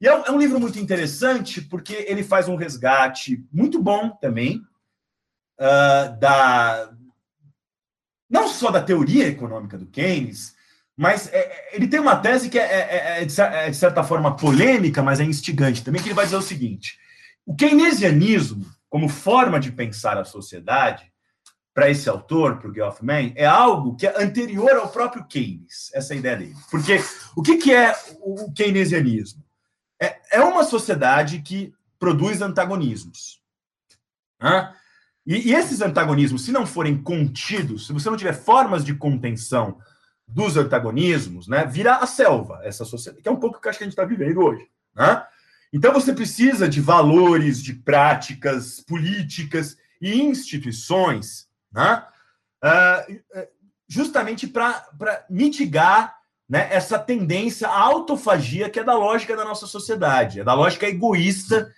E 0.01 0.07
é 0.07 0.15
um, 0.15 0.25
é 0.25 0.31
um 0.31 0.39
livro 0.39 0.59
muito 0.59 0.77
interessante 0.77 1.61
porque 1.61 2.05
ele 2.07 2.23
faz 2.23 2.49
um 2.49 2.57
resgate 2.57 3.45
muito 3.51 3.81
bom 3.81 4.09
também 4.09 4.61
uh, 5.57 6.19
da 6.19 6.91
não 8.29 8.47
só 8.47 8.71
da 8.71 8.81
teoria 8.81 9.27
econômica 9.27 9.77
do 9.77 9.85
Keynes, 9.85 10.55
mas 11.01 11.33
é, 11.33 11.39
é, 11.39 11.75
ele 11.75 11.87
tem 11.87 11.99
uma 11.99 12.15
tese 12.15 12.47
que 12.47 12.59
é, 12.59 12.61
é, 12.61 13.23
é, 13.23 13.65
é, 13.65 13.69
de 13.71 13.75
certa 13.75 14.03
forma 14.03 14.35
polêmica, 14.35 15.01
mas 15.01 15.19
é 15.19 15.23
instigante 15.23 15.83
também, 15.83 15.99
que 15.99 16.09
ele 16.09 16.13
vai 16.13 16.25
dizer 16.25 16.37
o 16.37 16.43
seguinte: 16.43 16.99
o 17.43 17.55
keynesianismo, 17.55 18.67
como 18.87 19.09
forma 19.09 19.59
de 19.59 19.71
pensar 19.71 20.19
a 20.19 20.23
sociedade, 20.23 21.11
para 21.73 21.89
esse 21.89 22.07
autor, 22.07 22.59
para 22.59 22.69
o 22.69 22.73
Geoff 22.73 23.03
Mann, 23.03 23.33
é 23.35 23.47
algo 23.47 23.95
que 23.95 24.05
é 24.05 24.23
anterior 24.23 24.73
ao 24.75 24.89
próprio 24.89 25.25
Keynes, 25.25 25.89
essa 25.95 26.13
é 26.13 26.17
ideia 26.17 26.37
dele. 26.37 26.55
Porque 26.69 27.03
o 27.35 27.41
que, 27.41 27.57
que 27.57 27.73
é 27.73 27.95
o 28.19 28.53
keynesianismo? 28.53 29.43
É, 29.99 30.19
é 30.33 30.41
uma 30.43 30.63
sociedade 30.63 31.41
que 31.41 31.73
produz 31.97 32.43
antagonismos. 32.43 33.41
Né? 34.39 34.71
E, 35.25 35.49
e 35.49 35.55
esses 35.55 35.81
antagonismos, 35.81 36.45
se 36.45 36.51
não 36.51 36.67
forem 36.67 37.01
contidos, 37.01 37.87
se 37.87 37.93
você 37.93 38.07
não 38.07 38.17
tiver 38.17 38.33
formas 38.33 38.85
de 38.85 38.93
contenção 38.93 39.79
dos 40.31 40.55
antagonismos, 40.55 41.47
né, 41.47 41.65
vira 41.65 41.97
a 41.97 42.07
selva, 42.07 42.61
essa 42.63 42.85
sociedade, 42.85 43.21
que 43.21 43.27
é 43.27 43.31
um 43.31 43.39
pouco 43.39 43.57
o 43.57 43.61
que 43.61 43.67
acho 43.67 43.77
que 43.77 43.83
a 43.83 43.87
gente 43.87 43.93
está 43.93 44.05
vivendo 44.05 44.41
hoje. 44.41 44.65
Né? 44.95 45.23
Então 45.73 45.93
você 45.93 46.13
precisa 46.13 46.69
de 46.69 46.79
valores, 46.79 47.61
de 47.61 47.73
práticas 47.73 48.79
políticas 48.79 49.77
e 50.01 50.21
instituições, 50.21 51.47
né, 51.71 52.03
uh, 52.63 53.49
justamente 53.87 54.47
para 54.47 55.25
mitigar 55.29 56.15
né, 56.49 56.67
essa 56.71 56.97
tendência 56.97 57.67
à 57.67 57.79
autofagia 57.79 58.69
que 58.69 58.79
é 58.79 58.83
da 58.83 58.93
lógica 58.93 59.35
da 59.35 59.43
nossa 59.43 59.67
sociedade, 59.67 60.39
é 60.39 60.43
da 60.43 60.53
lógica 60.53 60.87
egoísta 60.87 61.73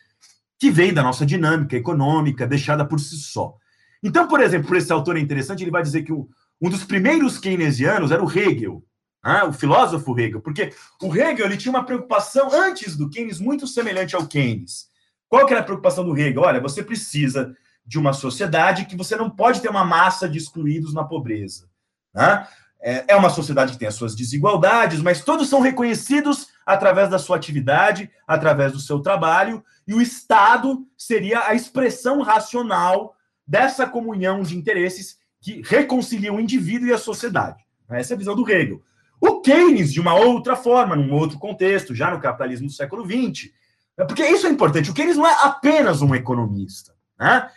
que 0.60 0.70
vem 0.70 0.94
da 0.94 1.04
nossa 1.04 1.26
dinâmica 1.26 1.76
econômica, 1.76 2.48
deixada 2.48 2.86
por 2.86 3.00
si 3.00 3.18
só. 3.18 3.56
Então, 4.02 4.28
por 4.28 4.42
exemplo, 4.42 4.68
por 4.68 4.78
esse 4.78 4.92
autor 4.92 5.18
é 5.18 5.20
interessante, 5.20 5.64
ele 5.64 5.72
vai 5.72 5.82
dizer 5.82 6.04
que 6.04 6.14
o, 6.14 6.30
um 6.64 6.70
dos 6.70 6.86
primeiros 6.86 7.38
keynesianos 7.38 8.10
era 8.10 8.24
o 8.24 8.32
Hegel, 8.32 8.82
né? 9.22 9.44
o 9.44 9.52
filósofo 9.52 10.18
Hegel, 10.18 10.40
porque 10.40 10.72
o 11.02 11.14
Hegel 11.14 11.46
ele 11.46 11.58
tinha 11.58 11.74
uma 11.74 11.86
preocupação 11.86 12.50
antes 12.54 12.96
do 12.96 13.10
Keynes 13.10 13.38
muito 13.38 13.68
semelhante 13.68 14.16
ao 14.16 14.26
Keynes. 14.26 14.88
Qual 15.28 15.46
que 15.46 15.52
era 15.52 15.60
a 15.60 15.66
preocupação 15.66 16.06
do 16.06 16.18
Hegel? 16.18 16.42
Olha, 16.42 16.62
você 16.62 16.82
precisa 16.82 17.54
de 17.86 18.00
uma 18.00 18.14
sociedade 18.14 18.86
que 18.86 18.96
você 18.96 19.14
não 19.18 19.30
pode 19.30 19.60
ter 19.60 19.68
uma 19.68 19.84
massa 19.84 20.30
de 20.30 20.38
excluídos 20.38 20.94
na 20.94 21.04
pobreza. 21.04 21.68
Né? 22.14 22.48
É, 22.82 23.06
é 23.10 23.16
uma 23.18 23.30
sociedade 23.30 23.74
que 23.74 23.80
tem 23.80 23.90
as 23.90 23.96
suas 23.96 24.16
desigualdades, 24.16 25.02
mas 25.02 25.22
todos 25.22 25.50
são 25.50 25.60
reconhecidos 25.60 26.48
através 26.66 27.10
da 27.10 27.20
sua 27.20 27.36
atividade, 27.36 28.10
através 28.26 28.72
do 28.72 28.80
seu 28.80 29.02
trabalho, 29.02 29.62
e 29.86 29.94
o 29.94 30.02
Estado 30.02 30.88
seria 30.98 31.46
a 31.46 31.54
expressão 31.54 32.22
racional 32.22 33.18
dessa 33.46 33.86
comunhão 33.86 34.44
de 34.44 34.58
interesses 34.58 35.22
que 35.44 35.62
reconcilia 35.62 36.34
o 36.34 36.40
indivíduo 36.40 36.88
e 36.88 36.94
a 36.94 36.98
sociedade. 36.98 37.62
Essa 37.90 38.14
é 38.14 38.16
a 38.16 38.18
visão 38.18 38.34
do 38.34 38.50
Hegel. 38.50 38.82
O 39.20 39.42
Keynes, 39.42 39.92
de 39.92 40.00
uma 40.00 40.16
outra 40.16 40.56
forma, 40.56 40.96
num 40.96 41.14
outro 41.14 41.38
contexto, 41.38 41.94
já 41.94 42.10
no 42.10 42.20
capitalismo 42.20 42.68
do 42.68 42.74
século 42.74 43.06
XX, 43.06 43.52
é 43.98 44.06
porque 44.06 44.26
isso 44.26 44.48
é 44.48 44.50
importante. 44.50 44.90
O 44.90 44.94
Keynes 44.94 45.18
não 45.18 45.28
é 45.28 45.36
apenas 45.44 46.02
um 46.02 46.16
economista. 46.16 46.96
Né? 47.20 47.50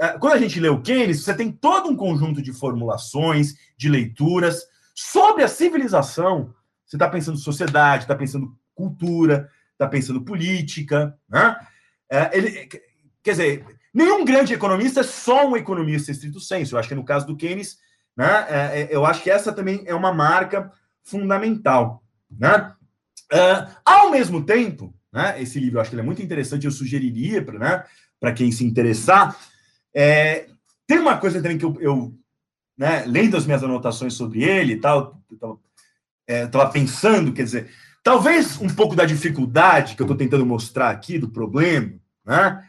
Ah, 0.00 0.18
quando 0.20 0.34
a 0.34 0.38
gente 0.38 0.60
lê 0.60 0.68
o 0.68 0.80
Keynes, 0.80 1.24
você 1.24 1.34
tem 1.34 1.50
todo 1.50 1.90
um 1.90 1.96
conjunto 1.96 2.40
de 2.40 2.52
formulações, 2.52 3.56
de 3.76 3.88
leituras 3.88 4.64
sobre 4.94 5.42
a 5.42 5.48
civilização. 5.48 6.54
Você 6.86 6.94
está 6.94 7.08
pensando 7.08 7.38
sociedade, 7.38 8.04
está 8.04 8.14
pensando 8.14 8.56
cultura, 8.72 9.50
está 9.72 9.88
pensando 9.88 10.22
política. 10.22 11.18
Né? 11.28 11.56
É, 12.08 12.38
ele, 12.38 12.68
quer 13.22 13.30
dizer, 13.32 13.66
Nenhum 13.92 14.24
grande 14.24 14.54
economista 14.54 15.00
é 15.00 15.04
só 15.04 15.46
um 15.46 15.56
economista 15.56 16.10
estrito 16.10 16.40
senso. 16.40 16.74
Eu 16.74 16.78
acho 16.78 16.88
que 16.88 16.94
no 16.94 17.04
caso 17.04 17.26
do 17.26 17.36
Keynes, 17.36 17.78
né, 18.16 18.46
é, 18.48 18.80
é, 18.82 18.88
eu 18.90 19.04
acho 19.04 19.22
que 19.22 19.30
essa 19.30 19.52
também 19.52 19.82
é 19.86 19.94
uma 19.94 20.12
marca 20.12 20.72
fundamental. 21.02 22.02
Né? 22.30 22.72
Uh, 23.32 23.74
ao 23.84 24.10
mesmo 24.10 24.44
tempo, 24.44 24.94
né, 25.12 25.40
esse 25.42 25.58
livro 25.60 25.76
eu 25.76 25.82
acho 25.82 25.90
que 25.90 25.98
é 25.98 26.02
muito 26.02 26.22
interessante, 26.22 26.64
eu 26.64 26.70
sugeriria 26.70 27.44
para 27.44 27.86
né, 28.20 28.32
quem 28.32 28.50
se 28.50 28.64
interessar, 28.64 29.36
é, 29.94 30.46
tem 30.86 30.98
uma 30.98 31.18
coisa 31.18 31.40
também 31.40 31.58
que 31.58 31.64
eu, 31.64 31.76
eu 31.80 32.14
né, 32.76 33.04
lendo 33.06 33.36
as 33.36 33.44
minhas 33.44 33.62
anotações 33.62 34.14
sobre 34.14 34.42
ele 34.42 34.74
e 34.74 34.80
tal, 34.80 35.22
estava 36.26 36.68
é, 36.68 36.72
pensando, 36.72 37.32
quer 37.32 37.44
dizer, 37.44 37.70
talvez 38.02 38.58
um 38.60 38.68
pouco 38.68 38.96
da 38.96 39.04
dificuldade 39.04 39.94
que 39.94 40.02
eu 40.02 40.06
estou 40.06 40.16
tentando 40.16 40.46
mostrar 40.46 40.90
aqui, 40.90 41.18
do 41.18 41.28
problema, 41.28 41.92
né, 42.24 42.66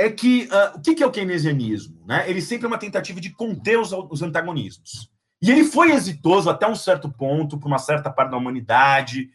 é 0.00 0.08
que 0.08 0.48
uh, 0.50 0.78
o 0.78 0.80
que, 0.80 0.94
que 0.94 1.02
é 1.02 1.06
o 1.06 1.10
keynesianismo? 1.10 2.02
Né? 2.06 2.24
Ele 2.26 2.40
sempre 2.40 2.64
é 2.64 2.68
uma 2.68 2.78
tentativa 2.78 3.20
de 3.20 3.28
conter 3.28 3.78
os, 3.78 3.92
os 3.92 4.22
antagonismos. 4.22 5.10
E 5.42 5.50
ele 5.50 5.62
foi 5.62 5.92
exitoso 5.92 6.48
até 6.48 6.66
um 6.66 6.74
certo 6.74 7.10
ponto, 7.10 7.58
para 7.58 7.66
uma 7.66 7.78
certa 7.78 8.08
parte 8.08 8.30
da 8.30 8.38
humanidade. 8.38 9.28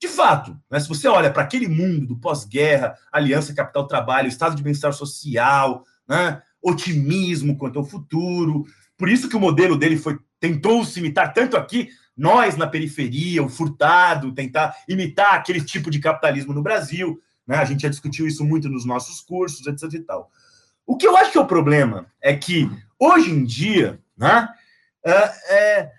De 0.00 0.06
fato, 0.06 0.56
né, 0.70 0.78
se 0.78 0.88
você 0.88 1.08
olha 1.08 1.32
para 1.32 1.42
aquele 1.42 1.66
mundo 1.66 2.06
do 2.06 2.16
pós-guerra, 2.16 2.94
aliança 3.10 3.54
capital-trabalho, 3.54 4.28
estado 4.28 4.54
de 4.54 4.62
bem-estar 4.62 4.92
social, 4.92 5.84
né, 6.08 6.40
otimismo 6.62 7.56
quanto 7.56 7.80
ao 7.80 7.84
futuro, 7.84 8.64
por 8.96 9.08
isso 9.08 9.28
que 9.28 9.36
o 9.36 9.40
modelo 9.40 9.76
dele 9.76 9.96
foi 9.96 10.16
tentou 10.38 10.84
se 10.84 11.00
imitar 11.00 11.32
tanto 11.32 11.56
aqui, 11.56 11.88
nós 12.16 12.56
na 12.56 12.66
periferia, 12.66 13.42
o 13.42 13.48
furtado, 13.48 14.32
tentar 14.32 14.76
imitar 14.88 15.34
aquele 15.34 15.60
tipo 15.60 15.90
de 15.90 15.98
capitalismo 15.98 16.52
no 16.52 16.62
Brasil. 16.62 17.18
Né? 17.46 17.56
A 17.56 17.64
gente 17.64 17.82
já 17.82 17.88
discutiu 17.88 18.26
isso 18.26 18.44
muito 18.44 18.68
nos 18.68 18.84
nossos 18.84 19.20
cursos, 19.20 19.66
etc. 19.66 19.92
E 19.94 20.00
tal. 20.00 20.30
O 20.86 20.96
que 20.96 21.06
eu 21.06 21.16
acho 21.16 21.32
que 21.32 21.38
é 21.38 21.40
o 21.40 21.46
problema 21.46 22.06
é 22.20 22.36
que, 22.36 22.70
hoje 22.98 23.30
em 23.30 23.44
dia, 23.44 23.98
né, 24.16 24.48
é, 25.04 25.90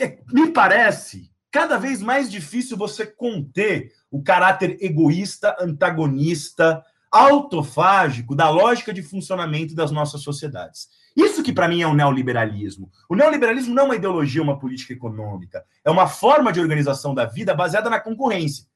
é, 0.00 0.18
me 0.32 0.50
parece 0.50 1.30
cada 1.50 1.78
vez 1.78 2.00
mais 2.00 2.30
difícil 2.30 2.76
você 2.76 3.06
conter 3.06 3.92
o 4.10 4.22
caráter 4.22 4.78
egoísta, 4.80 5.56
antagonista, 5.58 6.82
autofágico 7.10 8.34
da 8.34 8.50
lógica 8.50 8.92
de 8.92 9.02
funcionamento 9.02 9.74
das 9.74 9.90
nossas 9.90 10.22
sociedades. 10.22 10.88
Isso 11.16 11.42
que 11.42 11.52
para 11.52 11.66
mim 11.66 11.82
é 11.82 11.86
o 11.86 11.94
neoliberalismo. 11.94 12.90
O 13.08 13.16
neoliberalismo 13.16 13.74
não 13.74 13.84
é 13.84 13.86
uma 13.86 13.96
ideologia, 13.96 14.42
uma 14.42 14.58
política 14.58 14.92
econômica, 14.92 15.64
é 15.84 15.90
uma 15.90 16.06
forma 16.06 16.52
de 16.52 16.60
organização 16.60 17.14
da 17.14 17.24
vida 17.24 17.54
baseada 17.54 17.90
na 17.90 17.98
concorrência. 17.98 18.66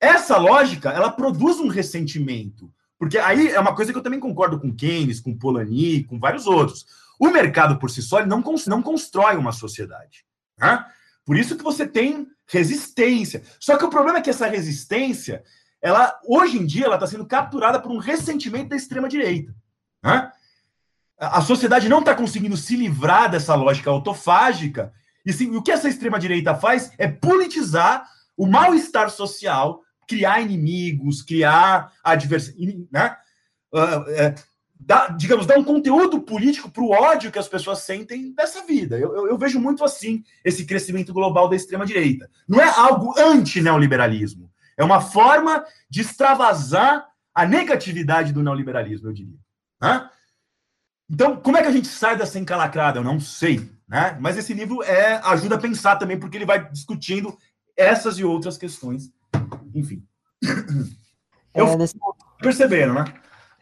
Essa 0.00 0.36
lógica, 0.36 0.90
ela 0.90 1.10
produz 1.10 1.58
um 1.58 1.68
ressentimento, 1.68 2.72
porque 2.98 3.18
aí 3.18 3.48
é 3.48 3.60
uma 3.60 3.74
coisa 3.74 3.92
que 3.92 3.98
eu 3.98 4.02
também 4.02 4.20
concordo 4.20 4.60
com 4.60 4.74
Keynes, 4.74 5.20
com 5.20 5.36
Polanyi, 5.36 6.04
com 6.04 6.18
vários 6.18 6.46
outros. 6.46 6.86
O 7.18 7.28
mercado 7.28 7.78
por 7.78 7.90
si 7.90 8.02
só 8.02 8.24
não, 8.24 8.42
não 8.66 8.82
constrói 8.82 9.36
uma 9.36 9.52
sociedade. 9.52 10.24
Né? 10.58 10.84
Por 11.24 11.36
isso 11.36 11.56
que 11.56 11.64
você 11.64 11.86
tem 11.86 12.26
resistência. 12.46 13.42
Só 13.58 13.76
que 13.76 13.84
o 13.84 13.90
problema 13.90 14.18
é 14.18 14.22
que 14.22 14.30
essa 14.30 14.46
resistência, 14.46 15.42
ela 15.80 16.18
hoje 16.24 16.58
em 16.58 16.66
dia, 16.66 16.86
ela 16.86 16.96
está 16.96 17.06
sendo 17.06 17.26
capturada 17.26 17.80
por 17.80 17.90
um 17.90 17.98
ressentimento 17.98 18.70
da 18.70 18.76
extrema 18.76 19.08
direita. 19.08 19.54
Né? 20.02 20.30
a 21.18 21.40
sociedade 21.40 21.88
não 21.88 22.00
está 22.00 22.14
conseguindo 22.14 22.56
se 22.56 22.76
livrar 22.76 23.30
dessa 23.30 23.54
lógica 23.54 23.90
autofágica. 23.90 24.92
E, 25.24 25.32
sim, 25.32 25.54
o 25.56 25.62
que 25.62 25.72
essa 25.72 25.88
extrema-direita 25.88 26.54
faz 26.54 26.92
é 26.98 27.08
politizar 27.08 28.06
o 28.36 28.46
mal-estar 28.46 29.10
social, 29.10 29.80
criar 30.06 30.40
inimigos, 30.40 31.22
criar 31.22 31.92
adversidade, 32.02 32.86
né? 32.90 33.16
Uh, 33.72 34.10
é, 34.10 34.34
dá, 34.78 35.08
digamos, 35.08 35.46
dar 35.46 35.58
um 35.58 35.64
conteúdo 35.64 36.20
político 36.20 36.70
para 36.70 36.82
o 36.82 36.90
ódio 36.90 37.32
que 37.32 37.38
as 37.38 37.48
pessoas 37.48 37.80
sentem 37.80 38.32
dessa 38.32 38.64
vida. 38.64 38.98
Eu, 38.98 39.14
eu, 39.14 39.28
eu, 39.28 39.38
vejo 39.38 39.58
muito 39.58 39.84
assim 39.84 40.22
esse 40.44 40.64
crescimento 40.64 41.12
global 41.12 41.48
da 41.48 41.56
extrema-direita. 41.56 42.30
Não 42.48 42.60
é 42.60 42.68
algo 42.68 43.14
anti-neoliberalismo. 43.18 44.50
É 44.76 44.84
uma 44.84 45.00
forma 45.00 45.64
de 45.90 46.02
extravasar 46.02 47.08
a 47.34 47.46
negatividade 47.46 48.32
do 48.32 48.42
neoliberalismo, 48.42 49.08
eu 49.08 49.12
diria. 49.12 49.38
Né? 49.80 50.08
Então, 51.10 51.36
como 51.36 51.56
é 51.56 51.62
que 51.62 51.68
a 51.68 51.72
gente 51.72 51.88
sai 51.88 52.16
dessa 52.16 52.38
encalacrada? 52.38 52.98
Eu 52.98 53.04
não 53.04 53.20
sei, 53.20 53.70
né? 53.88 54.16
Mas 54.20 54.36
esse 54.36 54.52
livro 54.52 54.82
é 54.82 55.20
ajuda 55.24 55.54
a 55.54 55.60
pensar 55.60 55.96
também, 55.96 56.18
porque 56.18 56.36
ele 56.36 56.46
vai 56.46 56.68
discutindo 56.70 57.36
essas 57.76 58.18
e 58.18 58.24
outras 58.24 58.58
questões. 58.58 59.10
Enfim. 59.76 60.02
É, 61.54 61.60
Eu 61.60 61.76
nesse... 61.76 61.94
perceberam, 62.38 62.94
né? 62.94 63.04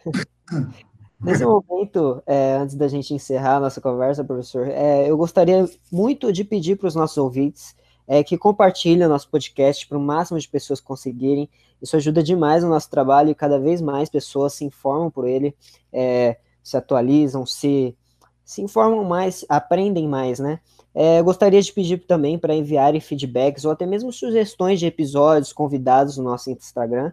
Nesse 1.21 1.45
momento, 1.45 2.23
é, 2.27 2.55
antes 2.57 2.75
da 2.75 2.87
gente 2.87 3.15
encerrar 3.15 3.57
a 3.57 3.61
nossa 3.61 3.81
conversa, 3.81 4.23
professor, 4.23 4.69
é, 4.69 5.09
eu 5.09 5.17
gostaria 5.17 5.67
muito 5.91 6.31
de 6.31 6.45
pedir 6.45 6.77
para 6.77 6.87
os 6.87 6.95
nossos 6.95 7.17
ouvintes 7.17 7.75
é, 8.07 8.23
que 8.23 8.37
compartilhem 8.37 9.07
o 9.07 9.09
nosso 9.09 9.31
podcast 9.31 9.89
para 9.89 9.97
o 9.97 10.01
máximo 10.01 10.39
de 10.39 10.47
pessoas 10.47 10.81
conseguirem. 10.81 11.49
Isso 11.81 11.97
ajuda 11.97 12.23
demais 12.23 12.63
no 12.63 12.69
nosso 12.69 12.91
trabalho 12.91 13.31
e 13.31 13.35
cada 13.35 13.59
vez 13.59 13.81
mais 13.81 14.11
pessoas 14.11 14.53
se 14.53 14.67
informam 14.67 15.11
por 15.11 15.27
ele. 15.27 15.57
É, 15.91 16.37
se 16.63 16.77
atualizam, 16.77 17.47
se, 17.47 17.97
se 18.45 18.63
informam 18.63 19.05
mais, 19.05 19.45
aprendem 19.49 20.07
mais, 20.07 20.39
né? 20.39 20.61
É, 20.95 21.21
gostaria 21.23 21.61
de 21.61 21.73
pedir 21.73 21.99
também 22.07 22.39
para 22.39 22.55
enviarem 22.55 23.01
feedbacks 23.01 23.65
ou 23.65 23.73
até 23.73 23.85
mesmo 23.85 24.13
sugestões 24.13 24.79
de 24.79 24.87
episódios, 24.87 25.53
convidados 25.53 26.17
no 26.17 26.25
nosso 26.25 26.51
Instagram. 26.51 27.13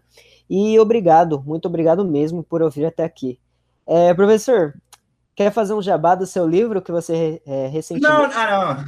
E 0.49 0.77
obrigado, 0.79 1.41
muito 1.45 1.67
obrigado 1.67 2.05
mesmo 2.05 2.43
por 2.43 2.61
ouvir 2.61 2.85
até 2.85 3.03
aqui. 3.03 3.39
É, 3.87 4.13
professor, 4.13 4.75
quer 5.35 5.51
fazer 5.51 5.73
um 5.73 5.81
jabá 5.81 6.13
do 6.13 6.27
seu 6.27 6.47
livro 6.47 6.81
que 6.81 6.91
você 6.91 7.41
é, 7.45 7.67
recentemente... 7.67 8.13
Não, 8.13 8.25
ah, 8.25 8.75
não. 8.75 8.85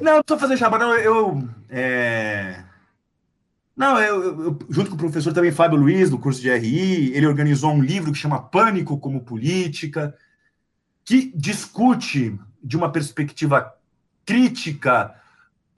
Não, 0.00 0.12
não 0.12 0.20
estou 0.20 0.38
fazendo 0.38 0.58
jabá, 0.58 0.78
não. 0.78 0.94
Eu... 0.94 1.48
É... 1.68 2.64
Não, 3.76 4.00
eu, 4.00 4.44
eu, 4.44 4.58
junto 4.68 4.90
com 4.90 4.96
o 4.96 4.98
professor 4.98 5.32
também 5.32 5.52
Fábio 5.52 5.78
Luiz, 5.78 6.10
do 6.10 6.18
curso 6.18 6.40
de 6.40 6.50
RI, 6.50 7.12
ele 7.14 7.28
organizou 7.28 7.70
um 7.70 7.80
livro 7.80 8.10
que 8.10 8.18
chama 8.18 8.42
Pânico 8.42 8.98
como 8.98 9.20
Política, 9.20 10.14
que 11.08 11.32
discute 11.34 12.38
de 12.62 12.76
uma 12.76 12.92
perspectiva 12.92 13.74
crítica 14.26 15.14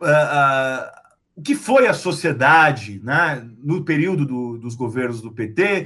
uh, 0.00 0.04
uh, 0.04 1.00
o 1.36 1.40
que 1.40 1.54
foi 1.54 1.86
a 1.86 1.94
sociedade 1.94 3.00
né, 3.04 3.48
no 3.62 3.84
período 3.84 4.26
do, 4.26 4.58
dos 4.58 4.74
governos 4.74 5.22
do 5.22 5.30
PT. 5.30 5.84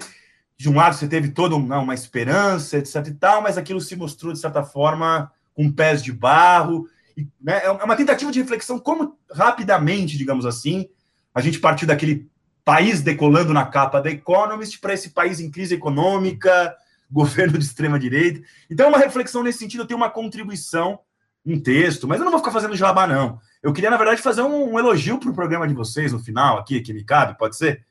De 0.56 0.70
um 0.70 0.76
lado, 0.76 0.96
você 0.96 1.06
teve 1.06 1.28
toda 1.28 1.56
uma, 1.56 1.78
uma 1.78 1.92
esperança, 1.92 2.78
etc. 2.78 3.06
e 3.08 3.12
tal, 3.12 3.42
mas 3.42 3.58
aquilo 3.58 3.82
se 3.82 3.94
mostrou, 3.94 4.32
de 4.32 4.38
certa 4.38 4.62
forma, 4.62 5.30
com 5.52 5.70
pés 5.70 6.02
de 6.02 6.10
barro. 6.10 6.88
E, 7.14 7.28
né, 7.38 7.66
é 7.66 7.70
uma 7.70 7.96
tentativa 7.96 8.32
de 8.32 8.40
reflexão, 8.40 8.78
como 8.78 9.18
rapidamente, 9.30 10.16
digamos 10.16 10.46
assim, 10.46 10.88
a 11.34 11.42
gente 11.42 11.60
partiu 11.60 11.86
daquele 11.86 12.30
país 12.64 13.02
decolando 13.02 13.52
na 13.52 13.66
capa 13.66 14.00
da 14.00 14.10
Economist 14.10 14.80
para 14.80 14.94
esse 14.94 15.10
país 15.10 15.38
em 15.38 15.50
crise 15.50 15.74
econômica, 15.74 16.74
governo 17.14 17.56
de 17.56 17.64
extrema 17.64 17.98
direita. 17.98 18.42
Então, 18.68 18.88
uma 18.88 18.98
reflexão 18.98 19.42
nesse 19.42 19.60
sentido, 19.60 19.84
eu 19.84 19.86
tenho 19.86 19.96
uma 19.96 20.10
contribuição, 20.10 20.98
um 21.46 21.60
texto, 21.60 22.08
mas 22.08 22.18
eu 22.18 22.24
não 22.24 22.32
vou 22.32 22.40
ficar 22.40 22.50
fazendo 22.50 22.76
jabá, 22.76 23.06
não. 23.06 23.38
Eu 23.62 23.72
queria, 23.72 23.90
na 23.90 23.96
verdade, 23.96 24.20
fazer 24.20 24.42
um, 24.42 24.72
um 24.72 24.78
elogio 24.78 25.18
para 25.18 25.30
o 25.30 25.34
programa 25.34 25.68
de 25.68 25.74
vocês 25.74 26.12
no 26.12 26.18
final, 26.18 26.58
aqui, 26.58 26.80
que 26.80 26.92
me 26.92 27.04
cabe, 27.04 27.38
pode 27.38 27.56
ser? 27.56 27.86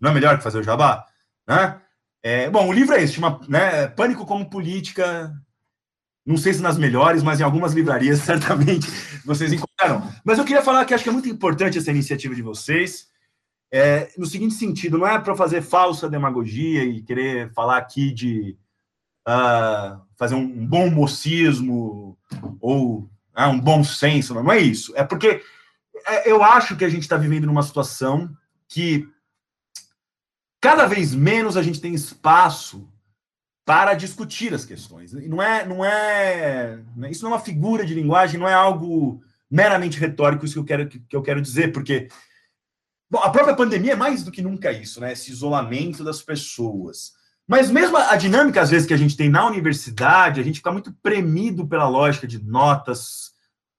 Não 0.00 0.10
é 0.10 0.14
melhor 0.14 0.38
que 0.38 0.42
fazer 0.42 0.58
o 0.58 0.62
jabá? 0.62 1.04
Né? 1.46 1.78
É, 2.22 2.48
bom, 2.48 2.66
o 2.66 2.72
livro 2.72 2.94
é 2.94 3.02
esse, 3.02 3.14
chama 3.14 3.40
né, 3.48 3.88
Pânico 3.88 4.24
como 4.24 4.48
Política. 4.48 5.32
Não 6.24 6.36
sei 6.36 6.54
se 6.54 6.62
nas 6.62 6.78
melhores, 6.78 7.22
mas 7.22 7.40
em 7.40 7.42
algumas 7.42 7.74
livrarias, 7.74 8.20
certamente, 8.24 8.88
vocês 9.24 9.52
encontrarão. 9.52 10.10
Mas 10.24 10.38
eu 10.38 10.44
queria 10.44 10.62
falar 10.62 10.84
que 10.86 10.94
acho 10.94 11.04
que 11.04 11.10
é 11.10 11.12
muito 11.12 11.28
importante 11.28 11.76
essa 11.76 11.90
iniciativa 11.90 12.34
de 12.34 12.42
vocês, 12.42 13.12
é, 13.74 14.10
no 14.18 14.26
seguinte 14.26 14.54
sentido, 14.54 14.98
não 14.98 15.06
é 15.06 15.18
para 15.18 15.34
fazer 15.34 15.62
falsa 15.62 16.08
demagogia 16.08 16.84
e 16.84 17.02
querer 17.02 17.50
falar 17.54 17.78
aqui 17.78 18.12
de 18.12 18.54
uh, 19.28 20.00
fazer 20.16 20.34
um 20.34 20.66
bom 20.66 20.90
mocismo 20.90 22.18
ou 22.60 23.10
uh, 23.36 23.48
um 23.48 23.60
bom 23.60 23.82
senso, 23.84 24.34
não 24.34 24.52
é 24.52 24.58
isso. 24.58 24.92
É 24.96 25.04
porque 25.04 25.42
é, 26.06 26.30
eu 26.30 26.42
acho 26.42 26.76
que 26.76 26.84
a 26.84 26.88
gente 26.88 27.02
está 27.02 27.16
vivendo 27.16 27.46
numa 27.46 27.62
situação 27.62 28.30
que 28.68 29.08
cada 30.60 30.86
vez 30.86 31.14
menos 31.14 31.56
a 31.56 31.62
gente 31.62 31.80
tem 31.80 31.94
espaço 31.94 32.88
para 33.64 33.94
discutir 33.94 34.52
as 34.54 34.64
questões. 34.64 35.12
E 35.12 35.28
não 35.28 35.42
é, 35.42 35.66
não 35.66 35.84
é, 35.84 36.80
isso 37.10 37.22
não 37.22 37.32
é 37.32 37.34
uma 37.34 37.44
figura 37.44 37.84
de 37.84 37.94
linguagem, 37.94 38.38
não 38.38 38.48
é 38.48 38.54
algo 38.54 39.22
meramente 39.50 39.98
retórico, 39.98 40.44
isso 40.44 40.54
que 40.54 40.60
eu 40.60 40.64
quero, 40.64 40.88
que 40.88 41.16
eu 41.16 41.22
quero 41.22 41.42
dizer, 41.42 41.72
porque 41.72 42.08
bom, 43.10 43.18
a 43.18 43.30
própria 43.30 43.54
pandemia 43.54 43.92
é 43.92 43.96
mais 43.96 44.24
do 44.24 44.32
que 44.32 44.42
nunca 44.42 44.72
isso, 44.72 45.00
né? 45.00 45.12
Esse 45.12 45.30
isolamento 45.30 46.02
das 46.02 46.22
pessoas. 46.22 47.12
Mas 47.46 47.70
mesmo 47.70 47.96
a, 47.96 48.16
dinâmica, 48.16 48.60
às 48.60 48.70
vezes, 48.70 48.86
que 48.86 48.94
a 48.94 48.98
gente 48.98 49.16
tem 49.16 49.28
na 49.28 49.46
universidade, 49.46 50.40
a 50.40 50.44
gente 50.44 50.56
fica 50.56 50.72
muito 50.72 50.92
premido 51.02 51.66
pela 51.66 51.88
lógica 51.88 52.26
de 52.26 52.42
notas, 52.42 53.32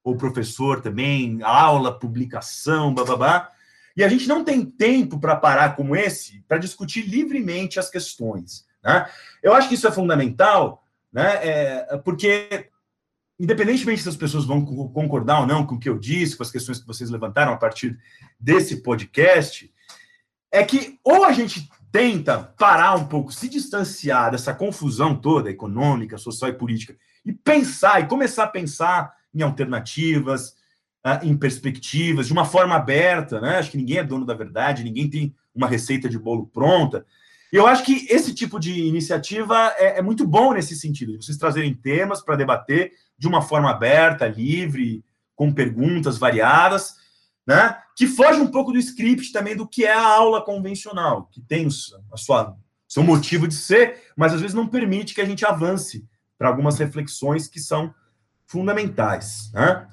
ou 0.03 0.18
professor 0.18 0.81
também, 0.81 1.40
aula, 1.41 1.98
publicação, 1.98 2.94
blá. 2.94 3.49
E 3.95 4.03
a 4.03 4.10
gente 4.10 4.27
não 4.27 4.44
tem 4.44 4.65
tempo 4.65 5.19
para 5.19 5.35
parar 5.35 5.76
como 5.76 5.95
esse 5.95 6.44
para 6.48 6.57
discutir 6.57 7.03
livremente 7.03 7.80
as 7.80 7.90
questões. 7.90 8.65
Né? 8.84 9.07
Eu 9.41 9.53
acho 9.53 9.69
que 9.69 9.76
isso 9.76 9.88
é 9.88 9.91
fundamental, 9.91 10.85
né? 11.11 11.40
É, 11.41 11.98
porque, 12.03 12.69
independentemente 13.40 14.02
se 14.02 14.10
as 14.10 14.18
pessoas 14.18 14.45
vão 14.45 14.65
concordar 14.65 15.41
ou 15.41 15.48
não 15.48 15.65
com 15.65 15.76
o 15.76 15.80
que 15.80 15.88
eu 15.88 15.98
disse, 15.98 16.35
com 16.35 16.44
as 16.44 16.52
questões 16.52 16.80
que 16.80 16.88
vocês 16.88 17.10
levantaram 17.10 17.53
a 17.53 17.57
partir 17.57 17.98
desse 18.40 18.77
podcast, 18.77 19.72
é 20.52 20.64
que 20.64 20.99
ou 21.03 21.23
a 21.23 21.31
gente 21.31 21.69
tenta 21.93 22.39
parar 22.57 22.95
um 22.95 23.05
pouco, 23.05 23.31
se 23.31 23.47
distanciar 23.47 24.31
dessa 24.31 24.51
confusão 24.51 25.15
toda, 25.15 25.51
econômica, 25.51 26.17
social 26.17 26.49
e 26.49 26.55
política, 26.55 26.97
e 27.23 27.31
pensar, 27.31 28.01
e 28.01 28.07
começar 28.07 28.45
a 28.45 28.47
pensar 28.47 29.13
em 29.31 29.43
alternativas, 29.43 30.55
ah, 31.03 31.19
em 31.21 31.37
perspectivas, 31.37 32.25
de 32.25 32.33
uma 32.33 32.45
forma 32.45 32.73
aberta, 32.73 33.39
né? 33.39 33.57
Acho 33.59 33.69
que 33.69 33.77
ninguém 33.77 33.99
é 33.99 34.03
dono 34.03 34.25
da 34.25 34.33
verdade, 34.33 34.83
ninguém 34.83 35.07
tem 35.07 35.35
uma 35.53 35.67
receita 35.67 36.09
de 36.09 36.17
bolo 36.17 36.47
pronta. 36.47 37.05
Eu 37.51 37.67
acho 37.67 37.83
que 37.83 38.07
esse 38.09 38.33
tipo 38.33 38.59
de 38.59 38.71
iniciativa 38.71 39.71
é, 39.77 39.99
é 39.99 40.01
muito 40.01 40.25
bom 40.25 40.51
nesse 40.51 40.75
sentido, 40.75 41.11
de 41.11 41.23
vocês 41.23 41.37
trazerem 41.37 41.75
temas 41.75 42.23
para 42.23 42.35
debater 42.35 42.93
de 43.15 43.27
uma 43.27 43.43
forma 43.43 43.69
aberta, 43.69 44.27
livre, 44.27 45.05
com 45.35 45.53
perguntas 45.53 46.17
variadas, 46.17 46.95
né? 47.45 47.77
Que 47.95 48.07
foge 48.07 48.39
um 48.39 48.47
pouco 48.47 48.71
do 48.71 48.77
script 48.79 49.31
também 49.31 49.55
do 49.55 49.67
que 49.67 49.85
é 49.85 49.93
a 49.93 50.05
aula 50.05 50.43
convencional, 50.43 51.29
que 51.31 51.41
tem 51.41 51.67
a 52.11 52.17
sua 52.17 52.57
seu 52.93 53.01
motivo 53.01 53.47
de 53.47 53.55
ser, 53.55 54.03
mas 54.15 54.33
às 54.33 54.41
vezes 54.41 54.53
não 54.53 54.67
permite 54.67 55.15
que 55.15 55.21
a 55.21 55.25
gente 55.25 55.43
avance 55.43 56.07
para 56.37 56.47
algumas 56.47 56.77
reflexões 56.77 57.47
que 57.47 57.59
são 57.59 57.93
fundamentais, 58.45 59.49
né? 59.51 59.87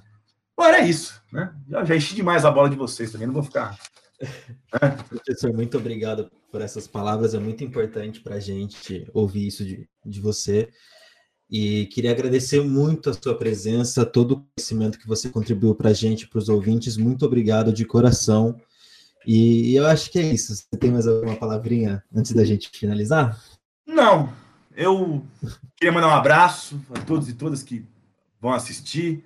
Agora 0.54 0.80
é 0.80 0.86
isso, 0.86 1.22
né? 1.32 1.54
Já, 1.66 1.84
já 1.84 1.96
enchi 1.96 2.14
demais 2.14 2.44
a 2.44 2.50
bola 2.50 2.68
de 2.68 2.76
vocês 2.76 3.10
também, 3.10 3.26
não 3.26 3.32
vou 3.32 3.42
ficar. 3.42 3.78
Né? 4.20 4.90
Professor, 5.08 5.50
muito 5.50 5.78
obrigado 5.78 6.30
por 6.52 6.60
essas 6.60 6.86
palavras, 6.86 7.32
é 7.32 7.38
muito 7.38 7.64
importante 7.64 8.20
para 8.20 8.34
a 8.34 8.40
gente 8.40 9.08
ouvir 9.14 9.46
isso 9.46 9.64
de, 9.64 9.88
de 10.04 10.20
você. 10.20 10.68
E 11.50 11.86
queria 11.86 12.12
agradecer 12.12 12.62
muito 12.62 13.10
a 13.10 13.12
sua 13.12 13.36
presença, 13.36 14.06
todo 14.06 14.32
o 14.32 14.44
conhecimento 14.54 14.98
que 14.98 15.08
você 15.08 15.28
contribuiu 15.28 15.74
para 15.74 15.90
a 15.90 15.92
gente, 15.92 16.28
para 16.28 16.38
os 16.38 16.48
ouvintes. 16.48 16.96
Muito 16.96 17.26
obrigado 17.26 17.72
de 17.72 17.84
coração. 17.84 18.60
E 19.26 19.74
eu 19.74 19.86
acho 19.86 20.10
que 20.10 20.18
é 20.18 20.22
isso. 20.22 20.54
Você 20.54 20.76
tem 20.78 20.92
mais 20.92 21.08
alguma 21.08 21.34
palavrinha 21.34 22.04
antes 22.14 22.32
da 22.32 22.44
gente 22.44 22.70
finalizar? 22.72 23.38
Não. 23.84 24.32
Eu 24.76 25.24
queria 25.76 25.92
mandar 25.92 26.08
um 26.08 26.14
abraço 26.14 26.80
a 26.94 27.00
todos 27.00 27.28
e 27.28 27.34
todas 27.34 27.62
que 27.62 27.84
vão 28.40 28.52
assistir. 28.52 29.24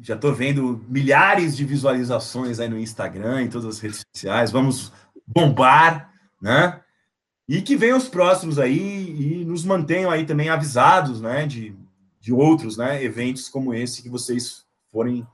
Já 0.00 0.14
estou 0.14 0.32
vendo 0.32 0.82
milhares 0.88 1.56
de 1.56 1.64
visualizações 1.64 2.60
aí 2.60 2.68
no 2.68 2.78
Instagram, 2.78 3.42
em 3.42 3.50
todas 3.50 3.66
as 3.66 3.80
redes 3.80 4.02
sociais. 4.14 4.52
Vamos 4.52 4.92
bombar, 5.26 6.12
né? 6.40 6.80
E 7.50 7.60
que 7.60 7.74
venham 7.74 7.98
os 7.98 8.08
próximos 8.08 8.60
aí 8.60 9.40
e 9.40 9.44
nos 9.44 9.64
mantenham 9.64 10.08
aí 10.08 10.24
também 10.24 10.48
avisados, 10.48 11.20
né, 11.20 11.44
de, 11.46 11.74
de 12.20 12.32
outros, 12.32 12.76
né, 12.76 13.02
eventos 13.02 13.48
como 13.48 13.74
esse 13.74 14.04
que 14.04 14.08
vocês 14.08 14.64
forem 14.92 15.26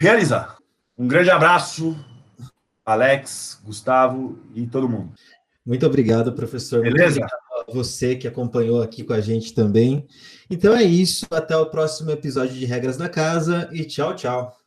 realizar. 0.00 0.58
Um 0.98 1.06
grande 1.06 1.30
abraço, 1.30 1.96
Alex, 2.84 3.60
Gustavo 3.64 4.36
e 4.52 4.66
todo 4.66 4.88
mundo. 4.88 5.12
Muito 5.64 5.86
obrigado, 5.86 6.32
professor. 6.32 6.82
Beleza? 6.82 7.20
Muito 7.20 7.32
obrigado 7.32 7.70
a 7.70 7.72
você 7.72 8.16
que 8.16 8.26
acompanhou 8.26 8.82
aqui 8.82 9.04
com 9.04 9.12
a 9.12 9.20
gente 9.20 9.54
também. 9.54 10.08
Então 10.50 10.74
é 10.74 10.82
isso. 10.82 11.24
Até 11.30 11.56
o 11.56 11.66
próximo 11.66 12.10
episódio 12.10 12.54
de 12.56 12.66
Regras 12.66 12.96
da 12.96 13.08
Casa 13.08 13.70
e 13.72 13.84
tchau, 13.84 14.16
tchau. 14.16 14.63